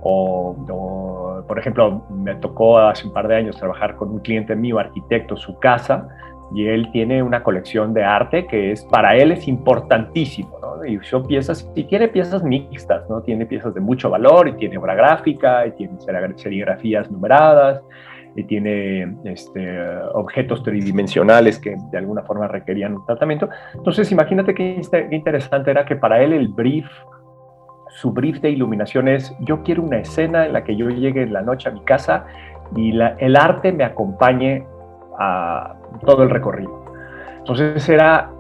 O, 0.02 0.56
o, 0.70 1.44
por 1.48 1.60
ejemplo, 1.60 2.06
me 2.10 2.36
tocó 2.36 2.80
hace 2.80 3.08
un 3.08 3.14
par 3.14 3.28
de 3.28 3.36
años 3.36 3.58
trabajar 3.58 3.96
con 3.96 4.10
un 4.10 4.20
cliente 4.20 4.56
mío, 4.56 4.80
arquitecto, 4.80 5.38
su 5.38 5.58
casa, 5.60 6.10
y 6.54 6.68
él 6.68 6.92
tiene 6.92 7.24
una 7.24 7.42
colección 7.42 7.94
de 7.94 8.04
arte 8.04 8.46
que 8.46 8.72
es 8.72 8.84
para 8.86 9.16
él 9.16 9.32
es 9.32 9.48
importantísimo, 9.48 10.60
Y 10.86 11.00
son 11.04 11.26
piezas, 11.26 11.70
y 11.76 11.84
tiene 11.86 12.08
piezas 12.08 12.44
mixtas, 12.44 13.10
¿no? 13.10 13.22
Tiene 13.22 13.46
piezas 13.46 13.74
de 13.74 13.82
mucho 13.82 14.10
valor, 14.10 14.48
y 14.48 14.54
tiene 14.54 14.78
obra 14.78 14.96
gráfica, 14.96 15.66
y 15.68 15.72
tiene 15.72 15.94
serigrafías 16.36 17.10
numeradas, 17.12 17.82
y 18.36 18.44
tiene 18.44 19.16
este, 19.26 19.80
objetos 20.14 20.64
tridimensionales 20.64 21.60
que 21.60 21.76
de 21.92 21.98
alguna 21.98 22.24
forma 22.24 22.48
requerían 22.48 22.96
un 22.96 23.06
tratamiento. 23.06 23.50
Entonces, 23.76 24.12
imagínate 24.12 24.54
qué, 24.56 24.82
interesante 25.12 25.72
era 25.72 25.86
que 25.86 25.96
para 25.96 26.22
él 26.22 26.34
el 26.34 26.48
brief, 26.48 26.88
su 27.90 28.12
brief 28.12 28.40
de 28.42 28.50
iluminación 28.50 29.08
es, 29.08 29.36
yo 29.42 29.62
quiero 29.64 29.84
una 29.84 30.00
escena 30.00 30.46
en 30.46 30.54
la 30.54 30.64
que 30.64 30.76
yo 30.76 30.90
llegue 30.90 31.24
en 31.24 31.34
la 31.34 31.42
noche 31.42 31.70
a 31.70 31.72
mi 31.72 31.82
casa 31.82 32.26
y 32.76 32.98
el 33.20 33.36
arte 33.36 33.72
me 33.72 33.84
acompañe 33.84 34.66
a 35.20 35.76
todo 36.06 36.24
el 36.24 36.32
recorrido. 36.32 36.84
Entonces 37.38 37.88
era 37.88 38.32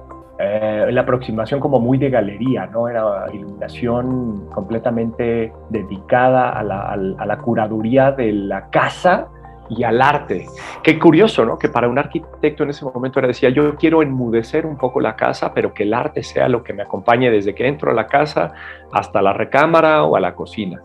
eh, 0.45 0.91
la 0.91 1.01
aproximación 1.01 1.61
como 1.61 1.79
muy 1.79 1.97
de 1.97 2.09
galería, 2.09 2.65
¿no? 2.67 2.89
Era 2.89 3.25
iluminación 3.31 4.49
completamente 4.53 5.53
dedicada 5.69 6.49
a 6.49 6.63
la, 6.63 7.37
curaduría 7.37 8.11
de 8.11 8.33
la 8.33 8.69
casa 8.69 9.29
y 9.69 9.83
al 9.83 10.01
arte. 10.01 10.45
Qué 10.83 10.99
curioso, 10.99 11.45
¿no? 11.45 11.57
Que 11.57 11.69
para 11.69 11.87
un 11.87 11.97
arquitecto 11.97 12.63
en 12.63 12.71
ese 12.71 12.83
momento 12.83 13.19
era 13.19 13.29
decía, 13.29 13.49
yo 13.51 13.75
quiero 13.75 14.01
enmudecer 14.01 14.65
un 14.65 14.77
poco 14.77 14.99
la 14.99 15.15
casa, 15.15 15.53
pero 15.53 15.73
que 15.73 15.83
el 15.83 15.93
arte 15.93 16.23
sea 16.23 16.49
lo 16.49 16.61
que 16.61 16.73
me 16.73 16.83
acompañe 16.83 17.31
desde 17.31 17.55
que 17.55 17.65
entro 17.65 17.91
a 17.91 17.93
la 17.93 18.07
casa 18.07 18.51
hasta 18.91 19.21
la 19.21 19.31
recámara 19.31 20.03
o 20.03 20.17
a 20.17 20.19
la 20.19 20.35
cocina. 20.35 20.81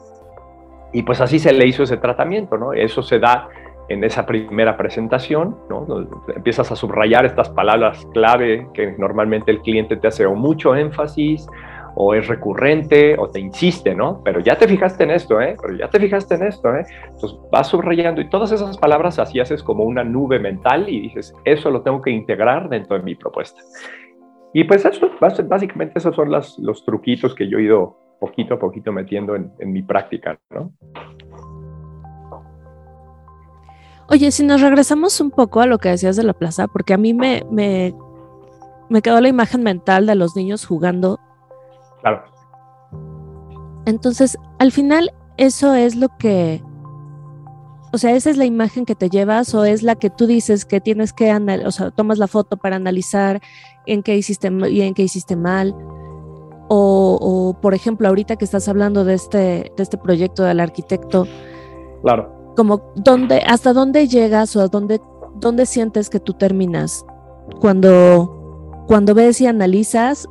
Y 0.93 1.03
pues 1.03 1.21
así 1.21 1.41
se 1.41 1.53
le 1.53 1.67
hizo 1.67 1.83
ese 1.83 1.97
tratamiento, 1.97 2.57
¿no? 2.57 2.73
Eso 2.73 3.03
se 3.03 3.19
da 3.19 3.49
en 3.89 4.05
esa 4.05 4.27
primera 4.27 4.77
presentación, 4.77 5.57
¿no? 5.71 5.87
empiezas 6.35 6.71
a 6.71 6.77
subrayar 6.77 7.25
estas 7.25 7.49
palabras 7.51 8.07
clave 8.13 8.69
que 8.75 8.95
normalmente 8.99 9.51
el 9.51 9.61
cliente 9.61 9.97
te 9.97 10.09
hace 10.09 10.27
o 10.27 10.35
mucho 10.35 10.77
énfasis 10.77 11.47
o 11.95 12.15
es 12.15 12.29
recurrente 12.29 13.17
o 13.19 13.29
te 13.29 13.41
insiste, 13.41 13.95
¿no? 13.95 14.21
Pero 14.23 14.39
ya 14.39 14.57
te 14.57 14.69
fijaste 14.69 15.03
en 15.03 15.11
esto, 15.11 15.41
¿eh? 15.41 15.57
Pero 15.61 15.77
ya 15.77 15.89
te 15.89 15.99
fijaste 15.99 16.37
en 16.37 16.45
esto, 16.45 16.73
¿eh? 16.77 16.85
Entonces 17.07 17.37
vas 17.51 17.67
subrayando 17.67 18.21
y 18.21 18.29
todas 18.29 18.53
esas 18.53 18.79
palabras 18.79 19.19
así 19.19 19.41
haces 19.41 19.65
como 19.65 19.83
una 19.83 20.05
nube 20.05 20.39
mental 20.39 20.89
y 20.89 21.01
dices, 21.01 21.35
eso 21.45 21.71
lo 21.71 21.83
tengo 21.83 22.01
que 22.01 22.11
integrar 22.11 22.69
dentro 22.69 22.97
de 22.97 23.03
mi 23.03 23.17
propuesta. 23.17 23.61
Y 24.55 24.65
pues 24.65 24.85
eso, 24.85 25.11
básicamente 25.21 25.99
esos 25.99 26.15
son 26.15 26.31
los 26.31 26.85
truquitos 26.85 27.35
que 27.35 27.49
yo 27.49 27.59
he 27.59 27.63
ido 27.63 27.97
poquito 28.21 28.55
a 28.55 28.59
poquito 28.59 28.93
metiendo 28.93 29.35
en, 29.35 29.51
en 29.59 29.73
mi 29.73 29.83
práctica, 29.83 30.39
¿no? 30.51 30.73
Oye, 34.11 34.31
si 34.31 34.43
nos 34.43 34.63
regresamos 34.63 35.21
un 35.21 35.31
poco 35.31 35.61
a 35.61 35.67
lo 35.67 35.79
que 35.79 35.91
decías 35.91 36.17
de 36.17 36.23
la 36.23 36.33
plaza, 36.33 36.67
porque 36.67 36.95
a 36.95 36.97
mí 36.97 37.13
me, 37.13 37.45
me, 37.51 37.95
me 38.89 39.03
quedó 39.03 39.21
la 39.21 39.29
imagen 39.29 39.63
mental 39.63 40.07
de 40.07 40.15
los 40.15 40.35
niños 40.35 40.65
jugando. 40.65 41.21
Claro. 42.01 42.25
Entonces, 43.85 44.39
al 44.59 44.73
final, 44.73 45.13
eso 45.37 45.75
es 45.75 45.95
lo 45.95 46.09
que. 46.19 46.63
O 47.93 47.99
sea, 47.99 48.13
esa 48.13 48.31
es 48.31 48.39
la 48.39 48.47
imagen 48.47 48.87
que 48.87 48.95
te 48.95 49.11
llevas 49.11 49.55
o 49.55 49.65
es 49.65 49.83
la 49.83 49.95
que 49.95 50.09
tú 50.09 50.27
dices 50.27 50.65
que 50.65 50.81
tienes 50.81 51.13
que 51.13 51.31
analizar, 51.31 51.69
o 51.69 51.71
sea, 51.71 51.91
tomas 51.91 52.19
la 52.19 52.29
foto 52.29 52.57
para 52.57 52.77
analizar 52.77 53.41
en 53.87 54.03
qué 54.03 54.17
hiciste 54.17 54.51
y 54.71 54.83
en 54.83 54.95
qué 54.95 55.03
hiciste 55.03 55.37
mal. 55.37 55.75
O, 56.71 57.19
o, 57.21 57.61
por 57.61 57.75
ejemplo, 57.75 58.09
ahorita 58.09 58.37
que 58.37 58.45
estás 58.45 58.69
hablando 58.69 59.05
de 59.05 59.15
este, 59.15 59.73
de 59.77 59.83
este 59.83 59.99
proyecto 59.99 60.45
del 60.45 60.61
arquitecto. 60.61 61.27
Claro 62.03 62.38
como 62.59 62.93
dónde, 62.97 63.41
hasta 63.47 63.73
dónde 63.73 64.09
llegas 64.09 64.57
o 64.57 64.67
dónde, 64.67 65.01
dónde 65.37 65.65
sientes 65.65 66.11
que 66.11 66.19
tú 66.19 66.33
terminas 66.33 67.07
cuando, 67.61 68.85
cuando 68.89 69.15
ves 69.15 69.41
y 69.41 69.47
analizas 69.47 70.29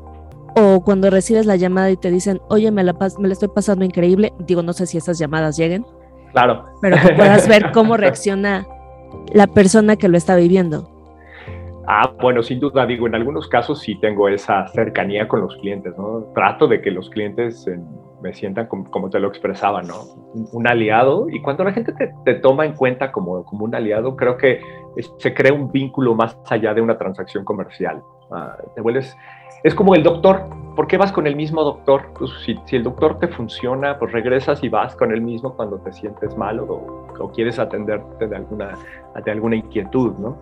o 0.58 0.82
cuando 0.84 1.10
recibes 1.10 1.46
la 1.46 1.56
llamada 1.56 1.90
y 1.90 1.96
te 1.96 2.12
dicen, 2.12 2.42
oye, 2.50 2.70
me 2.70 2.84
la, 2.84 2.92
me 3.18 3.30
la 3.30 3.34
estoy 3.34 3.48
pasando 3.48 3.86
increíble. 3.86 4.34
Digo, 4.40 4.62
no 4.62 4.74
sé 4.74 4.88
si 4.88 4.98
esas 4.98 5.18
llamadas 5.18 5.56
lleguen. 5.56 5.86
Claro. 6.34 6.66
Pero 6.82 6.98
que 7.02 7.14
puedas 7.14 7.48
ver 7.48 7.72
cómo 7.72 7.96
reacciona 7.96 8.68
la 9.32 9.48
persona 9.48 9.96
que 9.96 10.10
lo 10.10 10.18
está 10.18 10.36
viviendo. 10.36 10.92
Ah, 11.88 12.12
bueno, 12.22 12.44
sin 12.44 12.60
duda, 12.60 12.86
digo, 12.86 13.08
en 13.08 13.16
algunos 13.16 13.48
casos 13.48 13.80
sí 13.80 13.98
tengo 14.02 14.28
esa 14.28 14.68
cercanía 14.68 15.30
con 15.30 15.40
los 15.40 15.56
clientes, 15.56 15.94
¿no? 15.98 16.26
Trato 16.36 16.68
de 16.68 16.82
que 16.82 16.92
los 16.92 17.10
clientes 17.10 17.66
me 18.22 18.34
sientan 18.34 18.68
como, 18.68 19.10
te 19.10 19.20
lo 19.20 19.28
expresaba, 19.28 19.82
¿no? 19.82 20.02
Un, 20.52 20.68
aliado. 20.68 21.28
Y 21.30 21.42
cuando 21.42 21.64
la 21.64 21.72
gente 21.72 21.94
te, 21.94 22.34
toma 22.36 22.66
en 22.66 22.74
cuenta 22.74 23.12
como, 23.12 23.44
como 23.46 23.66
un 23.66 23.76
aliado, 23.76 24.16
creo 24.16 24.38
que 24.38 24.62
se 25.20 25.34
crea 25.34 25.54
un 25.54 25.72
vínculo 25.72 26.16
más 26.16 26.38
allá 26.50 26.74
de 26.74 26.82
una 26.82 26.98
transacción 26.98 27.46
comercial. 27.46 28.02
Ah, 28.32 28.58
te 28.76 28.82
vuelves, 28.82 29.16
es 29.64 29.76
como 29.76 29.96
el 29.96 30.04
doctor. 30.04 30.44
¿Por 30.76 30.88
qué 30.88 30.98
vas 30.98 31.12
con 31.12 31.26
el 31.26 31.36
mismo 31.36 31.64
doctor? 31.64 32.12
Pues 32.18 32.32
si, 32.46 32.56
si, 32.66 32.76
el 32.76 32.84
doctor 32.84 33.18
te 33.20 33.28
funciona, 33.28 33.98
pues 33.98 34.12
regresas 34.12 34.64
y 34.64 34.70
vas 34.70 34.96
con 34.96 35.12
el 35.12 35.22
mismo 35.22 35.56
cuando 35.56 35.80
te 35.80 35.92
sientes 35.92 36.38
mal 36.38 36.60
o, 36.60 37.08
o 37.20 37.32
quieres 37.32 37.58
atenderte 37.58 38.28
de 38.28 38.36
alguna, 38.36 38.74
de 39.24 39.32
alguna 39.32 39.56
inquietud, 39.56 40.14
¿no? 40.20 40.38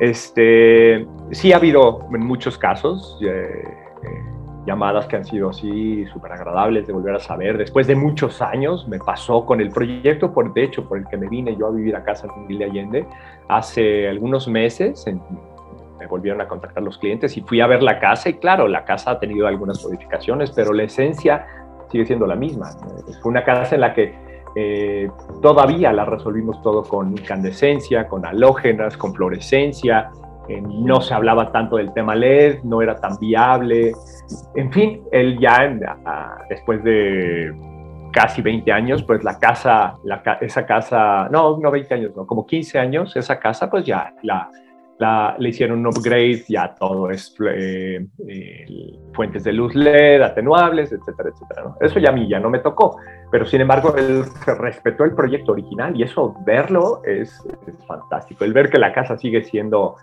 Este, 0.00 1.06
sí 1.30 1.52
ha 1.52 1.56
habido 1.56 2.00
en 2.12 2.26
muchos 2.26 2.58
casos 2.58 3.18
eh, 3.22 3.64
eh, 4.02 4.24
llamadas 4.66 5.06
que 5.06 5.16
han 5.16 5.24
sido 5.24 5.50
así 5.50 6.06
súper 6.06 6.32
agradables 6.32 6.86
de 6.86 6.92
volver 6.92 7.14
a 7.14 7.20
saber. 7.20 7.58
Después 7.58 7.86
de 7.86 7.94
muchos 7.94 8.40
años 8.42 8.86
me 8.88 8.98
pasó 8.98 9.44
con 9.44 9.60
el 9.60 9.70
proyecto, 9.70 10.32
por, 10.32 10.52
de 10.52 10.64
hecho, 10.64 10.88
por 10.88 10.98
el 10.98 11.06
que 11.06 11.16
me 11.16 11.28
vine 11.28 11.56
yo 11.56 11.66
a 11.66 11.70
vivir 11.70 11.96
a 11.96 12.02
casa 12.02 12.26
en 12.26 12.42
Miguel 12.42 12.58
de 12.58 12.64
Allende, 12.64 13.06
hace 13.48 14.08
algunos 14.08 14.48
meses 14.48 15.04
me 15.98 16.06
volvieron 16.06 16.40
a 16.40 16.48
contactar 16.48 16.82
los 16.82 16.98
clientes 16.98 17.36
y 17.36 17.40
fui 17.42 17.60
a 17.60 17.66
ver 17.66 17.82
la 17.82 17.98
casa 17.98 18.28
y 18.28 18.34
claro, 18.34 18.68
la 18.68 18.84
casa 18.84 19.12
ha 19.12 19.18
tenido 19.18 19.46
algunas 19.46 19.82
modificaciones, 19.84 20.50
pero 20.50 20.72
la 20.72 20.84
esencia 20.84 21.46
sigue 21.90 22.06
siendo 22.06 22.26
la 22.26 22.36
misma. 22.36 22.70
Fue 23.22 23.30
una 23.30 23.44
casa 23.44 23.74
en 23.74 23.80
la 23.80 23.94
que 23.94 24.14
eh, 24.56 25.10
todavía 25.42 25.92
la 25.92 26.04
resolvimos 26.04 26.62
todo 26.62 26.82
con 26.82 27.12
incandescencia, 27.12 28.06
con 28.06 28.24
halógenas, 28.24 28.96
con 28.96 29.14
fluorescencia. 29.14 30.10
Eh, 30.48 30.60
no 30.60 31.00
se 31.00 31.14
hablaba 31.14 31.50
tanto 31.52 31.76
del 31.76 31.92
tema 31.92 32.14
LED, 32.14 32.62
no 32.64 32.82
era 32.82 32.96
tan 32.96 33.16
viable. 33.18 33.92
En 34.54 34.72
fin, 34.72 35.02
él 35.10 35.38
ya 35.38 35.76
después 36.48 36.82
de 36.84 37.52
casi 38.12 38.42
20 38.42 38.70
años, 38.70 39.02
pues 39.02 39.24
la 39.24 39.38
casa, 39.38 39.94
esa 40.40 40.64
casa, 40.64 41.28
no, 41.30 41.58
no 41.58 41.70
20 41.70 41.94
años, 41.94 42.12
no, 42.16 42.26
como 42.26 42.46
15 42.46 42.78
años, 42.78 43.16
esa 43.16 43.40
casa 43.40 43.68
pues 43.68 43.84
ya 43.84 44.14
la, 44.22 44.48
le 45.38 45.48
hicieron 45.48 45.80
un 45.80 45.88
upgrade, 45.88 46.44
ya 46.48 46.74
todo 46.74 47.10
es 47.10 47.34
eh, 47.50 48.06
fuentes 49.12 49.42
de 49.44 49.52
luz 49.52 49.74
LED, 49.74 50.22
atenuables, 50.22 50.92
etcétera, 50.92 51.30
etcétera. 51.30 51.74
Eso 51.80 51.98
ya 51.98 52.10
a 52.10 52.12
mí 52.12 52.28
ya 52.28 52.38
no 52.38 52.50
me 52.50 52.60
tocó, 52.60 52.98
pero 53.30 53.44
sin 53.44 53.60
embargo 53.60 53.96
él 53.96 54.24
respetó 54.58 55.04
el 55.04 55.14
proyecto 55.14 55.52
original 55.52 55.96
y 55.96 56.04
eso 56.04 56.36
verlo 56.46 57.02
es, 57.04 57.42
fantástico. 57.86 58.44
El 58.44 58.52
ver 58.52 58.70
que 58.70 58.78
la 58.78 58.92
casa 58.92 59.18
sigue 59.18 59.42
siendo 59.42 59.96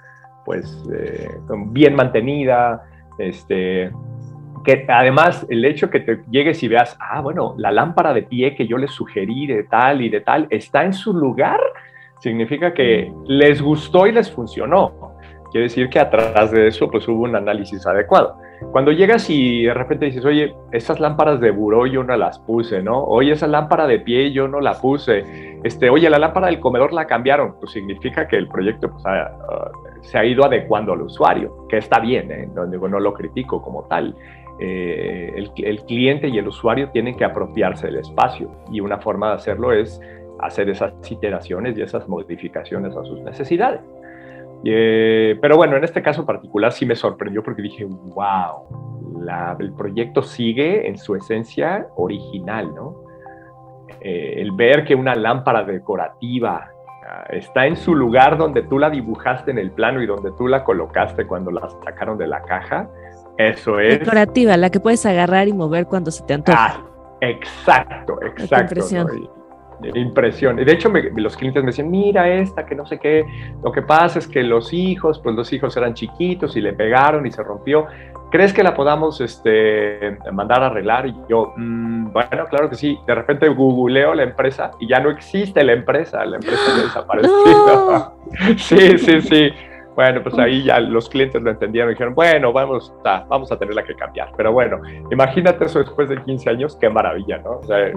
pues 0.46 0.84
eh, 0.94 1.30
bien 1.68 1.96
mantenida, 1.96 2.84
este, 3.18 3.92
que 4.64 4.86
además 4.88 5.46
el 5.50 5.66
hecho 5.66 5.90
que 5.90 6.00
te 6.00 6.22
llegues 6.30 6.62
y 6.64 6.68
veas, 6.68 6.98
ah, 7.00 7.22
bueno, 7.22 7.56
la 7.58 7.72
lámpara 7.72 8.14
de 8.14 8.24
pie 8.24 8.56
que 8.56 8.68
yo 8.68 8.78
les 8.78 8.92
sugerí 8.92 9.48
de 9.48 9.64
tal 9.64 10.02
y 10.02 10.10
de 10.10 10.22
tal 10.22 10.48
está 10.50 10.84
en 10.84 10.94
su 10.94 11.14
lugar 11.14 11.60
significa 12.20 12.74
que 12.74 13.12
les 13.26 13.62
gustó 13.62 14.06
y 14.08 14.12
les 14.12 14.32
funcionó. 14.32 15.16
Quiere 15.52 15.64
decir 15.64 15.90
que 15.90 16.00
atrás 16.00 16.52
de 16.52 16.68
eso 16.68 16.90
pues 16.90 17.08
hubo 17.08 17.24
un 17.24 17.36
análisis 17.36 17.86
adecuado. 17.86 18.38
Cuando 18.72 18.92
llegas 18.92 19.30
y 19.30 19.64
de 19.64 19.74
repente 19.74 20.06
dices, 20.06 20.24
oye, 20.24 20.56
esas 20.72 21.00
lámparas 21.00 21.42
de 21.42 21.52
buró 21.52 21.88
yo 21.88 22.04
no 22.04 22.16
las 22.16 22.40
puse, 22.40 22.82
¿no? 22.82 23.04
Oye, 23.04 23.34
esa 23.34 23.48
lámpara 23.48 23.86
de 23.88 24.00
pie 24.00 24.32
yo 24.32 24.48
no 24.48 24.62
la 24.62 24.76
puse. 24.80 25.60
Este, 25.64 25.90
oye, 25.90 26.10
la 26.10 26.20
lámpara 26.20 26.48
del 26.48 26.60
comedor 26.60 26.94
la 26.94 27.06
cambiaron. 27.06 27.56
Pues 27.60 27.72
significa 27.74 28.28
que 28.28 28.38
el 28.38 28.48
proyecto 28.48 28.92
pues, 28.92 29.04
se 30.02 30.18
ha 30.18 30.26
ido 30.26 30.46
adecuando 30.46 30.94
al 30.94 31.02
usuario, 31.02 31.68
que 31.68 31.78
está 31.78 32.00
bien, 32.00 32.32
¿eh? 32.32 32.50
no, 32.54 32.66
no 32.66 33.00
lo 33.00 33.14
critico 33.14 33.62
como 33.62 33.84
tal. 33.84 34.16
Eh, 34.60 35.34
el, 35.36 35.52
el, 35.58 35.84
cliente 35.86 36.28
y 36.28 36.38
el 36.38 36.48
usuario 36.48 36.90
tienen 36.90 37.16
que 37.16 37.26
apropiarse 37.26 37.88
del 37.88 37.98
espacio 37.98 38.52
y 38.72 38.80
una 38.80 39.00
forma 39.00 39.30
de 39.30 39.36
hacerlo 39.36 39.72
es 39.72 40.00
hacer 40.40 40.70
esas 40.70 40.94
iteraciones 41.10 41.78
y 41.78 41.82
esas 41.82 42.08
modificaciones 42.08 42.96
a 42.96 43.04
sus 43.04 43.22
necesidades. 43.22 43.82
Eh, 44.64 45.38
pero 45.42 45.58
bueno, 45.58 45.78
en 45.78 45.84
este 45.84 46.02
caso 46.02 46.26
particular 46.26 46.72
sí 46.72 46.86
me 46.86 46.96
sorprendió 46.96 47.44
porque 47.44 47.62
dije, 47.62 47.86
wow, 47.86 49.58
el 49.60 49.74
proyecto 49.74 50.22
sigue 50.22 50.88
en 50.88 50.98
su 50.98 51.16
esencia 51.16 51.88
original, 51.96 52.74
¿no? 52.76 53.04
Eh, 54.02 54.36
el 54.38 54.52
ver 54.54 54.84
que 54.84 54.96
una 54.96 55.16
lámpara 55.16 55.64
decorativa 55.64 56.72
está 57.30 57.66
en 57.66 57.76
su 57.76 57.96
lugar 57.96 58.38
donde 58.38 58.64
tú 58.64 58.80
la 58.80 58.90
dibujaste 58.90 59.52
en 59.52 59.58
el 59.58 59.72
plano 59.72 60.02
y 60.02 60.06
donde 60.06 60.32
tú 60.38 60.48
la 60.48 60.64
colocaste 60.64 61.26
cuando 61.26 61.52
la 61.52 61.70
sacaron 61.86 62.18
de 62.18 62.28
la 62.28 62.42
caja, 62.44 62.90
eso 63.38 63.80
es... 63.80 64.00
Decorativa, 64.00 64.58
la 64.58 64.70
que 64.70 64.80
puedes 64.80 65.06
agarrar 65.06 65.48
y 65.48 65.54
mover 65.54 65.86
cuando 65.86 66.12
se 66.12 66.24
te 66.24 66.34
antoja. 66.34 66.76
Ah, 66.78 66.84
exacto, 67.22 68.20
exacto 68.22 68.76
impresión. 69.96 70.60
Y 70.60 70.66
de 70.66 70.74
hecho, 70.74 70.90
los 71.16 71.36
clientes 71.36 71.64
me 71.64 71.68
decían, 71.68 71.90
mira 71.90 72.30
esta, 72.30 72.66
que 72.66 72.76
no 72.76 72.86
sé 72.86 73.00
qué. 73.00 73.26
Lo 73.64 73.72
que 73.72 73.82
pasa 73.82 74.20
es 74.20 74.28
que 74.28 74.44
los 74.44 74.74
hijos, 74.74 75.20
pues 75.20 75.36
los 75.36 75.52
hijos 75.54 75.76
eran 75.78 75.94
chiquitos 75.94 76.56
y 76.56 76.62
le 76.62 76.74
pegaron 76.74 77.26
y 77.26 77.32
se 77.32 77.44
rompió. 77.44 77.88
¿Crees 78.32 78.54
que 78.54 78.64
la 78.64 78.74
podamos 78.74 79.20
este, 79.20 80.18
mandar 80.32 80.64
a 80.64 80.68
arreglar? 80.68 81.06
Y 81.06 81.16
yo, 81.28 81.54
mm, 81.58 82.14
bueno, 82.14 82.46
claro 82.50 82.70
que 82.70 82.76
sí. 82.76 82.98
De 83.06 83.14
repente 83.14 83.50
googleo 83.50 84.14
la 84.14 84.24
empresa 84.24 84.72
y 84.80 84.88
ya 84.88 85.02
no 85.02 85.10
existe 85.10 85.64
la 85.64 85.74
empresa. 85.74 86.24
La 86.26 86.38
empresa 86.38 86.62
ha 86.74 86.82
desaparecido. 86.84 88.14
sí, 88.58 88.98
sí, 88.98 89.22
sí. 89.22 89.52
Bueno, 89.96 90.24
pues 90.24 90.38
ahí 90.40 90.64
ya 90.64 90.80
los 90.80 91.10
clientes 91.10 91.42
lo 91.44 91.52
entendieron 91.52 91.92
y 91.92 91.94
dijeron, 91.94 92.16
bueno, 92.16 92.54
vamos 92.54 92.94
a, 93.04 93.26
vamos 93.28 93.52
a 93.52 93.60
tenerla 93.60 93.84
que 93.84 93.96
cambiar. 93.96 94.32
Pero 94.38 94.54
bueno, 94.54 94.80
imagínate 95.12 95.66
eso 95.66 95.80
después 95.80 96.08
de 96.08 96.24
15 96.24 96.50
años, 96.50 96.78
qué 96.80 96.90
maravilla, 96.90 97.40
¿no? 97.40 97.58
O 97.58 97.64
sea, 97.64 97.92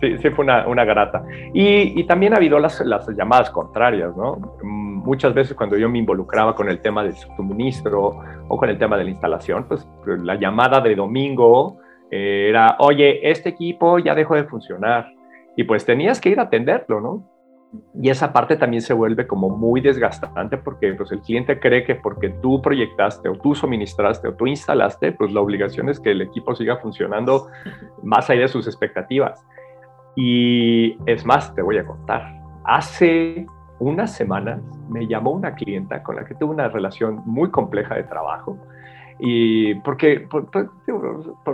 sí, 0.00 0.18
sí 0.18 0.30
fue 0.30 0.44
una, 0.44 0.66
una 0.66 0.84
grata. 0.84 1.24
Y, 1.52 1.98
y, 1.98 2.04
también 2.04 2.34
ha 2.34 2.36
habido 2.36 2.58
las, 2.58 2.80
las, 2.80 3.08
llamadas 3.08 3.50
contrarias, 3.50 4.16
¿no? 4.16 4.36
Muchas 4.62 5.34
veces 5.34 5.54
cuando 5.54 5.76
yo 5.76 5.88
me 5.88 5.98
involucraba 5.98 6.54
con 6.54 6.68
el 6.68 6.80
tema 6.80 7.02
del 7.02 7.14
suministro 7.14 8.20
o 8.48 8.58
con 8.58 8.68
el 8.68 8.78
tema 8.78 8.96
de 8.96 9.04
la 9.04 9.10
instalación, 9.10 9.66
pues 9.68 9.86
la 10.04 10.34
llamada 10.34 10.80
de 10.80 10.94
domingo 10.94 11.78
eh, 12.10 12.46
era, 12.48 12.76
oye, 12.80 13.30
este 13.30 13.50
equipo 13.50 13.98
ya 13.98 14.14
dejó 14.14 14.34
de 14.34 14.44
funcionar. 14.44 15.12
Y 15.56 15.64
pues 15.64 15.84
tenías 15.84 16.20
que 16.20 16.30
ir 16.30 16.40
a 16.40 16.44
atenderlo, 16.44 17.00
¿no? 17.00 17.36
Y 18.00 18.10
esa 18.10 18.32
parte 18.32 18.56
también 18.56 18.82
se 18.82 18.94
vuelve 18.94 19.26
como 19.26 19.48
muy 19.48 19.80
desgastante 19.80 20.56
porque 20.56 20.92
pues, 20.94 21.10
el 21.12 21.20
cliente 21.20 21.58
cree 21.58 21.84
que 21.84 21.94
porque 21.94 22.28
tú 22.28 22.60
proyectaste 22.62 23.28
o 23.28 23.36
tú 23.36 23.54
suministraste 23.54 24.28
o 24.28 24.34
tú 24.34 24.46
instalaste, 24.46 25.12
pues 25.12 25.32
la 25.32 25.40
obligación 25.40 25.88
es 25.88 25.98
que 25.98 26.12
el 26.12 26.22
equipo 26.22 26.54
siga 26.54 26.76
funcionando 26.76 27.48
más 28.02 28.30
allá 28.30 28.42
de 28.42 28.48
sus 28.48 28.66
expectativas. 28.66 29.44
Y 30.16 30.96
es 31.04 31.24
más, 31.24 31.54
te 31.54 31.62
voy 31.62 31.78
a 31.78 31.86
contar. 31.86 32.40
Hace 32.64 33.46
unas 33.78 34.14
semanas 34.14 34.60
me 34.88 35.06
llamó 35.06 35.32
una 35.32 35.54
clienta 35.54 36.02
con 36.02 36.16
la 36.16 36.24
que 36.24 36.34
tuve 36.34 36.54
una 36.54 36.68
relación 36.68 37.22
muy 37.26 37.50
compleja 37.50 37.94
de 37.94 38.04
trabajo. 38.04 38.56
Y 39.18 39.74
porque 39.76 40.26
por, 40.28 40.48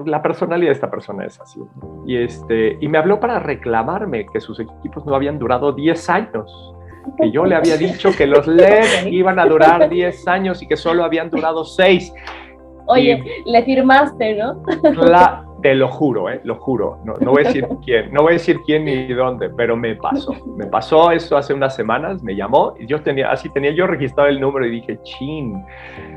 la 0.07 0.23
personalidad 0.23 0.71
de 0.71 0.75
esta 0.75 0.91
persona 0.91 1.25
es 1.25 1.41
así. 1.41 1.61
Y, 2.07 2.17
este, 2.17 2.77
y 2.81 2.89
me 2.89 2.99
habló 2.99 3.21
para 3.21 3.39
reclamarme 3.39 4.27
que 4.27 4.41
sus 4.41 4.59
equipos 4.61 5.05
no 5.07 5.15
habían 5.15 5.39
durado 5.39 5.73
10 5.73 6.11
años. 6.11 6.75
Que 7.19 7.33
yo 7.33 7.45
le 7.45 7.57
había 7.57 7.77
dicho 7.77 8.11
que 8.17 8.27
los 8.27 8.47
LED 8.49 9.07
iban 9.07 9.39
a 9.39 9.47
durar 9.47 9.89
10 9.89 10.29
años 10.29 10.63
y 10.63 10.69
que 10.69 10.77
solo 10.77 11.05
habían 11.05 11.31
durado 11.31 11.65
6. 11.65 12.13
Oye, 12.87 13.23
le 13.45 13.65
firmaste, 13.65 14.37
¿no? 14.37 14.63
La, 14.95 15.45
te 15.63 15.75
lo 15.75 15.89
juro, 15.89 16.29
eh, 16.29 16.41
lo 16.45 16.57
juro. 16.57 16.99
No, 17.05 17.15
no, 17.21 17.31
voy 17.31 17.45
a 17.45 17.47
decir 17.47 17.67
quién, 17.85 18.13
no 18.13 18.23
voy 18.23 18.31
a 18.31 18.33
decir 18.35 18.59
quién 18.67 18.85
ni 18.85 19.07
dónde, 19.09 19.49
pero 19.51 19.77
me 19.77 19.95
pasó. 19.97 20.35
Me 20.57 20.67
pasó 20.67 21.11
eso 21.11 21.37
hace 21.37 21.55
unas 21.55 21.75
semanas, 21.75 22.23
me 22.23 22.35
llamó 22.35 22.75
y 22.79 22.87
yo 22.87 23.01
tenía, 23.03 23.31
así 23.31 23.49
tenía 23.51 23.71
yo 23.71 23.87
registrado 23.87 24.29
el 24.29 24.41
número 24.41 24.67
y 24.67 24.71
dije, 24.71 24.99
chin, 25.03 25.65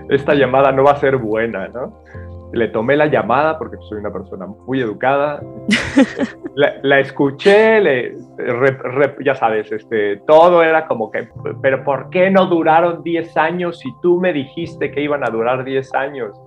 esta 0.10 0.34
llamada 0.34 0.72
no 0.72 0.84
va 0.84 0.91
a 0.91 0.98
ser 0.98 1.18
buena, 1.18 1.68
¿no? 1.70 1.93
Le 2.54 2.70
tomé 2.70 2.96
la 2.96 3.08
llamada 3.08 3.58
porque 3.58 3.76
soy 3.89 4.00
una 4.00 4.14
persona 4.14 4.46
muy 4.46 4.80
educada. 4.80 5.41
la, 6.56 7.00
escuché, 7.00 7.82
le, 7.82 8.16
ya 9.24 9.36
sabes, 9.36 9.72
este, 9.72 10.18
todo 10.28 10.64
era 10.64 10.88
como 10.88 11.12
que, 11.12 11.28
pero 11.62 11.84
¿por 11.84 12.10
qué 12.10 12.32
no 12.32 12.46
duraron 12.46 13.04
10 13.04 13.36
años 13.36 13.80
si 13.80 13.89
tú 14.02 14.20
me 14.22 14.32
dijiste 14.32 14.91
que 14.91 15.02
iban 15.02 15.28
a 15.28 15.32
durar 15.32 15.66
10 15.66 15.93
años? 15.96 16.38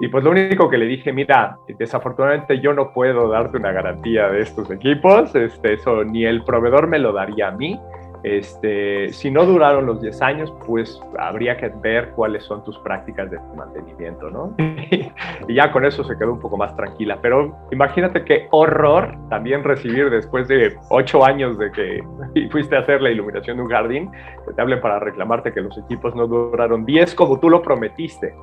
Y 0.00 0.08
pues 0.08 0.24
lo 0.24 0.30
único 0.30 0.68
que 0.68 0.78
le 0.78 0.86
dije, 0.86 1.12
mira, 1.12 1.58
desafortunadamente 1.78 2.60
yo 2.60 2.72
no 2.72 2.92
puedo 2.92 3.28
darte 3.28 3.56
una 3.56 3.72
garantía 3.72 4.28
de 4.28 4.40
estos 4.40 4.70
equipos, 4.70 5.34
este, 5.34 5.74
eso 5.74 6.04
ni 6.04 6.24
el 6.24 6.42
proveedor 6.44 6.86
me 6.86 6.98
lo 6.98 7.12
daría 7.12 7.48
a 7.48 7.50
mí. 7.52 7.78
Este, 8.22 9.10
si 9.14 9.30
no 9.30 9.46
duraron 9.46 9.86
los 9.86 10.02
10 10.02 10.20
años, 10.20 10.52
pues 10.66 11.00
habría 11.18 11.56
que 11.56 11.68
ver 11.68 12.10
cuáles 12.10 12.44
son 12.44 12.62
tus 12.64 12.78
prácticas 12.80 13.30
de 13.30 13.38
mantenimiento, 13.56 14.30
¿no? 14.30 14.54
y 15.48 15.54
ya 15.54 15.72
con 15.72 15.86
eso 15.86 16.04
se 16.04 16.18
quedó 16.18 16.34
un 16.34 16.40
poco 16.40 16.58
más 16.58 16.76
tranquila. 16.76 17.18
Pero 17.22 17.56
imagínate 17.70 18.24
qué 18.24 18.46
horror 18.50 19.16
también 19.30 19.64
recibir 19.64 20.10
después 20.10 20.48
de 20.48 20.76
8 20.90 21.24
años 21.24 21.58
de 21.58 21.72
que 21.72 22.48
fuiste 22.50 22.76
a 22.76 22.80
hacer 22.80 23.00
la 23.00 23.10
iluminación 23.10 23.56
de 23.56 23.62
un 23.62 23.70
jardín, 23.70 24.10
que 24.46 24.52
te 24.54 24.60
hablen 24.60 24.80
para 24.80 24.98
reclamarte 24.98 25.52
que 25.52 25.62
los 25.62 25.76
equipos 25.78 26.14
no 26.14 26.26
duraron 26.26 26.84
10 26.84 27.14
como 27.14 27.40
tú 27.40 27.48
lo 27.48 27.62
prometiste. 27.62 28.34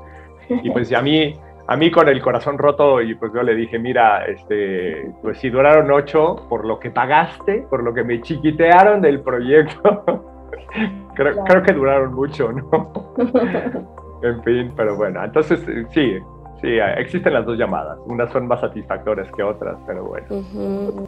Y 0.50 0.70
pues 0.72 0.92
a 0.94 1.02
mí, 1.02 1.36
a 1.68 1.76
mí 1.76 1.92
con 1.92 2.08
el 2.08 2.22
corazón 2.22 2.58
roto, 2.58 3.02
y 3.02 3.16
pues 3.16 3.32
yo 3.34 3.44
le 3.44 3.56
dije, 3.56 3.78
mira, 3.80 4.26
este, 4.26 5.12
pues 5.22 5.38
si 5.40 5.50
duraron 5.50 5.92
ocho, 5.92 6.48
por 6.50 6.66
lo 6.66 6.80
que 6.80 6.92
pagaste, 6.92 7.66
por 7.70 7.84
lo 7.84 7.94
que 7.94 8.04
me 8.04 8.22
chiquitearon 8.22 9.02
del 9.02 9.22
proyecto, 9.22 10.26
creo, 11.16 11.44
creo 11.44 11.64
que 11.64 11.74
duraron 11.74 12.14
mucho, 12.14 12.52
¿no? 12.52 13.14
en 14.24 14.44
fin, 14.44 14.74
pero 14.76 14.96
bueno, 14.96 15.24
entonces 15.24 15.60
sí, 15.94 16.18
sí, 16.62 16.78
existen 16.98 17.34
las 17.34 17.46
dos 17.46 17.58
llamadas. 17.58 17.98
Unas 18.06 18.32
son 18.32 18.48
más 18.48 18.62
satisfactorias 18.62 19.30
que 19.36 19.44
otras, 19.44 19.78
pero 19.86 20.06
bueno. 20.06 21.08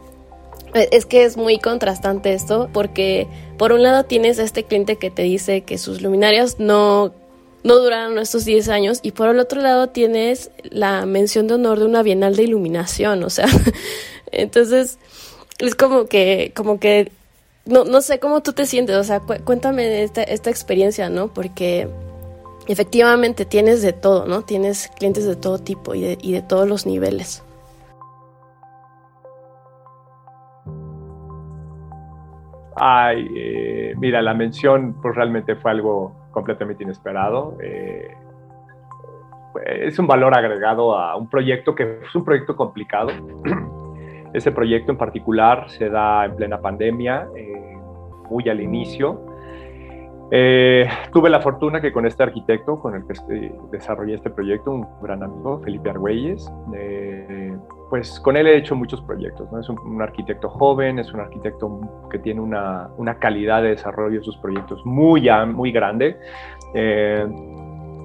Es 0.74 1.04
que 1.04 1.24
es 1.24 1.36
muy 1.36 1.58
contrastante 1.58 2.32
esto 2.32 2.68
porque 2.72 3.26
por 3.58 3.72
un 3.72 3.82
lado 3.82 4.04
tienes 4.04 4.38
a 4.38 4.44
este 4.44 4.64
cliente 4.64 4.96
que 4.96 5.10
te 5.10 5.22
dice 5.22 5.62
que 5.62 5.78
sus 5.78 6.00
luminarias 6.00 6.60
no 6.60 7.12
no 7.62 7.78
duraron 7.78 8.18
estos 8.18 8.44
10 8.44 8.68
años. 8.68 9.00
Y 9.02 9.12
por 9.12 9.28
el 9.28 9.38
otro 9.38 9.60
lado 9.60 9.88
tienes 9.88 10.50
la 10.64 11.06
mención 11.06 11.46
de 11.46 11.54
honor 11.54 11.78
de 11.78 11.86
una 11.86 12.02
Bienal 12.02 12.36
de 12.36 12.44
Iluminación, 12.44 13.22
o 13.22 13.30
sea, 13.30 13.46
entonces 14.32 14.98
es 15.58 15.74
como 15.74 16.06
que, 16.06 16.52
como 16.54 16.80
que, 16.80 17.12
no, 17.66 17.84
no 17.84 18.00
sé 18.00 18.18
cómo 18.18 18.42
tú 18.42 18.52
te 18.52 18.66
sientes, 18.66 18.96
o 18.96 19.04
sea, 19.04 19.20
cuéntame 19.20 20.02
esta, 20.02 20.22
esta 20.22 20.50
experiencia, 20.50 21.08
¿no? 21.10 21.28
Porque 21.28 21.88
efectivamente 22.66 23.44
tienes 23.44 23.82
de 23.82 23.92
todo, 23.92 24.26
¿no? 24.26 24.42
Tienes 24.42 24.88
clientes 24.98 25.26
de 25.26 25.36
todo 25.36 25.58
tipo 25.58 25.94
y 25.94 26.00
de, 26.00 26.18
y 26.20 26.32
de 26.32 26.42
todos 26.42 26.68
los 26.68 26.86
niveles. 26.86 27.42
Ay, 32.76 33.28
eh, 33.36 33.94
mira, 33.98 34.22
la 34.22 34.32
mención 34.32 34.96
pues 35.02 35.14
realmente 35.14 35.54
fue 35.56 35.70
algo 35.70 36.19
completamente 36.30 36.82
inesperado. 36.82 37.56
Eh, 37.62 38.14
es 39.66 39.98
un 39.98 40.06
valor 40.06 40.36
agregado 40.36 40.96
a 40.96 41.16
un 41.16 41.28
proyecto 41.28 41.74
que 41.74 42.00
es 42.02 42.14
un 42.14 42.24
proyecto 42.24 42.56
complicado. 42.56 43.10
Ese 44.32 44.52
proyecto 44.52 44.92
en 44.92 44.98
particular 44.98 45.68
se 45.70 45.88
da 45.88 46.24
en 46.24 46.36
plena 46.36 46.60
pandemia, 46.60 47.28
eh, 47.34 47.76
muy 48.30 48.48
al 48.48 48.60
inicio. 48.60 49.26
Eh, 50.30 50.88
tuve 51.12 51.28
la 51.28 51.40
fortuna 51.40 51.80
que 51.80 51.92
con 51.92 52.06
este 52.06 52.22
arquitecto 52.22 52.78
con 52.78 52.94
el 52.94 53.04
que 53.04 53.52
desarrollé 53.72 54.14
este 54.14 54.30
proyecto, 54.30 54.70
un 54.70 54.86
gran 55.02 55.24
amigo, 55.24 55.60
Felipe 55.64 55.90
Argüelles, 55.90 56.48
pues 57.90 58.20
con 58.20 58.36
él 58.36 58.46
he 58.46 58.56
hecho 58.56 58.76
muchos 58.76 59.02
proyectos. 59.02 59.50
¿no? 59.52 59.60
Es 59.60 59.68
un, 59.68 60.00
arquitecto 60.00 60.48
joven, 60.48 61.00
es 61.00 61.12
un 61.12 61.20
arquitecto 61.20 62.08
que 62.08 62.20
tiene 62.20 62.40
una, 62.40 62.88
una, 62.96 63.18
calidad 63.18 63.62
de 63.62 63.70
desarrollo 63.70 64.20
de 64.20 64.24
sus 64.24 64.36
proyectos 64.38 64.80
muy, 64.86 65.28
muy 65.52 65.72
grande. 65.72 66.16
Eh, 66.72 67.26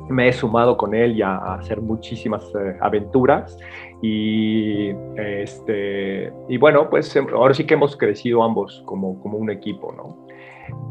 me 0.09 0.27
he 0.27 0.33
sumado 0.33 0.75
con 0.75 0.93
él 0.93 1.15
ya 1.15 1.35
a 1.35 1.55
hacer 1.55 1.81
muchísimas 1.81 2.43
eh, 2.55 2.77
aventuras 2.81 3.57
y, 4.01 4.89
este, 5.17 6.31
y 6.47 6.57
bueno, 6.57 6.89
pues 6.89 7.15
em, 7.15 7.27
ahora 7.33 7.53
sí 7.53 7.65
que 7.65 7.75
hemos 7.75 7.95
crecido 7.95 8.43
ambos 8.43 8.83
como, 8.85 9.19
como 9.21 9.37
un 9.37 9.49
equipo. 9.51 9.93
¿no? 9.93 10.27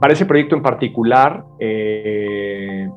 Para 0.00 0.12
ese 0.12 0.26
proyecto 0.26 0.56
en 0.56 0.62
particular, 0.62 1.44
eh, 1.58 2.88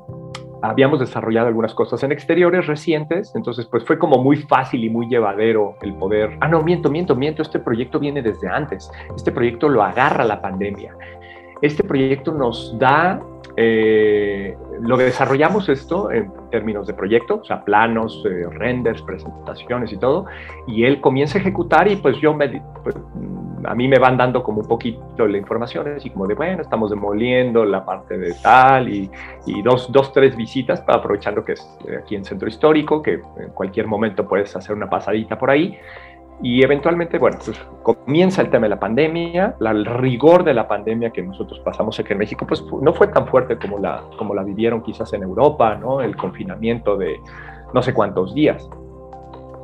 habíamos 0.62 1.00
desarrollado 1.00 1.48
algunas 1.48 1.74
cosas 1.74 2.04
en 2.04 2.12
exteriores 2.12 2.68
recientes, 2.68 3.34
entonces 3.36 3.66
pues 3.66 3.84
fue 3.86 3.98
como 3.98 4.22
muy 4.24 4.38
fácil 4.38 4.84
y 4.84 4.90
muy 4.90 5.08
llevadero 5.08 5.76
el 5.82 5.94
poder, 5.94 6.38
ah, 6.42 6.48
no, 6.48 6.62
miento, 6.62 6.90
miento, 6.90 7.16
miento, 7.16 7.42
este 7.42 7.60
proyecto 7.60 8.00
viene 8.00 8.22
desde 8.22 8.48
antes, 8.48 8.90
este 9.16 9.32
proyecto 9.32 9.70
lo 9.70 9.84
agarra 9.84 10.24
la 10.24 10.42
pandemia, 10.42 10.96
este 11.62 11.84
proyecto 11.84 12.34
nos 12.34 12.78
da 12.78 13.20
eh, 13.60 14.56
lo 14.82 14.98
desarrollamos 14.98 15.68
esto 15.68 16.12
en 16.12 16.32
términos 16.52 16.86
de 16.86 16.94
proyecto, 16.94 17.40
o 17.42 17.44
sea, 17.44 17.66
planos, 17.66 18.24
eh, 18.30 18.46
renders, 18.52 19.02
presentaciones 19.02 19.92
y 19.92 19.98
todo, 19.98 20.28
y 20.68 20.84
él 20.84 21.02
comienza 21.02 21.40
a 21.40 21.42
ejecutar 21.42 21.88
y 21.88 21.96
pues 21.96 22.18
yo 22.18 22.36
me, 22.36 22.62
pues, 22.84 22.96
a 23.64 23.76
mí 23.76 23.88
me 23.88 24.00
van 24.00 24.18
dando 24.18 24.44
como 24.44 24.62
un 24.62 24.68
poquito 24.68 25.28
la 25.28 25.38
información, 25.38 25.88
así 25.96 26.10
como 26.10 26.28
de, 26.28 26.36
bueno, 26.36 26.62
estamos 26.62 26.90
demoliendo 26.90 27.66
la 27.66 27.86
parte 27.86 28.18
de 28.18 28.34
tal 28.42 28.90
y, 28.90 29.10
dos, 29.64 29.92
dos, 29.92 30.12
tres 30.14 30.36
visitas, 30.36 30.84
aprovechando 30.88 31.44
que 31.44 31.54
es 31.54 31.78
aquí 31.98 32.16
en 32.16 32.26
Centro 32.26 32.48
Histórico, 32.48 33.02
que 33.02 33.14
en 33.14 33.50
cualquier 33.54 33.88
momento 33.88 34.28
puedes 34.28 34.56
hacer 34.56 34.76
una 34.76 34.90
pasadita 34.90 35.38
por 35.38 35.50
ahí, 35.50 35.78
y 36.42 36.64
eventualmente, 36.64 37.18
bueno, 37.18 37.40
pues 37.44 37.60
comienza 37.82 38.44
el 38.44 38.52
tema 38.52 38.66
de 38.66 38.70
la 38.70 38.80
pandemia, 38.80 39.56
el 39.60 39.86
rigor 39.86 40.44
de 40.44 40.54
la 40.54 40.68
pandemia 40.68 41.10
que 41.10 41.24
nosotros 41.24 41.60
pasamos 41.62 42.00
aquí 42.00 42.14
en 42.14 42.20
México, 42.20 42.46
pues 42.48 42.64
no 42.80 42.94
fue 42.94 43.08
tan 43.08 43.28
fuerte 43.28 43.58
como 43.58 43.80
la, 43.80 44.04
como 44.18 44.36
la 44.36 44.44
vivieron 44.44 44.84
quizás 44.84 45.12
en 45.14 45.24
Europa, 45.24 45.76
¿no? 45.76 46.00
El 46.00 46.16
confinamiento 46.16 46.96
de 46.96 47.20
no 47.74 47.82
sé 47.82 47.92
cuántos 47.92 48.36
días. 48.36 48.70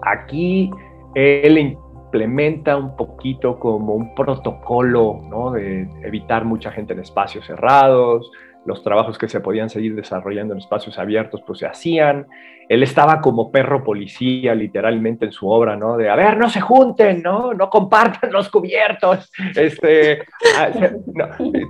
Aquí 0.01 0.71
él 1.13 1.77
implementa 2.13 2.77
un 2.77 2.95
poquito 2.95 3.59
como 3.59 3.95
un 3.95 4.13
protocolo, 4.13 5.19
¿no? 5.23 5.51
De 5.51 5.89
evitar 6.03 6.45
mucha 6.45 6.71
gente 6.71 6.93
en 6.93 6.99
espacios 6.99 7.47
cerrados, 7.47 8.29
los 8.67 8.83
trabajos 8.83 9.17
que 9.17 9.27
se 9.27 9.39
podían 9.41 9.67
seguir 9.67 9.95
desarrollando 9.95 10.53
en 10.53 10.59
espacios 10.59 10.99
abiertos, 10.99 11.41
pues 11.45 11.59
se 11.59 11.65
hacían. 11.65 12.27
Él 12.69 12.83
estaba 12.83 13.19
como 13.19 13.51
perro 13.51 13.83
policía, 13.83 14.53
literalmente, 14.53 15.25
en 15.25 15.31
su 15.31 15.49
obra, 15.49 15.75
¿no? 15.75 15.97
De, 15.97 16.07
a 16.07 16.15
ver, 16.15 16.37
no 16.37 16.47
se 16.49 16.61
junten, 16.61 17.23
¿no? 17.23 17.53
No 17.55 17.67
compartan 17.67 18.31
los 18.31 18.47
cubiertos. 18.49 19.31
Este, 19.55 20.21
ah, 20.57 20.69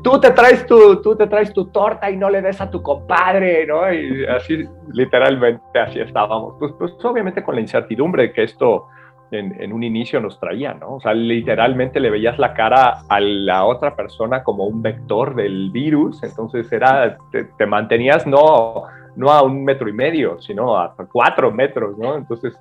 tú, 0.04 0.20
te 0.20 0.32
traes 0.32 0.68
tu, 0.68 1.02
tú 1.02 1.16
te 1.16 1.28
traes 1.28 1.54
tu 1.54 1.72
torta 1.72 2.12
y 2.12 2.18
no 2.18 2.30
le 2.30 2.42
des 2.42 2.60
a 2.60 2.70
tu 2.70 2.84
compadre, 2.84 3.66
¿no? 3.66 3.92
Y 3.92 4.26
así, 4.26 4.66
literalmente, 4.92 5.80
así 5.80 6.02
estábamos. 6.02 6.56
Pues, 6.60 6.74
pues 6.78 6.92
obviamente 7.06 7.44
con 7.44 7.56
la 7.56 7.62
incertidumbre 7.62 8.34
que 8.34 8.44
esto 8.44 8.88
en, 9.34 9.74
un 9.74 9.84
inicio 9.84 10.20
nos 10.20 10.40
traía, 10.40 10.74
¿no? 10.74 10.96
O 10.96 11.02
sea, 11.02 11.14
literalmente 11.14 12.00
le 12.00 12.10
veías 12.10 12.38
la 12.38 12.54
cara 12.54 13.02
a 13.08 13.20
la 13.20 13.66
otra 13.66 13.96
persona 13.96 14.44
como 14.44 14.66
un 14.66 14.82
vector 14.82 15.36
del 15.36 15.72
virus, 15.72 16.22
entonces 16.24 16.72
era, 16.72 17.18
te, 17.32 17.66
mantenías 17.66 18.28
no, 18.28 18.84
no 19.16 19.32
a 19.32 19.42
un 19.42 19.64
metro 19.64 19.90
y 19.90 19.94
medio, 19.94 20.40
sino 20.42 20.78
a 20.78 20.96
cuatro 21.12 21.52
metros, 21.52 21.98
¿no? 21.98 22.16
Entonces, 22.16 22.58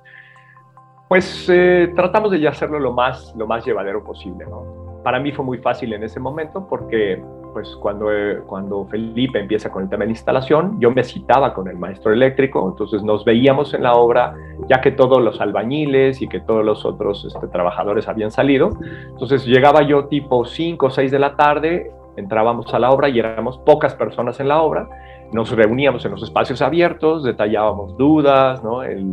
pues 1.07 1.47
eh, 1.49 1.91
tratamos 1.95 2.31
de 2.31 2.39
ya 2.39 2.49
hacerlo 2.49 2.79
lo 2.79 2.91
más, 2.91 3.33
lo 3.37 3.45
más 3.45 3.65
llevadero 3.65 4.03
posible, 4.03 4.45
¿no? 4.45 5.01
Para 5.03 5.19
mí 5.19 5.31
fue 5.31 5.45
muy 5.45 5.57
fácil 5.59 5.93
en 5.93 6.03
ese 6.03 6.19
momento 6.19 6.67
porque 6.67 7.21
pues 7.53 7.75
cuando, 7.77 8.11
eh, 8.11 8.41
cuando 8.45 8.85
Felipe 8.85 9.39
empieza 9.39 9.69
con 9.71 9.83
el 9.83 9.89
tema 9.89 10.01
de 10.01 10.07
la 10.07 10.11
instalación, 10.11 10.79
yo 10.79 10.91
me 10.91 11.03
citaba 11.03 11.53
con 11.53 11.67
el 11.67 11.77
maestro 11.77 12.11
eléctrico, 12.11 12.67
entonces 12.67 13.03
nos 13.03 13.23
veíamos 13.23 13.73
en 13.73 13.83
la 13.83 13.93
obra, 13.93 14.35
ya 14.67 14.81
que 14.81 14.91
todos 14.91 15.21
los 15.21 15.39
albañiles 15.39 16.21
y 16.21 16.27
que 16.27 16.39
todos 16.39 16.65
los 16.65 16.83
otros 16.85 17.23
este, 17.25 17.47
trabajadores 17.47 18.07
habían 18.07 18.31
salido. 18.31 18.71
Entonces 19.09 19.45
llegaba 19.45 19.83
yo 19.83 20.05
tipo 20.05 20.43
5 20.43 20.85
o 20.85 20.89
6 20.89 21.11
de 21.11 21.19
la 21.19 21.35
tarde, 21.35 21.91
entrábamos 22.17 22.73
a 22.73 22.79
la 22.79 22.91
obra 22.91 23.09
y 23.09 23.19
éramos 23.19 23.57
pocas 23.59 23.95
personas 23.95 24.39
en 24.39 24.47
la 24.47 24.61
obra, 24.61 24.87
nos 25.31 25.51
reuníamos 25.51 26.03
en 26.05 26.11
los 26.11 26.23
espacios 26.23 26.61
abiertos, 26.61 27.23
detallábamos 27.23 27.97
dudas, 27.97 28.63
¿no? 28.63 28.83
el, 28.83 29.05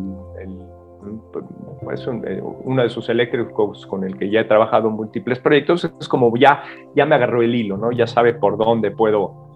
es 1.93 2.07
eh, 2.07 2.43
uno 2.43 2.83
de 2.83 2.91
sus 2.91 3.09
eléctricos 3.09 3.87
con 3.87 4.05
el 4.05 4.19
que 4.19 4.31
ya 4.31 4.41
he 4.41 4.45
trabajado 4.45 4.89
en 4.89 4.95
múltiples 4.95 5.39
proyectos, 5.39 5.91
es 5.99 6.09
como 6.09 6.35
ya, 6.37 6.63
ya 6.95 7.07
me 7.07 7.15
agarró 7.15 7.43
el 7.43 7.55
hilo, 7.55 7.77
¿no? 7.77 7.93
Ya 7.93 8.07
sabe 8.07 8.35
por 8.35 8.57
dónde 8.57 8.91
puedo 8.91 9.51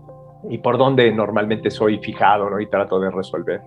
y 0.48 0.58
por 0.58 0.78
dónde 0.78 1.10
normalmente 1.12 1.70
soy 1.70 1.98
fijado, 1.98 2.50
¿no? 2.50 2.60
Y 2.60 2.66
trato 2.66 2.98
de 3.00 3.10
resolver. 3.10 3.60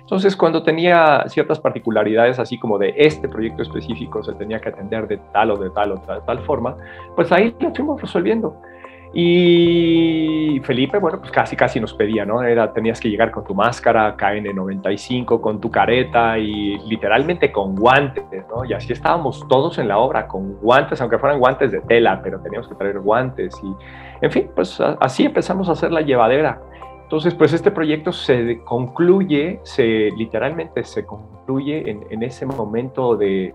Entonces, 0.00 0.36
cuando 0.36 0.62
tenía 0.62 1.24
ciertas 1.28 1.60
particularidades, 1.60 2.38
así 2.38 2.58
como 2.58 2.78
de 2.78 2.94
este 2.96 3.28
proyecto 3.28 3.62
específico 3.62 4.22
se 4.22 4.32
tenía 4.34 4.60
que 4.60 4.70
atender 4.70 5.06
de 5.06 5.18
tal 5.32 5.50
o 5.50 5.56
de 5.56 5.70
tal 5.70 5.92
o 5.92 5.96
de 5.96 6.06
tal, 6.06 6.24
tal 6.24 6.38
forma, 6.40 6.76
pues 7.14 7.30
ahí 7.32 7.54
lo 7.60 7.74
fuimos 7.74 8.00
resolviendo. 8.00 8.56
Y 9.14 10.60
Felipe, 10.64 10.98
bueno, 10.98 11.18
pues 11.18 11.30
casi 11.30 11.54
casi 11.54 11.78
nos 11.78 11.92
pedía, 11.92 12.24
¿no? 12.24 12.42
Era, 12.42 12.72
tenías 12.72 12.98
que 12.98 13.10
llegar 13.10 13.30
con 13.30 13.44
tu 13.44 13.54
máscara 13.54 14.16
KN95, 14.16 15.38
con 15.40 15.60
tu 15.60 15.70
careta 15.70 16.38
y 16.38 16.78
literalmente 16.88 17.52
con 17.52 17.74
guantes, 17.74 18.24
¿no? 18.48 18.64
Y 18.64 18.72
así 18.72 18.92
estábamos 18.92 19.46
todos 19.48 19.78
en 19.78 19.88
la 19.88 19.98
obra, 19.98 20.26
con 20.26 20.54
guantes, 20.54 21.00
aunque 21.02 21.18
fueran 21.18 21.38
guantes 21.38 21.72
de 21.72 21.80
tela, 21.82 22.20
pero 22.22 22.40
teníamos 22.40 22.68
que 22.68 22.74
traer 22.74 23.00
guantes 23.00 23.54
y, 23.62 24.24
en 24.24 24.30
fin, 24.30 24.50
pues 24.54 24.80
así 24.80 25.26
empezamos 25.26 25.68
a 25.68 25.72
hacer 25.72 25.92
la 25.92 26.00
llevadera. 26.00 26.62
Entonces, 27.02 27.34
pues 27.34 27.52
este 27.52 27.70
proyecto 27.70 28.12
se 28.12 28.62
concluye, 28.64 29.60
se 29.64 30.10
literalmente 30.16 30.84
se 30.84 31.04
concluye 31.04 31.90
en, 31.90 32.06
en 32.08 32.22
ese 32.22 32.46
momento 32.46 33.16
de 33.16 33.54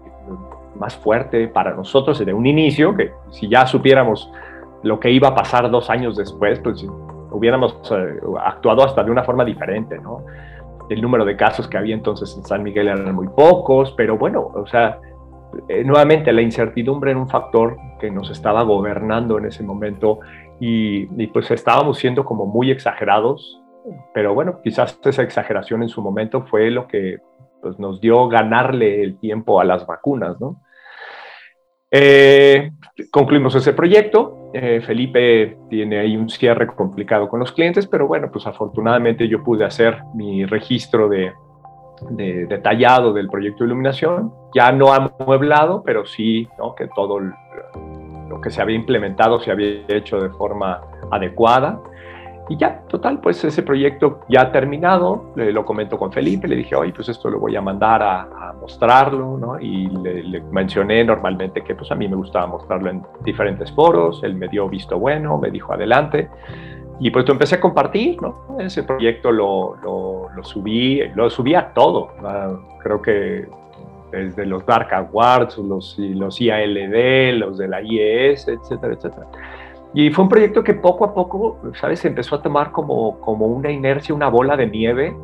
más 0.75 0.95
fuerte 0.95 1.47
para 1.47 1.73
nosotros 1.73 2.19
desde 2.19 2.33
un 2.33 2.45
inicio, 2.45 2.95
que 2.95 3.11
si 3.31 3.49
ya 3.49 3.65
supiéramos 3.65 4.31
lo 4.83 4.99
que 4.99 5.11
iba 5.11 5.29
a 5.29 5.35
pasar 5.35 5.69
dos 5.69 5.89
años 5.89 6.15
después, 6.15 6.59
pues 6.59 6.85
hubiéramos 7.31 7.79
eh, 7.91 8.19
actuado 8.43 8.83
hasta 8.85 9.03
de 9.03 9.11
una 9.11 9.23
forma 9.23 9.43
diferente, 9.45 9.97
¿no? 9.99 10.23
El 10.89 11.01
número 11.01 11.25
de 11.25 11.35
casos 11.35 11.67
que 11.67 11.77
había 11.77 11.95
entonces 11.95 12.35
en 12.37 12.43
San 12.45 12.63
Miguel 12.63 12.87
eran 12.87 13.13
muy 13.13 13.27
pocos, 13.27 13.93
pero 13.97 14.17
bueno, 14.17 14.51
o 14.53 14.65
sea, 14.67 14.99
eh, 15.67 15.83
nuevamente 15.83 16.31
la 16.31 16.41
incertidumbre 16.41 17.11
era 17.11 17.19
un 17.19 17.27
factor 17.27 17.77
que 17.99 18.09
nos 18.09 18.29
estaba 18.29 18.63
gobernando 18.63 19.37
en 19.37 19.45
ese 19.45 19.63
momento 19.63 20.19
y, 20.59 21.07
y, 21.21 21.27
pues 21.27 21.51
estábamos 21.51 21.97
siendo 21.97 22.23
como 22.23 22.45
muy 22.45 22.71
exagerados, 22.71 23.61
pero 24.13 24.33
bueno, 24.33 24.59
quizás 24.63 24.99
esa 25.03 25.23
exageración 25.23 25.83
en 25.83 25.89
su 25.89 26.01
momento 26.01 26.43
fue 26.43 26.71
lo 26.71 26.87
que 26.87 27.17
pues, 27.61 27.79
nos 27.79 27.99
dio 27.99 28.27
ganarle 28.27 29.03
el 29.03 29.17
tiempo 29.19 29.59
a 29.59 29.65
las 29.65 29.85
vacunas, 29.85 30.39
¿no? 30.39 30.61
Eh, 31.89 32.71
concluimos 33.11 33.55
ese 33.55 33.73
proyecto. 33.73 34.51
Eh, 34.53 34.81
Felipe 34.85 35.57
tiene 35.69 35.99
ahí 35.99 36.17
un 36.17 36.29
cierre 36.29 36.67
complicado 36.67 37.29
con 37.29 37.39
los 37.39 37.51
clientes, 37.51 37.87
pero 37.87 38.07
bueno, 38.07 38.29
pues 38.31 38.47
afortunadamente 38.47 39.27
yo 39.27 39.43
pude 39.43 39.65
hacer 39.65 40.01
mi 40.13 40.45
registro 40.45 41.09
de, 41.09 41.33
detallado 42.47 43.13
del 43.13 43.27
proyecto 43.27 43.63
de 43.63 43.69
iluminación. 43.69 44.33
Ya 44.53 44.71
no 44.71 44.93
amueblado, 44.93 45.83
pero 45.83 46.05
sí 46.05 46.47
que 46.77 46.87
todo 46.95 47.19
lo 47.19 48.41
que 48.41 48.49
se 48.49 48.61
había 48.61 48.75
implementado 48.75 49.39
se 49.39 49.51
había 49.51 49.85
hecho 49.87 50.19
de 50.19 50.29
forma 50.29 50.81
adecuada. 51.11 51.79
Y 52.49 52.55
ya, 52.55 52.81
total, 52.87 53.19
pues 53.19 53.43
ese 53.43 53.61
proyecto 53.61 54.21
ya 54.29 54.51
terminado, 54.51 55.33
lo 55.35 55.65
comento 55.65 55.97
con 55.97 56.13
Felipe, 56.13 56.47
le 56.47 56.55
dije, 56.55 56.75
oye, 56.75 56.93
pues 56.93 57.09
esto 57.09 57.29
lo 57.29 57.39
voy 57.39 57.55
a 57.57 57.61
mandar 57.61 58.01
a, 58.01 58.46
mostrarlo, 58.59 59.37
¿no? 59.37 59.59
Y 59.59 59.87
le, 59.87 60.41
mencioné 60.51 61.03
normalmente 61.03 61.63
que 61.63 61.75
pues 61.75 61.91
a 61.91 61.95
mí 61.95 62.07
me 62.07 62.15
gustaba 62.15 62.47
mostrarlo 62.47 62.89
en 62.89 63.03
diferentes 63.23 63.71
foros, 63.71 64.21
él 64.23 64.35
me 64.35 64.47
dio 64.47 64.67
visto 64.69 64.99
bueno, 64.99 65.37
me 65.37 65.51
dijo 65.51 65.73
adelante. 65.73 66.29
Y 66.99 67.11
pues 67.11 67.27
lo 67.27 67.33
empecé 67.33 67.55
a 67.55 67.59
compartir, 67.59 68.19
¿no? 68.21 68.57
Ese 68.59 68.83
proyecto 68.83 69.31
lo, 69.31 69.75
lo, 69.83 70.29
lo 70.35 70.43
subí, 70.43 71.01
lo 71.15 71.29
subí 71.29 71.53
a 71.53 71.73
todo. 71.73 72.09
Creo 72.81 73.01
que 73.01 73.47
desde 74.11 74.45
los 74.45 74.65
Dark 74.65 74.93
Awards, 74.93 75.57
los, 75.57 75.97
los 75.99 76.39
IALD, 76.39 77.37
los 77.37 77.57
de 77.57 77.67
la 77.67 77.81
IES, 77.81 78.47
etcétera, 78.47 78.93
etcétera. 78.93 79.27
Y 79.93 80.09
fue 80.11 80.23
un 80.23 80.29
proyecto 80.29 80.63
que 80.63 80.73
poco 80.73 81.05
a 81.05 81.13
poco, 81.13 81.59
¿sabes? 81.79 82.03
Empezó 82.05 82.35
a 82.35 82.41
tomar 82.41 82.71
como, 82.71 83.19
como 83.21 83.47
una 83.47 83.71
inercia, 83.71 84.13
una 84.13 84.29
bola 84.29 84.57
de 84.57 84.67
nieve. 84.67 85.15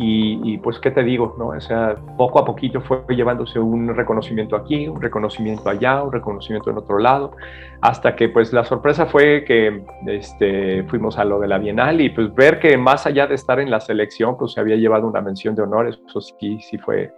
Y, 0.00 0.58
pues, 0.58 0.78
¿qué 0.78 0.92
te 0.92 1.02
digo? 1.02 1.34
No? 1.38 1.48
O 1.48 1.60
sea, 1.60 1.96
poco 2.16 2.38
a 2.38 2.44
poquito 2.44 2.80
fue 2.80 3.02
llevándose 3.08 3.58
un 3.58 3.96
reconocimiento 3.96 4.54
aquí, 4.54 4.86
un 4.86 5.02
reconocimiento 5.02 5.68
allá, 5.68 6.04
un 6.04 6.12
reconocimiento 6.12 6.70
en 6.70 6.78
otro 6.78 7.00
lado, 7.00 7.32
hasta 7.80 8.14
que 8.14 8.28
pues 8.28 8.52
la 8.52 8.62
sorpresa 8.64 9.06
fue 9.06 9.42
que 9.44 9.84
este, 10.06 10.84
fuimos 10.84 11.18
a 11.18 11.24
lo 11.24 11.40
de 11.40 11.48
la 11.48 11.58
Bienal 11.58 12.00
y 12.00 12.10
pues 12.10 12.32
ver 12.32 12.60
que 12.60 12.76
más 12.76 13.06
allá 13.06 13.26
de 13.26 13.34
estar 13.34 13.58
en 13.58 13.72
la 13.72 13.80
selección, 13.80 14.38
pues 14.38 14.52
se 14.52 14.60
había 14.60 14.76
llevado 14.76 15.08
una 15.08 15.20
mención 15.20 15.56
de 15.56 15.62
honores, 15.62 16.00
pues 16.12 16.32
sí, 16.38 16.60
sí 16.60 16.78
fue 16.78 17.12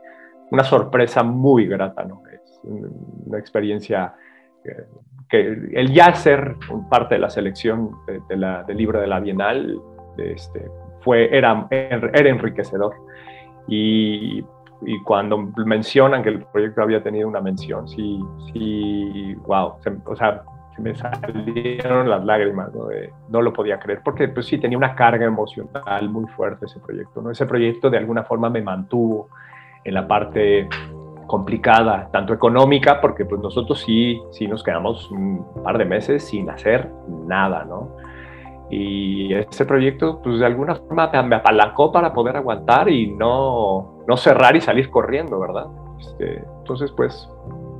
una 0.51 0.65
sorpresa 0.65 1.23
muy 1.23 1.67
grata, 1.67 2.05
¿no? 2.05 2.23
Es 2.33 2.61
una 2.65 3.39
experiencia 3.39 4.15
eh, 4.65 4.87
que 5.31 5.71
el 5.73 5.93
ya 5.93 6.13
ser 6.15 6.57
parte 6.91 7.15
de 7.15 7.21
la 7.21 7.31
selección 7.31 7.93
de, 8.29 8.37
la, 8.37 8.65
del 8.65 8.77
libro 8.77 9.01
de 9.01 9.07
la 9.07 9.21
Bienal 9.21 9.81
este, 10.19 10.69
fue, 11.01 11.35
era, 11.35 11.67
era 11.71 12.29
enriquecedor. 12.29 12.95
Y, 13.69 14.45
y, 14.83 15.03
cuando 15.05 15.39
mencionan 15.65 16.23
que 16.23 16.31
el 16.31 16.45
proyecto 16.45 16.83
había 16.83 17.03
tenido 17.03 17.29
una 17.29 17.41
mención, 17.41 17.87
sí, 17.87 18.21
sí, 18.53 19.35
wow, 19.47 19.75
o 20.05 20.17
sea, 20.17 20.43
me 20.81 20.95
salieron 20.95 22.09
las 22.09 22.25
lágrimas, 22.25 22.75
¿no? 22.75 22.89
no 23.29 23.43
lo 23.43 23.53
podía 23.53 23.79
creer, 23.79 24.01
porque 24.05 24.29
pues 24.29 24.47
sí, 24.47 24.59
tenía 24.59 24.79
una 24.79 24.95
carga 24.95 25.27
emocional 25.27 26.09
muy 26.09 26.27
fuerte 26.33 26.67
ese 26.67 26.81
proyecto, 26.81 27.23
¿no? 27.23 27.31
Ese 27.31 27.47
proyecto 27.47 27.91
de 27.91 27.99
alguna 27.99 28.25
forma 28.25 28.51
me 28.51 28.63
mantuvo 28.63 29.29
en 29.85 29.95
la 29.95 30.09
parte 30.09 30.69
complicada, 31.31 32.09
tanto 32.11 32.35
económica, 32.35 33.01
porque 33.01 33.25
pues 33.25 33.41
nosotros 33.41 33.79
sí, 33.79 34.21
sí 34.33 34.49
nos 34.49 34.65
quedamos 34.65 35.09
un 35.13 35.47
par 35.63 35.79
de 35.79 35.85
meses 35.85 36.25
sin 36.25 36.51
hacer 36.51 36.91
nada, 37.09 37.65
¿no? 37.65 37.95
Y 38.69 39.33
ese 39.35 39.65
proyecto, 39.65 40.21
pues 40.21 40.41
de 40.41 40.47
alguna 40.47 40.75
forma 40.75 41.09
me 41.23 41.37
apalancó 41.37 41.93
para 41.93 42.13
poder 42.13 42.37
aguantar 42.37 42.89
y 42.89 43.13
no, 43.13 44.03
no 44.09 44.17
cerrar 44.17 44.57
y 44.57 44.61
salir 44.61 44.91
corriendo, 44.91 45.39
¿verdad? 45.39 45.67
Este, 46.01 46.43
entonces, 46.59 46.91
pues, 46.97 47.31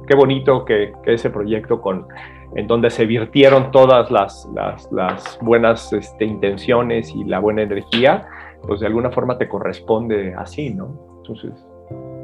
qué 0.07 0.15
bonito 0.15 0.65
que, 0.65 0.93
que, 1.03 1.15
ese 1.15 1.29
proyecto 1.29 1.81
con, 1.81 2.07
en 2.55 2.69
donde 2.69 2.91
se 2.91 3.05
virtieron 3.05 3.73
todas 3.73 4.13
las, 4.13 4.49
las, 4.55 4.89
las 4.93 5.41
buenas 5.43 5.93
este, 5.93 6.25
intenciones 6.25 7.13
y 7.17 7.25
la 7.25 7.41
buena 7.41 7.63
energía, 7.63 8.29
pues 8.63 8.79
de 8.79 8.87
alguna 8.87 9.11
forma 9.11 9.39
te 9.39 9.49
corresponde 9.49 10.35
así, 10.37 10.71
¿no? 10.73 11.11
Entonces, 11.19 11.67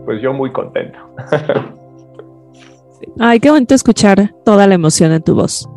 pues 0.07 0.23
yo 0.23 0.33
muy 0.33 0.51
contento. 0.53 0.99
Ay, 3.19 3.41
qué 3.41 3.51
bonito 3.51 3.75
escuchar 3.75 4.35
toda 4.45 4.67
la 4.67 4.75
emoción 4.75 5.13
en 5.13 5.23
tu 5.23 5.35
voz. 5.35 5.69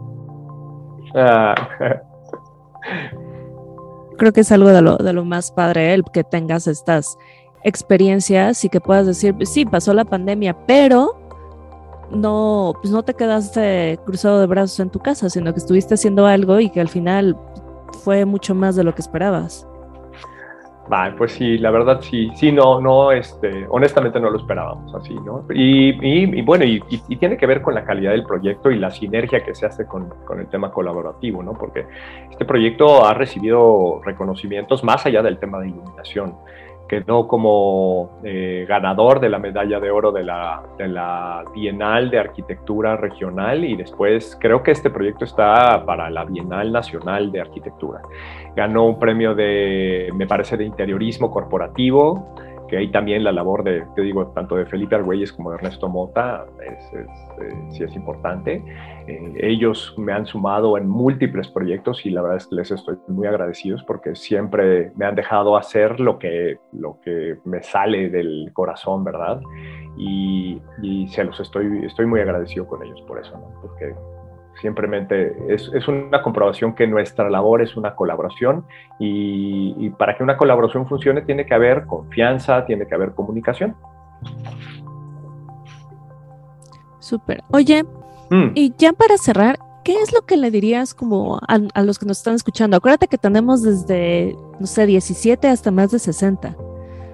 Ah. 1.16 1.56
Creo 4.18 4.32
que 4.32 4.42
es 4.42 4.52
algo 4.52 4.70
de 4.70 4.82
lo, 4.82 4.98
de 4.98 5.12
lo 5.12 5.26
más 5.26 5.52
padre, 5.52 5.94
el 5.94 6.04
que 6.14 6.24
tengas 6.24 6.68
estas 6.68 7.18
experiencias 7.64 8.64
y 8.64 8.70
que 8.70 8.80
puedas 8.80 9.06
decir, 9.06 9.36
sí, 9.46 9.66
pasó 9.66 9.94
la 9.94 10.06
pandemia, 10.06 10.56
pero 10.66 11.20
no, 12.12 12.74
pues 12.82 12.92
no 12.92 13.04
te 13.04 13.14
quedaste 13.14 14.00
cruzado 14.06 14.40
de 14.40 14.48
brazos 14.48 14.80
en 14.80 14.90
tu 14.90 15.00
casa, 15.00 15.30
sino 15.30 15.54
que 15.54 15.60
estuviste 15.60 15.96
haciendo 15.96 16.26
algo 16.26 16.60
y 16.60 16.70
que 16.70 16.82
al 16.82 16.90
final 16.90 17.38
fue 18.04 18.26
mucho 18.26 18.56
más 18.56 18.76
de 18.76 18.84
lo 18.84 18.94
que 18.94 19.02
esperabas. 19.02 19.69
Pues 21.18 21.34
sí, 21.34 21.58
la 21.58 21.72
verdad 21.72 22.02
sí, 22.02 22.32
sí, 22.36 22.52
no, 22.52 22.82
no, 22.82 23.12
este, 23.12 23.66
honestamente 23.70 24.20
no 24.20 24.30
lo 24.30 24.38
esperábamos 24.38 24.94
así, 24.96 25.14
¿no? 25.14 25.46
Y, 25.54 26.42
bueno, 26.42 26.66
y, 26.66 26.80
tiene 27.18 27.38
que 27.38 27.46
ver 27.46 27.62
con 27.62 27.76
la 27.76 27.84
calidad 27.84 28.12
del 28.12 28.24
proyecto 28.24 28.72
y 28.72 28.80
la 28.80 28.90
sinergia 28.90 29.44
que 29.44 29.54
se 29.54 29.66
hace 29.66 29.86
con, 29.86 30.10
con, 30.26 30.40
el 30.40 30.48
tema 30.48 30.72
colaborativo, 30.72 31.44
¿no? 31.44 31.54
Porque 31.54 31.86
este 32.32 32.46
proyecto 32.46 33.06
ha 33.06 33.14
recibido 33.14 34.02
reconocimientos 34.04 34.84
más 34.84 35.06
allá 35.06 35.22
del 35.22 35.38
tema 35.38 35.60
de 35.60 35.70
iluminación 35.70 36.36
quedó 36.90 37.28
como 37.28 38.20
eh, 38.24 38.66
ganador 38.68 39.22
de 39.22 39.30
la 39.30 39.38
medalla 39.38 39.80
de 39.80 39.92
oro 39.92 40.12
de 40.12 40.24
la, 40.24 40.62
de 40.78 40.88
la 40.90 41.46
Bienal 41.54 42.10
de 42.10 42.20
Arquitectura 42.20 42.98
Regional 42.98 43.64
y 43.64 43.78
después 43.78 44.36
creo 44.42 44.64
que 44.64 44.72
este 44.72 44.90
proyecto 44.90 45.24
está 45.24 45.86
para 45.86 46.10
la 46.10 46.26
Bienal 46.26 46.72
Nacional 46.72 47.32
de 47.32 47.42
Arquitectura. 47.42 48.02
Ganó 48.56 48.86
un 48.86 49.00
premio 49.00 49.36
de, 49.36 50.10
me 50.16 50.28
parece, 50.28 50.58
de 50.58 50.66
interiorismo 50.66 51.32
corporativo 51.32 52.36
que 52.70 52.78
ahí 52.78 52.90
también 52.90 53.24
la 53.24 53.32
labor 53.32 53.64
de, 53.64 53.84
te 53.96 54.02
digo, 54.02 54.28
tanto 54.28 54.56
de 54.56 54.66
Felipe 54.66 54.96
Argüelles 54.96 55.34
como 55.34 55.50
de 55.50 55.58
Ernesto 55.58 55.90
Mota 55.90 56.46
es, 56.66 56.94
eh, 56.94 57.06
sí 57.72 57.84
es 57.84 57.96
importante. 57.96 58.64
Eh, 59.08 59.34
ellos 59.42 59.94
me 59.98 60.14
han 60.14 60.26
sumado 60.26 60.78
en 60.78 60.88
múltiples 60.88 61.50
proyectos 61.50 62.06
y 62.06 62.12
la 62.12 62.22
verdad 62.22 62.38
es 62.38 62.48
que 62.48 62.56
les 62.56 62.72
estoy 62.72 62.98
muy 63.08 63.28
agradecidos 63.28 63.84
porque 63.84 64.16
siempre 64.16 64.92
me 64.96 65.06
han 65.06 65.16
dejado 65.16 65.58
hacer 65.58 66.00
lo 66.00 66.20
que, 66.20 66.60
lo 66.72 67.00
que 67.02 67.38
me 67.44 67.62
sale 67.64 68.10
del 68.10 68.52
corazón, 68.54 69.04
¿verdad? 69.04 69.42
Y, 69.98 70.62
y 70.82 71.08
se 71.10 71.24
los 71.24 71.40
estoy, 71.40 71.86
estoy 71.86 72.06
muy 72.06 72.22
agradecido 72.22 72.68
con 72.68 72.84
ellos 72.84 73.02
por 73.02 73.20
eso, 73.20 73.34
¿no? 73.34 73.62
Porque 73.62 73.94
Simplemente 74.62 75.38
es, 75.48 75.72
es, 75.74 75.88
una 75.88 76.22
comprobación 76.22 76.74
que 76.76 76.86
nuestra 76.86 77.30
labor 77.30 77.62
es 77.62 77.78
una 77.78 77.96
colaboración 77.96 78.66
y, 79.00 79.90
para 79.92 80.18
que 80.18 80.24
una 80.24 80.36
colaboración 80.36 80.88
funcione 80.88 81.22
tiene 81.22 81.46
que 81.46 81.54
haber 81.54 81.86
confianza, 81.86 82.66
tiene 82.66 82.86
que 82.86 82.96
haber 82.96 83.14
comunicación. 83.14 83.76
Súper. 87.00 87.42
Oye, 87.52 87.84
mm. 88.30 88.52
y 88.54 88.74
ya 88.78 88.92
para 88.92 89.18
cerrar, 89.18 89.60
¿qué 89.86 89.96
es 90.02 90.12
lo 90.14 90.26
que 90.26 90.36
le 90.36 90.52
dirías 90.52 90.94
como 90.94 91.40
a, 91.48 91.82
los 91.82 91.98
que 91.98 92.06
nos 92.06 92.18
están 92.18 92.36
escuchando? 92.36 92.76
Acuérdate 92.76 93.08
que 93.08 93.18
tenemos 93.18 93.64
desde, 93.64 94.36
no 94.60 94.68
sé, 94.68 94.86
17 94.86 95.48
hasta 95.48 95.72
más 95.72 95.92
de 95.92 96.00
60. 96.00 96.56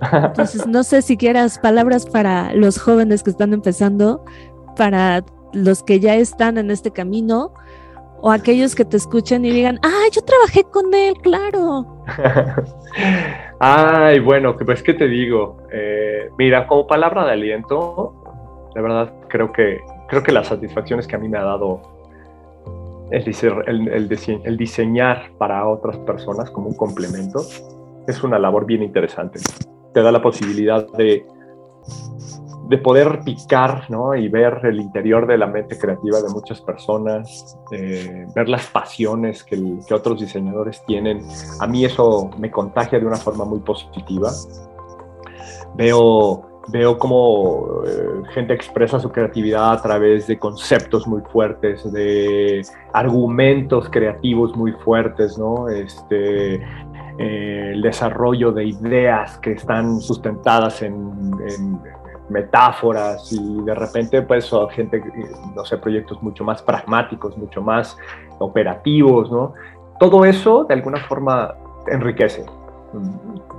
Entonces, 0.12 0.66
no 0.66 0.84
sé 0.84 1.04
si 1.04 1.16
quieras 1.16 1.60
palabras 1.60 2.08
para 2.08 2.54
los 2.54 2.80
jóvenes 2.80 3.22
que 3.22 3.30
están 3.30 3.54
empezando, 3.54 4.26
para 4.76 5.24
los 5.56 5.84
que 5.84 6.00
ya 6.00 6.16
están 6.16 6.58
en 6.58 6.70
este 6.70 6.92
camino 6.92 7.54
o 8.22 8.32
aquellos 8.32 8.76
que 8.76 8.86
te 8.86 8.98
escuchan 8.98 9.46
y 9.46 9.52
digan, 9.52 9.80
ah, 9.84 10.06
yo 10.12 10.22
trabajé 10.22 10.64
con 10.64 10.94
él, 10.94 11.14
claro. 11.22 12.04
Ay, 13.60 14.20
bueno, 14.20 14.56
pues 14.56 14.84
qué 14.84 14.94
te 14.94 15.08
digo. 15.08 15.58
Eh, 15.72 16.30
mira, 16.38 16.68
como 16.68 16.88
palabra 16.88 17.26
de 17.26 17.32
aliento, 17.32 18.72
de 18.74 18.82
verdad 18.82 19.14
creo 19.30 19.52
que 19.52 19.80
creo 20.08 20.24
que 20.24 20.32
las 20.32 20.48
satisfacciones 20.48 21.08
que 21.08 21.16
a 21.16 21.20
mí 21.20 21.30
me 21.30 21.38
ha 21.38 21.44
dado 21.44 21.82
el 23.12 24.58
diseñar 24.58 25.32
para 25.38 25.68
otras 25.68 25.98
personas 26.00 26.50
como 26.50 26.70
un 26.70 26.76
complemento 26.76 27.42
es 28.08 28.24
una 28.24 28.40
labor 28.40 28.66
bien 28.66 28.84
interesante. 28.84 29.40
Te 29.94 30.02
da 30.02 30.12
la 30.12 30.22
posibilidad 30.22 30.88
de 30.94 31.26
de 32.68 32.78
poder 32.78 33.20
picar 33.24 33.90
¿no? 33.90 34.16
y 34.16 34.28
ver 34.28 34.62
el 34.64 34.80
interior 34.80 35.28
de 35.28 35.38
la 35.38 35.48
mente 35.48 35.78
creativa 35.78 36.22
de 36.22 36.30
muchas 36.30 36.62
personas, 36.62 37.58
eh, 37.72 38.26
ver 38.34 38.50
las 38.50 38.68
pasiones 38.68 39.44
que, 39.44 39.80
otros 39.92 40.20
diseñadores 40.20 40.84
tienen, 40.86 41.26
a 41.60 41.68
mí 41.68 41.86
eso 41.86 42.32
me 42.38 42.50
contagia 42.50 43.00
de 43.00 43.06
una 43.06 43.18
forma 43.18 43.46
muy 43.46 43.60
positiva. 43.60 44.32
Veo, 45.76 46.62
veo 46.70 46.98
cómo 46.98 47.84
eh, 47.86 48.24
gente 48.34 48.54
expresa 48.54 49.00
su 49.00 49.12
creatividad 49.12 49.74
a 49.74 49.82
través 49.82 50.26
de 50.28 50.40
conceptos 50.40 51.06
muy 51.06 51.22
fuertes, 51.32 51.92
de 51.92 52.64
argumentos 52.94 53.90
creativos 53.90 54.56
muy 54.56 54.72
fuertes, 54.72 55.38
¿no? 55.38 55.70
Este, 55.70 56.56
eh, 56.56 57.72
el 57.74 57.82
desarrollo 57.82 58.52
de 58.52 58.66
ideas 58.66 59.38
que 59.40 59.52
están 59.52 60.00
sustentadas 60.00 60.82
en, 60.82 60.94
en 61.48 61.80
metáforas 62.30 63.32
y 63.32 63.62
de 63.64 63.76
repente 63.76 64.22
pues 64.22 64.52
gente, 64.72 65.04
no 65.56 65.64
sé, 65.66 65.78
proyectos 65.78 66.22
mucho 66.24 66.44
más 66.44 66.62
pragmáticos, 66.62 67.38
mucho 67.38 67.62
más 67.62 67.98
operativos, 68.40 69.32
¿no? 69.32 69.54
Todo 70.00 70.26
eso 70.26 70.66
de 70.66 70.74
alguna 70.74 70.98
forma 70.98 71.54
enriquece, 71.88 72.46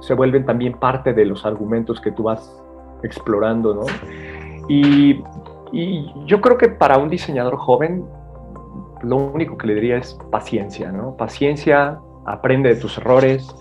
se 0.01 0.15
vuelven 0.15 0.45
también 0.45 0.75
parte 0.75 1.13
de 1.13 1.25
los 1.25 1.45
argumentos 1.47 2.01
que 2.01 2.11
tú 2.11 2.25
vas 2.25 2.53
explorando, 3.03 3.75
¿no? 3.75 3.83
Y, 4.69 5.23
y 5.73 6.13
yo 6.27 6.41
creo 6.41 6.59
que 6.59 6.69
para 6.69 6.99
un 6.99 7.09
diseñador 7.09 7.57
joven 7.57 8.05
lo 9.03 9.17
único 9.17 9.57
que 9.57 9.69
le 9.69 9.75
diría 9.75 9.99
es 9.99 10.19
paciencia, 10.31 10.91
¿no? 10.91 11.17
Paciencia, 11.17 12.01
aprende 12.25 12.75
de 12.75 12.81
tus 12.81 12.99
errores, 12.99 13.55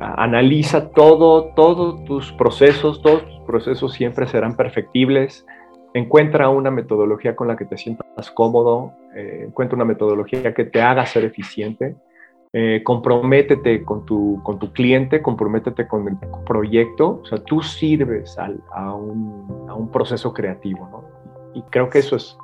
analiza 0.00 0.90
todo, 0.90 1.52
todos 1.54 2.04
tus 2.04 2.32
procesos, 2.32 3.02
todos 3.02 3.24
tus 3.24 3.40
procesos 3.40 3.92
siempre 3.92 4.26
serán 4.26 4.56
perfectibles. 4.56 5.44
Encuentra 5.94 6.48
una 6.50 6.70
metodología 6.70 7.34
con 7.34 7.48
la 7.48 7.56
que 7.56 7.64
te 7.64 7.76
sientas 7.76 8.30
cómodo, 8.30 8.92
eh, 9.14 9.44
encuentra 9.46 9.76
una 9.76 9.84
metodología 9.84 10.54
que 10.54 10.64
te 10.64 10.82
haga 10.82 11.06
ser 11.06 11.24
eficiente, 11.24 11.96
eh, 12.52 12.82
comprométete 12.84 13.82
con 13.84 14.04
tu, 14.04 14.40
con 14.42 14.58
tu 14.58 14.72
cliente, 14.72 15.20
comprométete 15.22 15.88
con 15.88 16.08
el 16.08 16.16
proyecto, 16.46 17.20
o 17.22 17.26
sea, 17.26 17.38
tú 17.42 17.62
sirves 17.62 18.38
a, 18.38 18.94
un, 18.94 19.66
a, 19.68 19.74
un, 19.74 19.90
proceso 19.90 20.32
creativo, 20.32 20.88
¿no? 20.90 21.04
Y 21.54 21.62
creo 21.62 21.90
que 21.90 21.98
eso 21.98 22.16
es, 22.16 22.36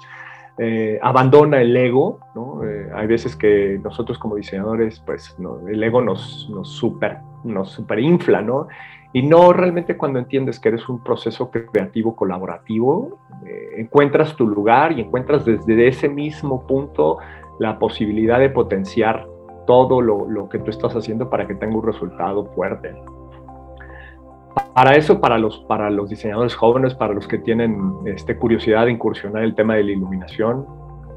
eh, 0.59 0.99
abandona 1.03 1.61
el 1.61 1.77
ego, 1.77 2.21
¿no? 2.35 2.61
hay 2.95 3.07
veces 3.07 3.37
que 3.37 3.79
nosotros 3.83 4.19
como 4.19 4.37
diseñadores, 4.37 5.01
pues 5.01 5.37
el 5.69 5.83
ego 5.83 6.01
nos, 6.01 6.49
nos 6.51 6.71
super 6.71 7.19
nos 7.45 7.70
superinfla, 7.70 8.42
¿no? 8.42 8.68
Y 9.12 9.22
no 9.22 9.53
realmente 9.53 9.97
cuando 9.97 10.18
entiendes 10.18 10.59
que 10.59 10.70
eres 10.70 10.88
un 10.88 11.03
proceso 11.05 11.51
creativo 11.51 12.16
colaborativo, 12.16 13.20
eh, 13.47 13.74
encuentras 13.76 14.34
tu 14.34 14.47
lugar 14.47 14.90
y 14.92 15.03
encuentras 15.03 15.45
desde 15.45 15.86
ese 15.86 16.09
mismo 16.09 16.66
punto 16.66 17.18
la 17.61 17.78
posibilidad 17.78 18.40
de 18.40 18.51
potenciar 18.51 19.28
todo 19.66 20.01
lo, 20.01 20.49
que 20.49 20.59
tú 20.59 20.70
estás 20.70 20.95
haciendo 20.95 21.30
para 21.30 21.47
que 21.47 21.55
tenga 21.55 21.76
un 21.76 21.86
resultado 21.86 22.45
fuerte. 22.47 22.95
Para 24.74 24.97
eso, 24.97 25.20
para 25.20 25.38
los, 25.38 25.61
para 25.61 25.90
los 25.90 26.11
diseñadores 26.11 26.55
jóvenes, 26.55 26.95
para 26.95 27.14
los 27.14 27.28
que 27.28 27.38
tienen 27.38 27.95
este, 28.07 28.36
curiosidad 28.36 28.86
de 28.86 28.92
incursionar 28.92 29.45
el 29.45 29.55
tema 29.55 29.76
de 29.76 29.84
la 29.84 29.92
iluminación, 29.92 30.66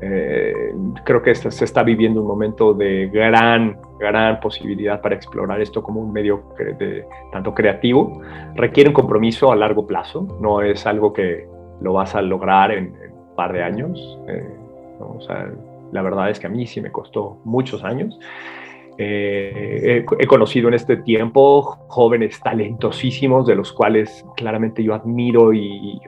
eh, 0.01 0.73
creo 1.03 1.21
que 1.23 1.33
se 1.33 1.65
está 1.65 1.81
viviendo 1.83 2.21
un 2.21 2.27
momento 2.27 2.73
de 2.73 3.07
gran, 3.07 3.79
gran 3.99 4.39
posibilidad 4.39 5.01
para 5.01 5.15
explorar 5.15 5.59
esto 5.59 5.81
como 5.81 6.01
un 6.01 6.13
medio 6.13 6.43
de, 6.57 7.05
tanto 7.31 7.53
creativo. 7.53 8.21
Requiere 8.55 8.89
un 8.89 8.93
compromiso 8.93 9.51
a 9.51 9.55
largo 9.55 9.87
plazo, 9.87 10.37
no 10.39 10.61
es 10.61 10.85
algo 10.85 11.13
que 11.13 11.47
lo 11.81 11.93
vas 11.93 12.15
a 12.15 12.21
lograr 12.21 12.71
en, 12.71 12.95
un 13.11 13.35
par 13.35 13.53
de 13.53 13.63
años. 13.63 14.19
Eh, 14.27 14.47
La 15.91 16.01
verdad 16.01 16.29
es 16.29 16.39
que 16.39 16.47
a 16.47 16.49
mí 16.49 16.67
sí 16.67 16.81
me 16.81 16.91
costó 16.91 17.39
muchos 17.43 17.83
años. 17.83 18.19
Eh, 18.99 20.03
he, 20.17 20.25
conocido 20.25 20.69
en 20.69 20.73
este 20.73 20.97
tiempo 20.97 21.77
jóvenes 21.87 22.39
talentosísimos 22.39 23.45
de 23.45 23.53
los 23.53 23.71
cuales 23.71 24.25
claramente 24.35 24.83
yo 24.83 24.95
admiro 24.95 25.53
y, 25.53 26.01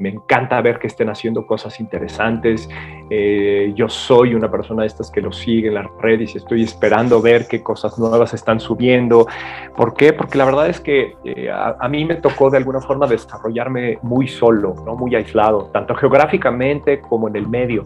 me 0.00 0.08
encanta 0.08 0.60
ver 0.62 0.80
que 0.80 0.88
estén 0.88 1.10
haciendo 1.10 1.46
cosas 1.46 1.78
interesantes. 1.78 2.68
Eh, 3.08 3.72
yo 3.76 3.88
soy 3.88 4.34
una 4.34 4.50
persona 4.50 4.82
de 4.82 4.88
estas 4.88 5.12
que 5.12 5.20
los 5.20 5.36
sigue 5.36 5.68
en 5.68 5.74
las 5.74 5.86
redes 6.00 6.34
y 6.34 6.38
estoy 6.38 6.64
esperando 6.64 7.22
ver 7.22 7.46
qué 7.46 7.62
cosas 7.62 7.96
nuevas 7.96 8.34
están 8.34 8.58
subiendo. 8.58 9.28
¿Por 9.76 9.94
qué? 9.94 10.12
Porque 10.12 10.38
la 10.38 10.44
verdad 10.44 10.68
es 10.68 10.80
que 10.80 11.14
eh, 11.24 11.50
a, 11.50 11.76
a, 11.78 11.88
mí 11.88 12.04
me 12.04 12.16
tocó 12.16 12.50
de 12.50 12.56
alguna 12.56 12.80
forma 12.80 13.06
desarrollarme 13.06 13.98
muy 14.02 14.26
solo, 14.26 14.74
¿no? 14.84 14.96
muy 14.96 15.14
aislado, 15.14 15.70
tanto 15.72 15.94
geográficamente 15.94 17.00
como 17.00 17.28
en 17.28 17.36
el 17.36 17.46
medio 17.46 17.84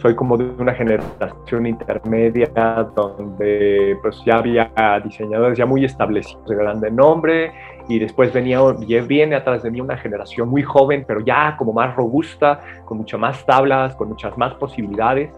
soy 0.00 0.14
como 0.14 0.36
de 0.36 0.50
una 0.58 0.72
generación 0.72 1.66
intermedia 1.66 2.46
donde 2.94 3.96
pues 4.00 4.20
ya 4.24 4.38
había 4.38 4.70
diseñadores 5.04 5.58
ya 5.58 5.66
muy 5.66 5.84
establecidos 5.84 6.46
de 6.48 6.56
grande 6.56 6.90
nombre 6.90 7.52
y 7.88 7.98
después 7.98 8.32
venía, 8.32 8.60
viene 9.06 9.36
atrás 9.36 9.62
de 9.62 9.70
mí 9.70 9.80
una 9.80 9.96
generación 9.96 10.48
muy 10.48 10.62
joven, 10.62 11.04
pero 11.06 11.20
ya 11.20 11.56
como 11.58 11.72
más 11.72 11.94
robusta, 11.96 12.60
con 12.84 12.98
muchas 12.98 13.20
más 13.20 13.44
tablas, 13.44 13.94
con 13.96 14.08
muchas 14.08 14.36
más 14.38 14.54
posibilidades, 14.54 15.30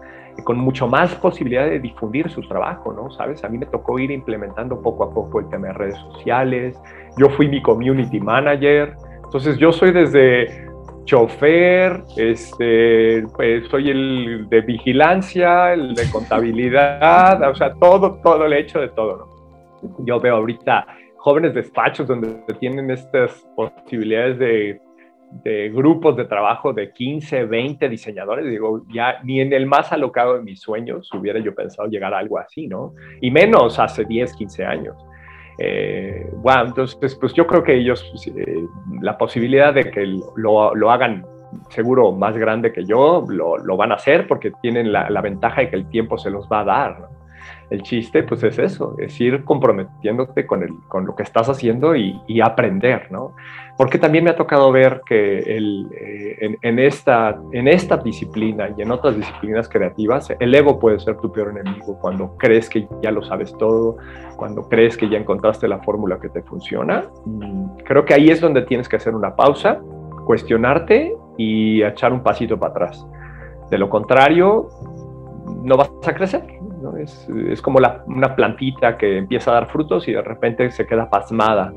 con 0.45 0.57
mucho 0.57 0.87
más 0.87 1.13
posibilidad 1.15 1.65
de 1.65 1.79
difundir 1.79 2.29
sus 2.29 2.47
trabajos, 2.47 2.95
¿no? 2.95 3.11
¿Sabes? 3.11 3.43
A 3.43 3.49
mí 3.49 3.57
me 3.57 3.65
tocó 3.65 3.99
ir 3.99 4.11
implementando 4.11 4.81
poco 4.81 5.03
a 5.03 5.13
poco 5.13 5.39
el 5.39 5.49
tema 5.49 5.67
de 5.67 5.73
redes 5.73 5.97
sociales, 6.11 6.79
yo 7.17 7.29
fui 7.31 7.47
mi 7.47 7.61
community 7.61 8.19
manager, 8.19 8.95
entonces 9.23 9.57
yo 9.57 9.71
soy 9.71 9.91
desde 9.91 10.72
chofer, 11.05 12.03
este, 12.17 13.23
pues 13.35 13.67
soy 13.69 13.89
el 13.89 14.47
de 14.49 14.61
vigilancia, 14.61 15.73
el 15.73 15.93
de 15.93 16.09
contabilidad, 16.11 17.49
o 17.49 17.55
sea, 17.55 17.73
todo, 17.73 18.19
todo 18.23 18.45
el 18.45 18.53
hecho 18.53 18.79
de 18.79 18.89
todo. 18.89 19.17
¿no? 19.17 20.05
Yo 20.05 20.19
veo 20.19 20.37
ahorita 20.37 20.85
jóvenes 21.17 21.53
despachos 21.53 22.07
donde 22.07 22.43
tienen 22.59 22.91
estas 22.91 23.45
posibilidades 23.55 24.39
de, 24.39 24.81
de, 25.43 25.69
grupos 25.69 26.15
de 26.17 26.25
trabajo 26.25 26.73
de 26.73 26.91
15, 26.91 27.45
20 27.45 27.89
diseñadores. 27.89 28.45
Digo, 28.45 28.83
ya 28.93 29.21
ni 29.23 29.41
en 29.41 29.53
el 29.53 29.65
más 29.65 29.91
alocado 29.91 30.35
de 30.35 30.41
mis 30.41 30.61
sueños 30.61 31.09
hubiera 31.13 31.39
yo 31.39 31.53
pensado 31.55 31.87
llegar 31.89 32.13
a 32.13 32.19
algo 32.19 32.39
así, 32.39 32.67
¿no? 32.67 32.93
Y 33.21 33.31
menos 33.31 33.79
hace 33.79 34.05
10, 34.05 34.33
15 34.35 34.65
años. 34.65 34.95
Eh, 35.57 36.29
bueno, 36.37 36.65
entonces, 36.67 37.15
pues 37.15 37.33
yo 37.33 37.45
creo 37.45 37.63
que 37.63 37.75
ellos, 37.75 38.11
eh, 38.35 38.65
la 39.01 39.17
posibilidad 39.17 39.73
de 39.73 39.91
que 39.91 40.05
lo, 40.35 40.73
lo, 40.75 40.91
hagan 40.91 41.25
seguro 41.69 42.11
más 42.11 42.35
grande 42.37 42.71
que 42.71 42.85
yo, 42.85 43.25
lo, 43.27 43.57
lo 43.57 43.77
van 43.77 43.91
a 43.91 43.95
hacer 43.95 44.27
porque 44.27 44.51
tienen 44.61 44.91
la, 44.91 45.09
la, 45.09 45.21
ventaja 45.21 45.61
de 45.61 45.69
que 45.69 45.75
el 45.75 45.87
tiempo 45.89 46.17
se 46.17 46.31
los 46.31 46.47
va 46.47 46.61
a 46.61 46.63
dar. 46.65 46.99
¿no? 46.99 47.23
el 47.69 47.81
chiste 47.81 48.23
pues 48.23 48.43
es 48.43 48.59
eso, 48.59 48.95
es 48.99 49.19
ir 49.19 49.43
comprometiéndote 49.43 50.45
con, 50.45 50.63
el, 50.63 50.71
con 50.87 51.05
lo 51.05 51.15
que 51.15 51.23
estás 51.23 51.49
haciendo 51.49 51.95
y, 51.95 52.41
aprender, 52.41 53.11
¿no? 53.11 53.35
Porque 53.77 53.97
también 53.97 54.23
me 54.23 54.29
ha 54.29 54.35
tocado 54.35 54.71
ver 54.71 55.01
que 55.05 55.39
el, 55.39 55.87
eh, 55.99 56.57
en, 56.61 56.79
esta, 56.79 57.39
en 57.51 57.67
esta 57.67 57.97
disciplina 57.97 58.69
y 58.77 58.81
en 58.83 58.91
otras 58.91 59.15
disciplinas 59.15 59.67
creativas, 59.67 60.31
el 60.39 60.53
ego 60.53 60.79
puede 60.79 60.99
ser 60.99 61.17
tu 61.17 61.31
peor 61.31 61.49
enemigo 61.49 61.97
cuando 61.99 62.37
crees 62.37 62.69
que 62.69 62.87
ya 63.01 63.09
lo 63.11 63.23
sabes 63.23 63.55
todo, 63.57 63.97
cuando 64.35 64.69
crees 64.69 64.95
que 64.95 65.09
ya 65.09 65.17
encontraste 65.17 65.67
la 65.67 65.79
fórmula 65.79 66.19
que 66.19 66.29
te 66.29 66.43
funciona. 66.43 67.05
Mm, 67.25 67.77
creo 67.83 68.05
que 68.05 68.13
ahí 68.13 68.29
es 68.29 68.41
donde 68.41 68.61
tienes 68.61 68.87
que 68.87 68.97
hacer 68.97 69.15
una 69.15 69.35
pausa, 69.35 69.79
cuestionarte 70.25 71.15
y 71.37 71.81
echar 71.81 72.13
un 72.13 72.21
pasito 72.21 72.59
para 72.59 72.71
atrás. 72.71 73.07
De 73.71 73.79
lo 73.79 73.89
contrario, 73.89 74.69
no 75.63 75.77
vas 75.77 75.89
a 76.05 76.13
crecer, 76.13 76.43
es, 76.99 77.61
como 77.61 77.79
una 78.07 78.35
plantita 78.35 78.97
que 78.97 79.17
empieza 79.17 79.51
a 79.51 79.53
dar 79.55 79.67
frutos 79.67 80.07
y 80.07 80.13
de 80.13 80.21
repente 80.21 80.69
se 80.71 80.85
queda 80.85 81.09
pasmada. 81.09 81.73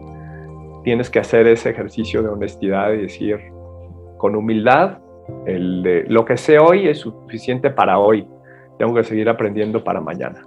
Tienes 0.87 1.11
que 1.11 1.19
hacer 1.19 1.49
ese 1.49 1.71
ejercicio 1.71 2.23
de 2.23 2.29
honestidad 2.29 2.93
y 2.93 2.99
decir 2.99 3.41
con 4.19 4.37
humildad, 4.37 4.99
el 5.45 5.83
de, 5.83 6.05
lo 6.07 6.25
que 6.25 6.37
sé 6.37 6.61
hoy 6.61 6.87
es 6.87 7.01
suficiente 7.01 7.71
para 7.71 7.99
hoy. 7.99 8.25
Tengo 8.79 8.95
que 8.95 9.03
seguir 9.03 9.29
aprendiendo 9.29 9.83
para 9.83 10.01
mañana. 10.01 10.47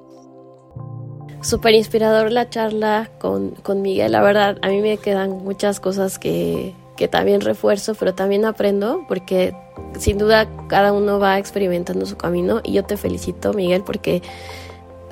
Súper 1.42 1.74
inspirador 1.74 2.32
la 2.32 2.50
charla 2.50 3.10
con, 3.20 3.50
con, 3.50 3.82
Miguel. 3.82 4.14
La 4.14 4.22
verdad, 4.22 4.58
a 4.62 4.70
mí 4.70 4.80
me 4.80 4.96
quedan 4.96 5.44
muchas 5.44 5.82
cosas 5.82 6.18
que, 6.18 6.74
que 6.96 7.10
también 7.10 7.42
refuerzo, 7.42 7.94
pero 8.00 8.16
también 8.16 8.46
aprendo, 8.46 9.04
porque 9.10 9.54
sin 9.98 10.18
duda 10.18 10.48
cada 10.70 10.94
uno 10.94 11.20
va 11.20 11.38
experimentando 11.38 12.06
su 12.06 12.16
camino 12.16 12.62
y 12.64 12.72
yo 12.72 12.86
te 12.86 12.96
felicito, 12.96 13.52
Miguel, 13.52 13.84
porque 13.86 14.22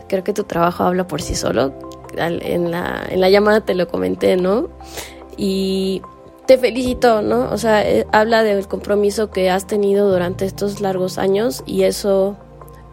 creo 0.07 0.23
que 0.23 0.32
tu 0.32 0.45
trabajo 0.45 0.86
habla 0.86 1.05
por 1.05 1.21
sí 1.21 1.36
solo. 1.36 1.73
En 2.15 2.71
la, 2.71 3.05
en 3.09 3.19
la 3.19 3.30
llamada 3.30 3.59
te 3.59 3.75
lo 3.75 3.89
comenté, 3.89 4.38
¿no? 4.38 4.69
Y 5.38 6.01
te 6.45 6.57
felicito, 6.57 7.21
¿no? 7.21 7.49
O 7.51 7.57
sea, 7.57 7.88
eh, 7.88 8.05
habla 8.11 8.43
del 8.43 8.67
compromiso 8.67 9.29
que 9.31 9.49
has 9.49 9.67
tenido 9.67 10.09
durante 10.11 10.45
estos 10.45 10.81
largos 10.81 11.17
años 11.17 11.63
y 11.65 11.83
eso 11.83 12.38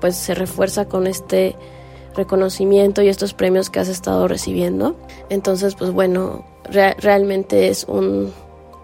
pues 0.00 0.16
se 0.16 0.34
refuerza 0.34 0.86
con 0.86 1.06
este 1.06 1.56
reconocimiento 2.14 3.02
y 3.02 3.08
estos 3.08 3.32
premios 3.32 3.70
que 3.70 3.80
has 3.80 3.88
estado 3.88 4.28
recibiendo. 4.28 4.96
Entonces, 5.30 5.74
pues 5.74 5.90
bueno, 5.90 6.44
realmente 6.98 7.68
es 7.68 7.84
un, 7.88 8.32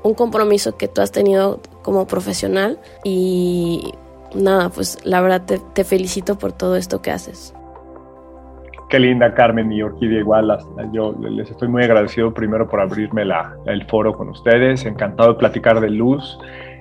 un 0.02 0.14
compromiso 0.14 0.76
que 0.76 0.88
tú 0.88 1.00
has 1.00 1.12
tenido 1.12 1.60
como 1.82 2.06
profesional 2.06 2.80
y 3.04 3.92
nada, 4.34 4.68
pues 4.70 4.98
la 5.04 5.20
verdad 5.20 5.42
te, 5.74 5.84
felicito 5.84 6.38
por 6.38 6.52
todo 6.52 6.76
esto 6.76 7.02
que 7.02 7.10
haces. 7.10 7.54
Qué 8.90 8.98
linda 8.98 9.32
Carmen 9.34 9.70
y 9.70 9.82
Orquídea 9.82 10.18
igual. 10.18 10.58
Yo 10.92 11.14
les 11.20 11.48
estoy 11.48 11.68
muy 11.68 11.84
agradecido 11.84 12.34
primero 12.34 12.68
por 12.68 12.80
abrirme 12.80 13.24
la, 13.24 13.56
el 13.66 13.86
foro 13.86 14.12
con 14.12 14.28
ustedes. 14.30 14.84
Encantado 14.84 15.34
de 15.34 15.38
platicar 15.38 15.80
de 15.80 15.90
luz. 15.90 16.36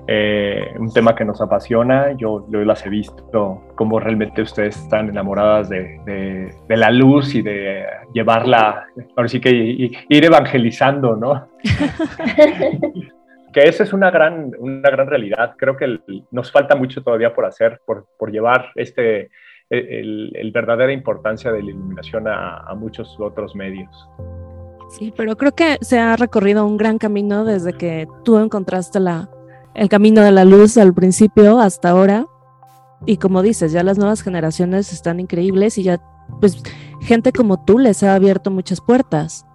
Eh, 0.07 0.73
un 0.79 0.91
tema 0.91 1.13
que 1.13 1.23
nos 1.23 1.39
apasiona. 1.39 2.13
Yo, 2.13 2.47
yo, 2.49 2.65
las 2.65 2.83
he 2.83 2.89
visto 2.89 3.61
cómo 3.75 3.99
realmente 3.99 4.41
ustedes 4.41 4.75
están 4.75 5.09
enamoradas 5.09 5.69
de, 5.69 6.01
de, 6.03 6.51
de, 6.67 6.77
la 6.77 6.89
luz 6.89 7.35
y 7.35 7.43
de 7.43 7.85
llevarla, 8.11 8.87
ahora 9.15 9.29
sí 9.29 9.39
que 9.39 9.51
ir 9.51 10.25
evangelizando, 10.25 11.15
¿no? 11.15 11.47
que 13.53 13.61
esa 13.61 13.83
es 13.83 13.93
una 13.93 14.09
gran, 14.09 14.51
una 14.57 14.89
gran 14.89 15.05
realidad. 15.05 15.53
Creo 15.57 15.77
que 15.77 15.99
nos 16.31 16.51
falta 16.51 16.75
mucho 16.75 17.03
todavía 17.03 17.35
por 17.35 17.45
hacer, 17.45 17.79
por, 17.85 18.07
por 18.17 18.31
llevar 18.31 18.71
este, 18.73 19.29
el, 19.69 20.51
verdadera 20.53 20.91
importancia 20.91 21.51
de 21.51 21.61
la 21.61 21.69
iluminación 21.69 22.27
a, 22.27 22.57
a, 22.57 22.75
muchos 22.75 23.19
otros 23.19 23.55
medios. 23.55 23.89
Sí, 24.89 25.13
pero 25.15 25.37
creo 25.37 25.53
que 25.53 25.77
se 25.81 25.99
ha 25.99 26.15
recorrido 26.15 26.65
un 26.65 26.77
gran 26.77 26.97
camino 26.97 27.45
desde 27.45 27.73
que 27.73 28.07
tú 28.23 28.39
encontraste 28.39 28.99
la, 28.99 29.29
el 29.75 29.89
camino 29.89 30.21
de 30.21 30.31
la 30.31 30.45
luz 30.45 30.77
al 30.77 30.93
principio 30.93 31.59
hasta 31.59 31.89
ahora. 31.89 32.25
Y 33.05 33.17
como 33.17 33.41
dices, 33.41 33.71
ya 33.71 33.83
las 33.83 33.97
nuevas 33.97 34.21
generaciones 34.21 34.91
están 34.91 35.19
increíbles 35.19 35.77
y 35.77 35.83
ya, 35.83 36.01
pues, 36.41 36.61
gente 37.01 37.31
como 37.31 37.63
tú 37.63 37.77
les 37.77 38.03
ha 38.03 38.15
abierto 38.15 38.51
muchas 38.51 38.81
puertas. 38.81 39.45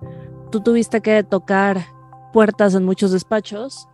Tú 0.51 0.61
tuviste 0.61 1.01
que 1.01 1.25
tocar 1.25 1.79
puertas 2.33 2.75
en 2.75 2.85
muchos 2.85 3.13
despachos 3.13 3.89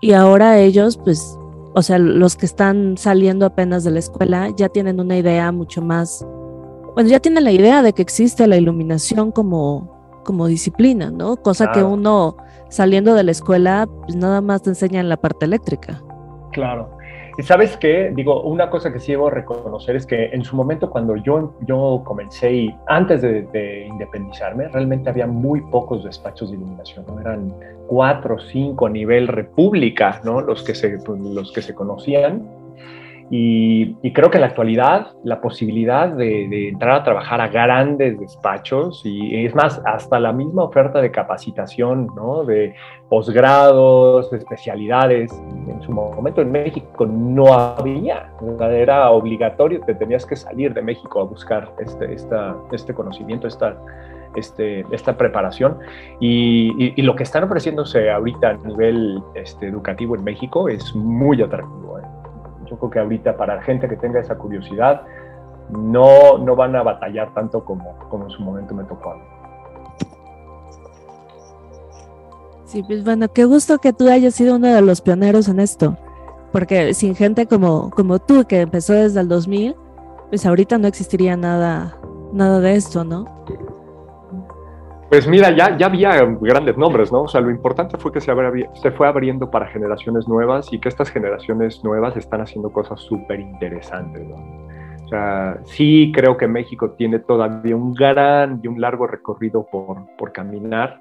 y 0.00 0.12
ahora 0.12 0.58
ellos, 0.58 0.98
pues, 0.98 1.38
o 1.74 1.82
sea, 1.82 1.98
los 1.98 2.36
que 2.36 2.46
están 2.46 2.96
saliendo 2.96 3.46
apenas 3.46 3.84
de 3.84 3.90
la 3.90 3.98
escuela 3.98 4.48
ya 4.56 4.68
tienen 4.68 5.00
una 5.00 5.16
idea 5.16 5.52
mucho 5.52 5.82
más, 5.82 6.26
bueno, 6.94 7.08
ya 7.08 7.20
tienen 7.20 7.44
la 7.44 7.52
idea 7.52 7.82
de 7.82 7.92
que 7.92 8.02
existe 8.02 8.46
la 8.46 8.56
iluminación 8.56 9.30
como, 9.30 10.22
como 10.24 10.46
disciplina, 10.46 11.10
¿no? 11.10 11.36
Cosa 11.36 11.70
que 11.72 11.82
uno 11.82 12.36
saliendo 12.68 13.14
de 13.14 13.24
la 13.24 13.30
escuela, 13.30 13.88
pues 14.02 14.16
nada 14.16 14.40
más 14.40 14.62
te 14.62 14.70
enseñan 14.70 15.08
la 15.08 15.16
parte 15.16 15.46
eléctrica. 15.46 16.02
Claro. 16.52 16.90
Y 17.38 17.42
sabes 17.42 17.76
qué, 17.76 18.12
digo, 18.14 18.42
una 18.42 18.70
cosa 18.70 18.92
que 18.92 19.00
sí 19.00 19.12
debo 19.12 19.30
reconocer 19.30 19.96
es 19.96 20.06
que 20.06 20.26
en 20.26 20.44
su 20.44 20.56
momento 20.56 20.90
cuando 20.90 21.16
yo, 21.16 21.54
yo 21.66 22.02
comencé 22.04 22.52
y 22.52 22.74
antes 22.86 23.22
de, 23.22 23.86
independizarme, 23.88 24.68
realmente 24.68 25.10
había 25.10 25.26
muy 25.26 25.60
pocos 25.62 26.04
despachos 26.04 26.50
de 26.50 26.56
iluminación, 26.56 27.04
¿no? 27.06 27.20
Eran 27.20 27.54
cuatro 27.86 28.36
o 28.36 28.40
cinco 28.40 28.86
a 28.86 28.90
nivel 28.90 29.28
república, 29.28 30.20
¿no? 30.24 30.40
Los 30.40 30.62
que 30.62 30.74
se, 30.74 30.98
los 31.06 31.52
que 31.52 31.62
se 31.62 31.74
conocían 31.74 32.59
y, 33.32 33.94
creo 34.12 34.28
que 34.28 34.38
en 34.38 34.40
la 34.40 34.48
actualidad 34.48 35.12
la 35.22 35.40
posibilidad 35.40 36.08
de, 36.08 36.68
entrar 36.68 36.96
a 36.96 37.04
trabajar 37.04 37.40
a 37.40 37.46
grandes 37.46 38.18
despachos 38.18 39.02
y 39.04 39.46
es 39.46 39.54
más, 39.54 39.80
hasta 39.84 40.18
la 40.18 40.32
misma 40.32 40.64
oferta 40.64 41.00
de 41.00 41.12
capacitación, 41.12 42.08
¿no? 42.16 42.44
de 42.44 42.74
posgrados, 43.08 44.32
de 44.32 44.38
especialidades, 44.38 45.32
en 45.68 45.80
su 45.80 45.92
momento 45.92 46.40
en 46.40 46.50
México 46.50 47.06
no 47.06 47.54
había, 47.54 48.32
era 48.72 49.10
obligatorio, 49.10 49.80
te 49.86 49.94
tenías 49.94 50.26
que 50.26 50.34
salir 50.34 50.74
de 50.74 50.82
México 50.82 51.20
a 51.20 51.24
buscar 51.24 51.72
este, 51.78 52.12
esta, 52.12 52.56
este 52.72 52.92
conocimiento, 52.94 53.46
esta, 53.46 53.76
este, 54.34 54.84
esta 54.90 55.16
preparación. 55.16 55.78
Y, 56.18 56.94
y, 56.96 57.02
lo 57.02 57.14
que 57.14 57.22
están 57.22 57.44
ofreciéndose 57.44 58.10
ahorita 58.10 58.50
a 58.50 58.54
nivel 58.54 59.22
este, 59.34 59.68
educativo 59.68 60.16
en 60.16 60.24
México 60.24 60.68
es 60.68 60.94
muy 60.96 61.40
atractivo 61.42 61.90
Creo 62.78 62.90
que 62.90 62.98
ahorita 62.98 63.36
para 63.36 63.62
gente 63.62 63.88
que 63.88 63.96
tenga 63.96 64.20
esa 64.20 64.36
curiosidad, 64.36 65.02
no, 65.70 66.38
no 66.38 66.56
van 66.56 66.74
a 66.76 66.82
batallar 66.82 67.32
tanto 67.34 67.64
como, 67.64 67.96
como 68.08 68.24
en 68.24 68.30
su 68.30 68.42
momento 68.42 68.74
me 68.74 68.84
tocó. 68.84 69.14
Sí, 72.64 72.82
pues 72.84 73.04
bueno, 73.04 73.28
qué 73.32 73.44
gusto 73.46 73.78
que 73.78 73.92
tú 73.92 74.08
hayas 74.08 74.34
sido 74.34 74.56
uno 74.56 74.68
de 74.68 74.80
los 74.80 75.00
pioneros 75.00 75.48
en 75.48 75.58
esto, 75.58 75.96
porque 76.52 76.94
sin 76.94 77.16
gente 77.16 77.46
como, 77.46 77.90
como 77.90 78.20
tú, 78.20 78.44
que 78.44 78.60
empezó 78.60 78.92
desde 78.92 79.20
el 79.20 79.28
2000, 79.28 79.74
pues 80.28 80.46
ahorita 80.46 80.78
no 80.78 80.86
existiría 80.86 81.36
nada, 81.36 81.96
nada 82.32 82.60
de 82.60 82.76
esto, 82.76 83.02
¿no? 83.02 83.24
Pues 85.10 85.26
mira, 85.26 85.50
ya, 85.50 85.76
ya 85.76 85.86
había 85.86 86.24
grandes 86.40 86.78
nombres, 86.78 87.10
¿no? 87.10 87.22
O 87.22 87.28
sea, 87.28 87.40
lo 87.40 87.50
importante 87.50 87.98
fue 87.98 88.12
que 88.12 88.20
se, 88.20 88.32
se 88.74 88.90
fue 88.92 89.08
abriendo 89.08 89.50
para 89.50 89.66
generaciones 89.66 90.28
nuevas 90.28 90.72
y 90.72 90.78
que 90.78 90.88
estas 90.88 91.10
generaciones 91.10 91.82
nuevas 91.82 92.16
están 92.16 92.42
haciendo 92.42 92.70
cosas 92.70 93.00
súper 93.00 93.40
interesantes, 93.40 94.22
¿no? 94.28 94.36
O 95.04 95.08
sea, 95.08 95.58
sí 95.64 96.12
creo 96.14 96.36
que 96.36 96.46
México 96.46 96.92
tiene 96.92 97.18
todavía 97.18 97.74
un 97.74 97.92
gran 97.92 98.60
y 98.62 98.68
un 98.68 98.80
largo 98.80 99.08
recorrido 99.08 99.66
por, 99.66 100.06
por 100.16 100.30
caminar 100.30 101.00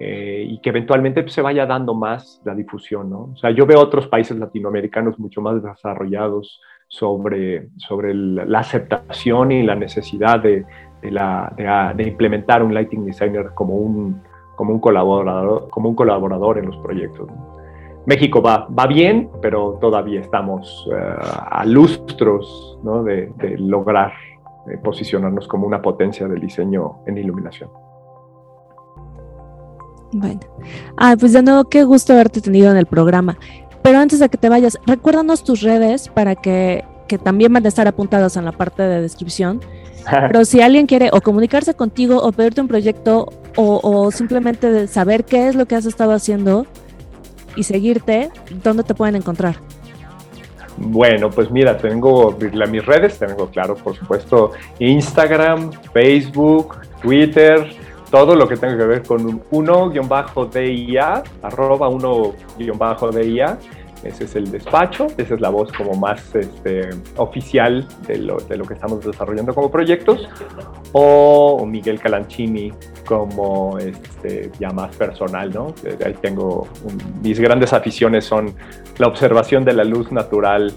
eh, 0.00 0.44
y 0.48 0.58
que 0.58 0.70
eventualmente 0.70 1.22
pues, 1.22 1.34
se 1.34 1.40
vaya 1.40 1.64
dando 1.64 1.94
más 1.94 2.42
la 2.44 2.56
difusión, 2.56 3.08
¿no? 3.08 3.30
O 3.32 3.36
sea, 3.36 3.52
yo 3.52 3.66
veo 3.66 3.78
otros 3.78 4.08
países 4.08 4.36
latinoamericanos 4.36 5.20
mucho 5.20 5.40
más 5.40 5.62
desarrollados 5.62 6.60
sobre, 6.88 7.68
sobre 7.76 8.12
la 8.14 8.58
aceptación 8.58 9.52
y 9.52 9.62
la 9.62 9.76
necesidad 9.76 10.40
de, 10.40 10.64
de, 11.10 12.02
implementar 12.04 12.62
un 12.62 12.74
lighting 12.74 13.04
designer 13.04 13.50
como 13.54 13.74
un, 13.74 14.22
como 14.56 14.72
un, 14.72 14.80
colaborador, 14.80 15.68
como 15.70 15.88
un 15.88 15.94
colaborador 15.94 16.58
en 16.58 16.66
los 16.66 16.76
proyectos. 16.78 17.28
México 18.06 18.42
va, 18.42 18.66
va 18.66 18.86
bien, 18.86 19.30
pero 19.40 19.78
todavía 19.80 20.20
estamos 20.20 20.88
eh, 20.92 20.96
a 21.50 21.64
lustros 21.64 22.78
¿no? 22.82 23.02
de, 23.02 23.32
lograr 23.58 24.12
eh, 24.70 24.78
posicionarnos 24.82 25.48
como 25.48 25.66
una 25.66 25.80
potencia 25.80 26.28
del 26.28 26.40
diseño 26.40 26.98
en 27.06 27.18
iluminación. 27.18 27.70
Bueno, 30.12 30.40
ah, 30.96 31.16
pues 31.18 31.32
de 31.32 31.42
nuevo, 31.42 31.64
qué 31.64 31.82
gusto 31.82 32.12
haberte 32.12 32.40
tenido 32.40 32.70
en 32.70 32.76
el 32.76 32.86
programa. 32.86 33.36
Pero 33.82 33.98
antes 33.98 34.20
de 34.20 34.28
que 34.28 34.38
te 34.38 34.48
vayas, 34.48 34.78
recuérdanos 34.86 35.42
tus 35.42 35.62
redes 35.62 36.08
para 36.08 36.36
que, 36.36 36.84
que 37.08 37.18
también 37.18 37.52
van 37.52 37.64
a 37.64 37.68
estar 37.68 37.88
apuntadas 37.88 38.36
en 38.36 38.44
la 38.44 38.52
parte 38.52 38.82
de 38.82 39.00
descripción. 39.00 39.60
Pero 40.10 40.44
si 40.44 40.60
alguien 40.60 40.86
quiere 40.86 41.10
o 41.12 41.20
comunicarse 41.20 41.74
contigo 41.74 42.18
o 42.22 42.32
pedirte 42.32 42.60
un 42.60 42.68
proyecto 42.68 43.32
o, 43.56 43.80
o 43.82 44.10
simplemente 44.10 44.86
saber 44.86 45.24
qué 45.24 45.48
es 45.48 45.54
lo 45.54 45.66
que 45.66 45.74
has 45.74 45.86
estado 45.86 46.12
haciendo 46.12 46.66
y 47.56 47.62
seguirte, 47.62 48.30
¿dónde 48.62 48.82
te 48.82 48.94
pueden 48.94 49.16
encontrar? 49.16 49.56
Bueno, 50.76 51.30
pues 51.30 51.50
mira, 51.50 51.78
tengo 51.78 52.36
mis 52.70 52.84
redes, 52.84 53.18
tengo 53.18 53.48
claro, 53.48 53.76
por 53.76 53.94
supuesto, 53.94 54.50
Instagram, 54.80 55.70
Facebook, 55.92 56.76
Twitter, 57.00 57.70
todo 58.10 58.34
lo 58.34 58.48
que 58.48 58.56
tenga 58.56 58.76
que 58.76 58.84
ver 58.84 59.02
con 59.02 59.40
1-DIA, 59.50 61.22
arroba 61.42 61.88
1-DIA. 61.88 63.58
Ese 64.04 64.24
es 64.24 64.36
el 64.36 64.50
despacho, 64.50 65.06
esa 65.16 65.34
es 65.34 65.40
la 65.40 65.48
voz 65.48 65.72
como 65.72 65.94
más 65.94 66.34
este, 66.34 66.90
oficial 67.16 67.86
de 68.06 68.18
lo, 68.18 68.36
de 68.36 68.56
lo, 68.56 68.64
que 68.64 68.74
estamos 68.74 69.04
desarrollando 69.04 69.54
como 69.54 69.70
proyectos. 69.70 70.28
O 70.92 71.64
Miguel 71.66 71.98
Calanchini 71.98 72.72
como 73.06 73.78
este, 73.78 74.50
ya 74.58 74.70
más 74.70 74.94
personal, 74.96 75.52
¿no? 75.52 75.74
Ahí 76.04 76.14
tengo 76.20 76.68
mis 77.22 77.40
grandes 77.40 77.72
aficiones 77.72 78.24
son 78.24 78.54
la 78.98 79.08
observación 79.08 79.64
de 79.64 79.72
la 79.72 79.84
luz 79.84 80.12
natural 80.12 80.72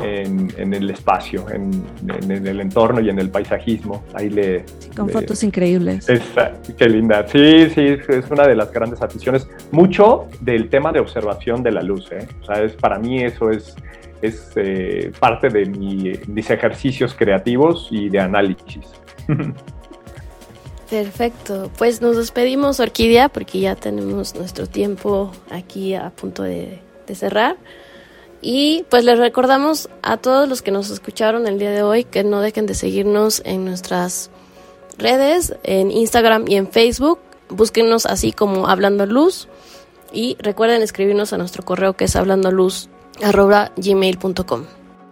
en, 0.00 0.74
el 0.74 0.90
espacio, 0.90 1.46
en, 1.50 1.84
el 2.30 2.60
entorno 2.60 3.00
y 3.00 3.10
en 3.10 3.18
el 3.18 3.30
paisajismo. 3.30 4.04
Ahí 4.14 4.30
le... 4.30 4.64
Con 4.96 5.08
fotos 5.08 5.42
increíbles. 5.42 6.06
qué 6.76 6.88
linda. 6.88 7.26
Sí, 7.28 7.68
sí, 7.70 7.96
es 8.08 8.30
una 8.30 8.46
de 8.46 8.54
las 8.54 8.72
grandes 8.72 9.02
aficiones. 9.02 9.48
Mucho 9.70 10.28
del 10.40 10.68
tema 10.68 10.92
de 10.92 11.00
observación 11.00 11.62
de 11.62 11.72
la 11.72 11.82
luz. 11.82 12.10
¿eh? 12.12 12.26
O 12.42 12.46
sea, 12.46 12.62
es, 12.62 12.72
para 12.72 12.98
mí 12.98 13.22
eso 13.22 13.50
es, 13.50 13.74
es 14.22 14.52
eh, 14.56 15.12
parte 15.18 15.48
de 15.48 15.66
mis 15.66 16.50
ejercicios 16.50 17.14
creativos 17.14 17.88
y 17.90 18.08
de 18.08 18.20
análisis. 18.20 18.86
Perfecto, 20.90 21.70
pues 21.78 22.02
nos 22.02 22.18
despedimos 22.18 22.78
Orquídea 22.78 23.30
porque 23.30 23.60
ya 23.60 23.74
tenemos 23.74 24.34
nuestro 24.34 24.66
tiempo 24.66 25.32
aquí 25.50 25.94
a 25.94 26.10
punto 26.10 26.42
de, 26.42 26.80
de 27.06 27.14
cerrar. 27.14 27.56
Y 28.42 28.84
pues 28.90 29.04
les 29.04 29.18
recordamos 29.18 29.88
a 30.02 30.16
todos 30.16 30.48
los 30.48 30.62
que 30.62 30.72
nos 30.72 30.90
escucharon 30.90 31.46
el 31.46 31.60
día 31.60 31.70
de 31.70 31.84
hoy 31.84 32.02
que 32.02 32.24
no 32.24 32.40
dejen 32.40 32.66
de 32.66 32.74
seguirnos 32.74 33.40
en 33.44 33.64
nuestras 33.64 34.32
redes, 34.98 35.54
en 35.62 35.92
Instagram 35.92 36.46
y 36.48 36.56
en 36.56 36.66
Facebook. 36.66 37.20
Búsquenos 37.48 38.04
así 38.04 38.32
como 38.32 38.66
Hablando 38.66 39.06
Luz. 39.06 39.46
Y 40.12 40.36
recuerden 40.40 40.82
escribirnos 40.82 41.32
a 41.32 41.38
nuestro 41.38 41.64
correo 41.64 41.92
que 41.94 42.06
es 42.06 42.16
hablandoluz.gmail.com. 42.16 44.64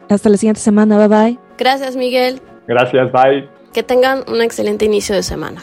Hasta 0.09 0.29
la 0.29 0.37
siguiente 0.37 0.61
semana, 0.61 0.99
bye 0.99 1.09
bye. 1.09 1.39
Gracias 1.57 1.95
Miguel. 1.95 2.43
Gracias, 2.67 3.13
bye. 3.13 3.49
Que 3.73 3.85
tengan 3.85 4.25
un 4.29 4.43
excelente 4.43 4.85
inicio 4.85 5.15
de 5.15 5.23
semana. 5.23 5.63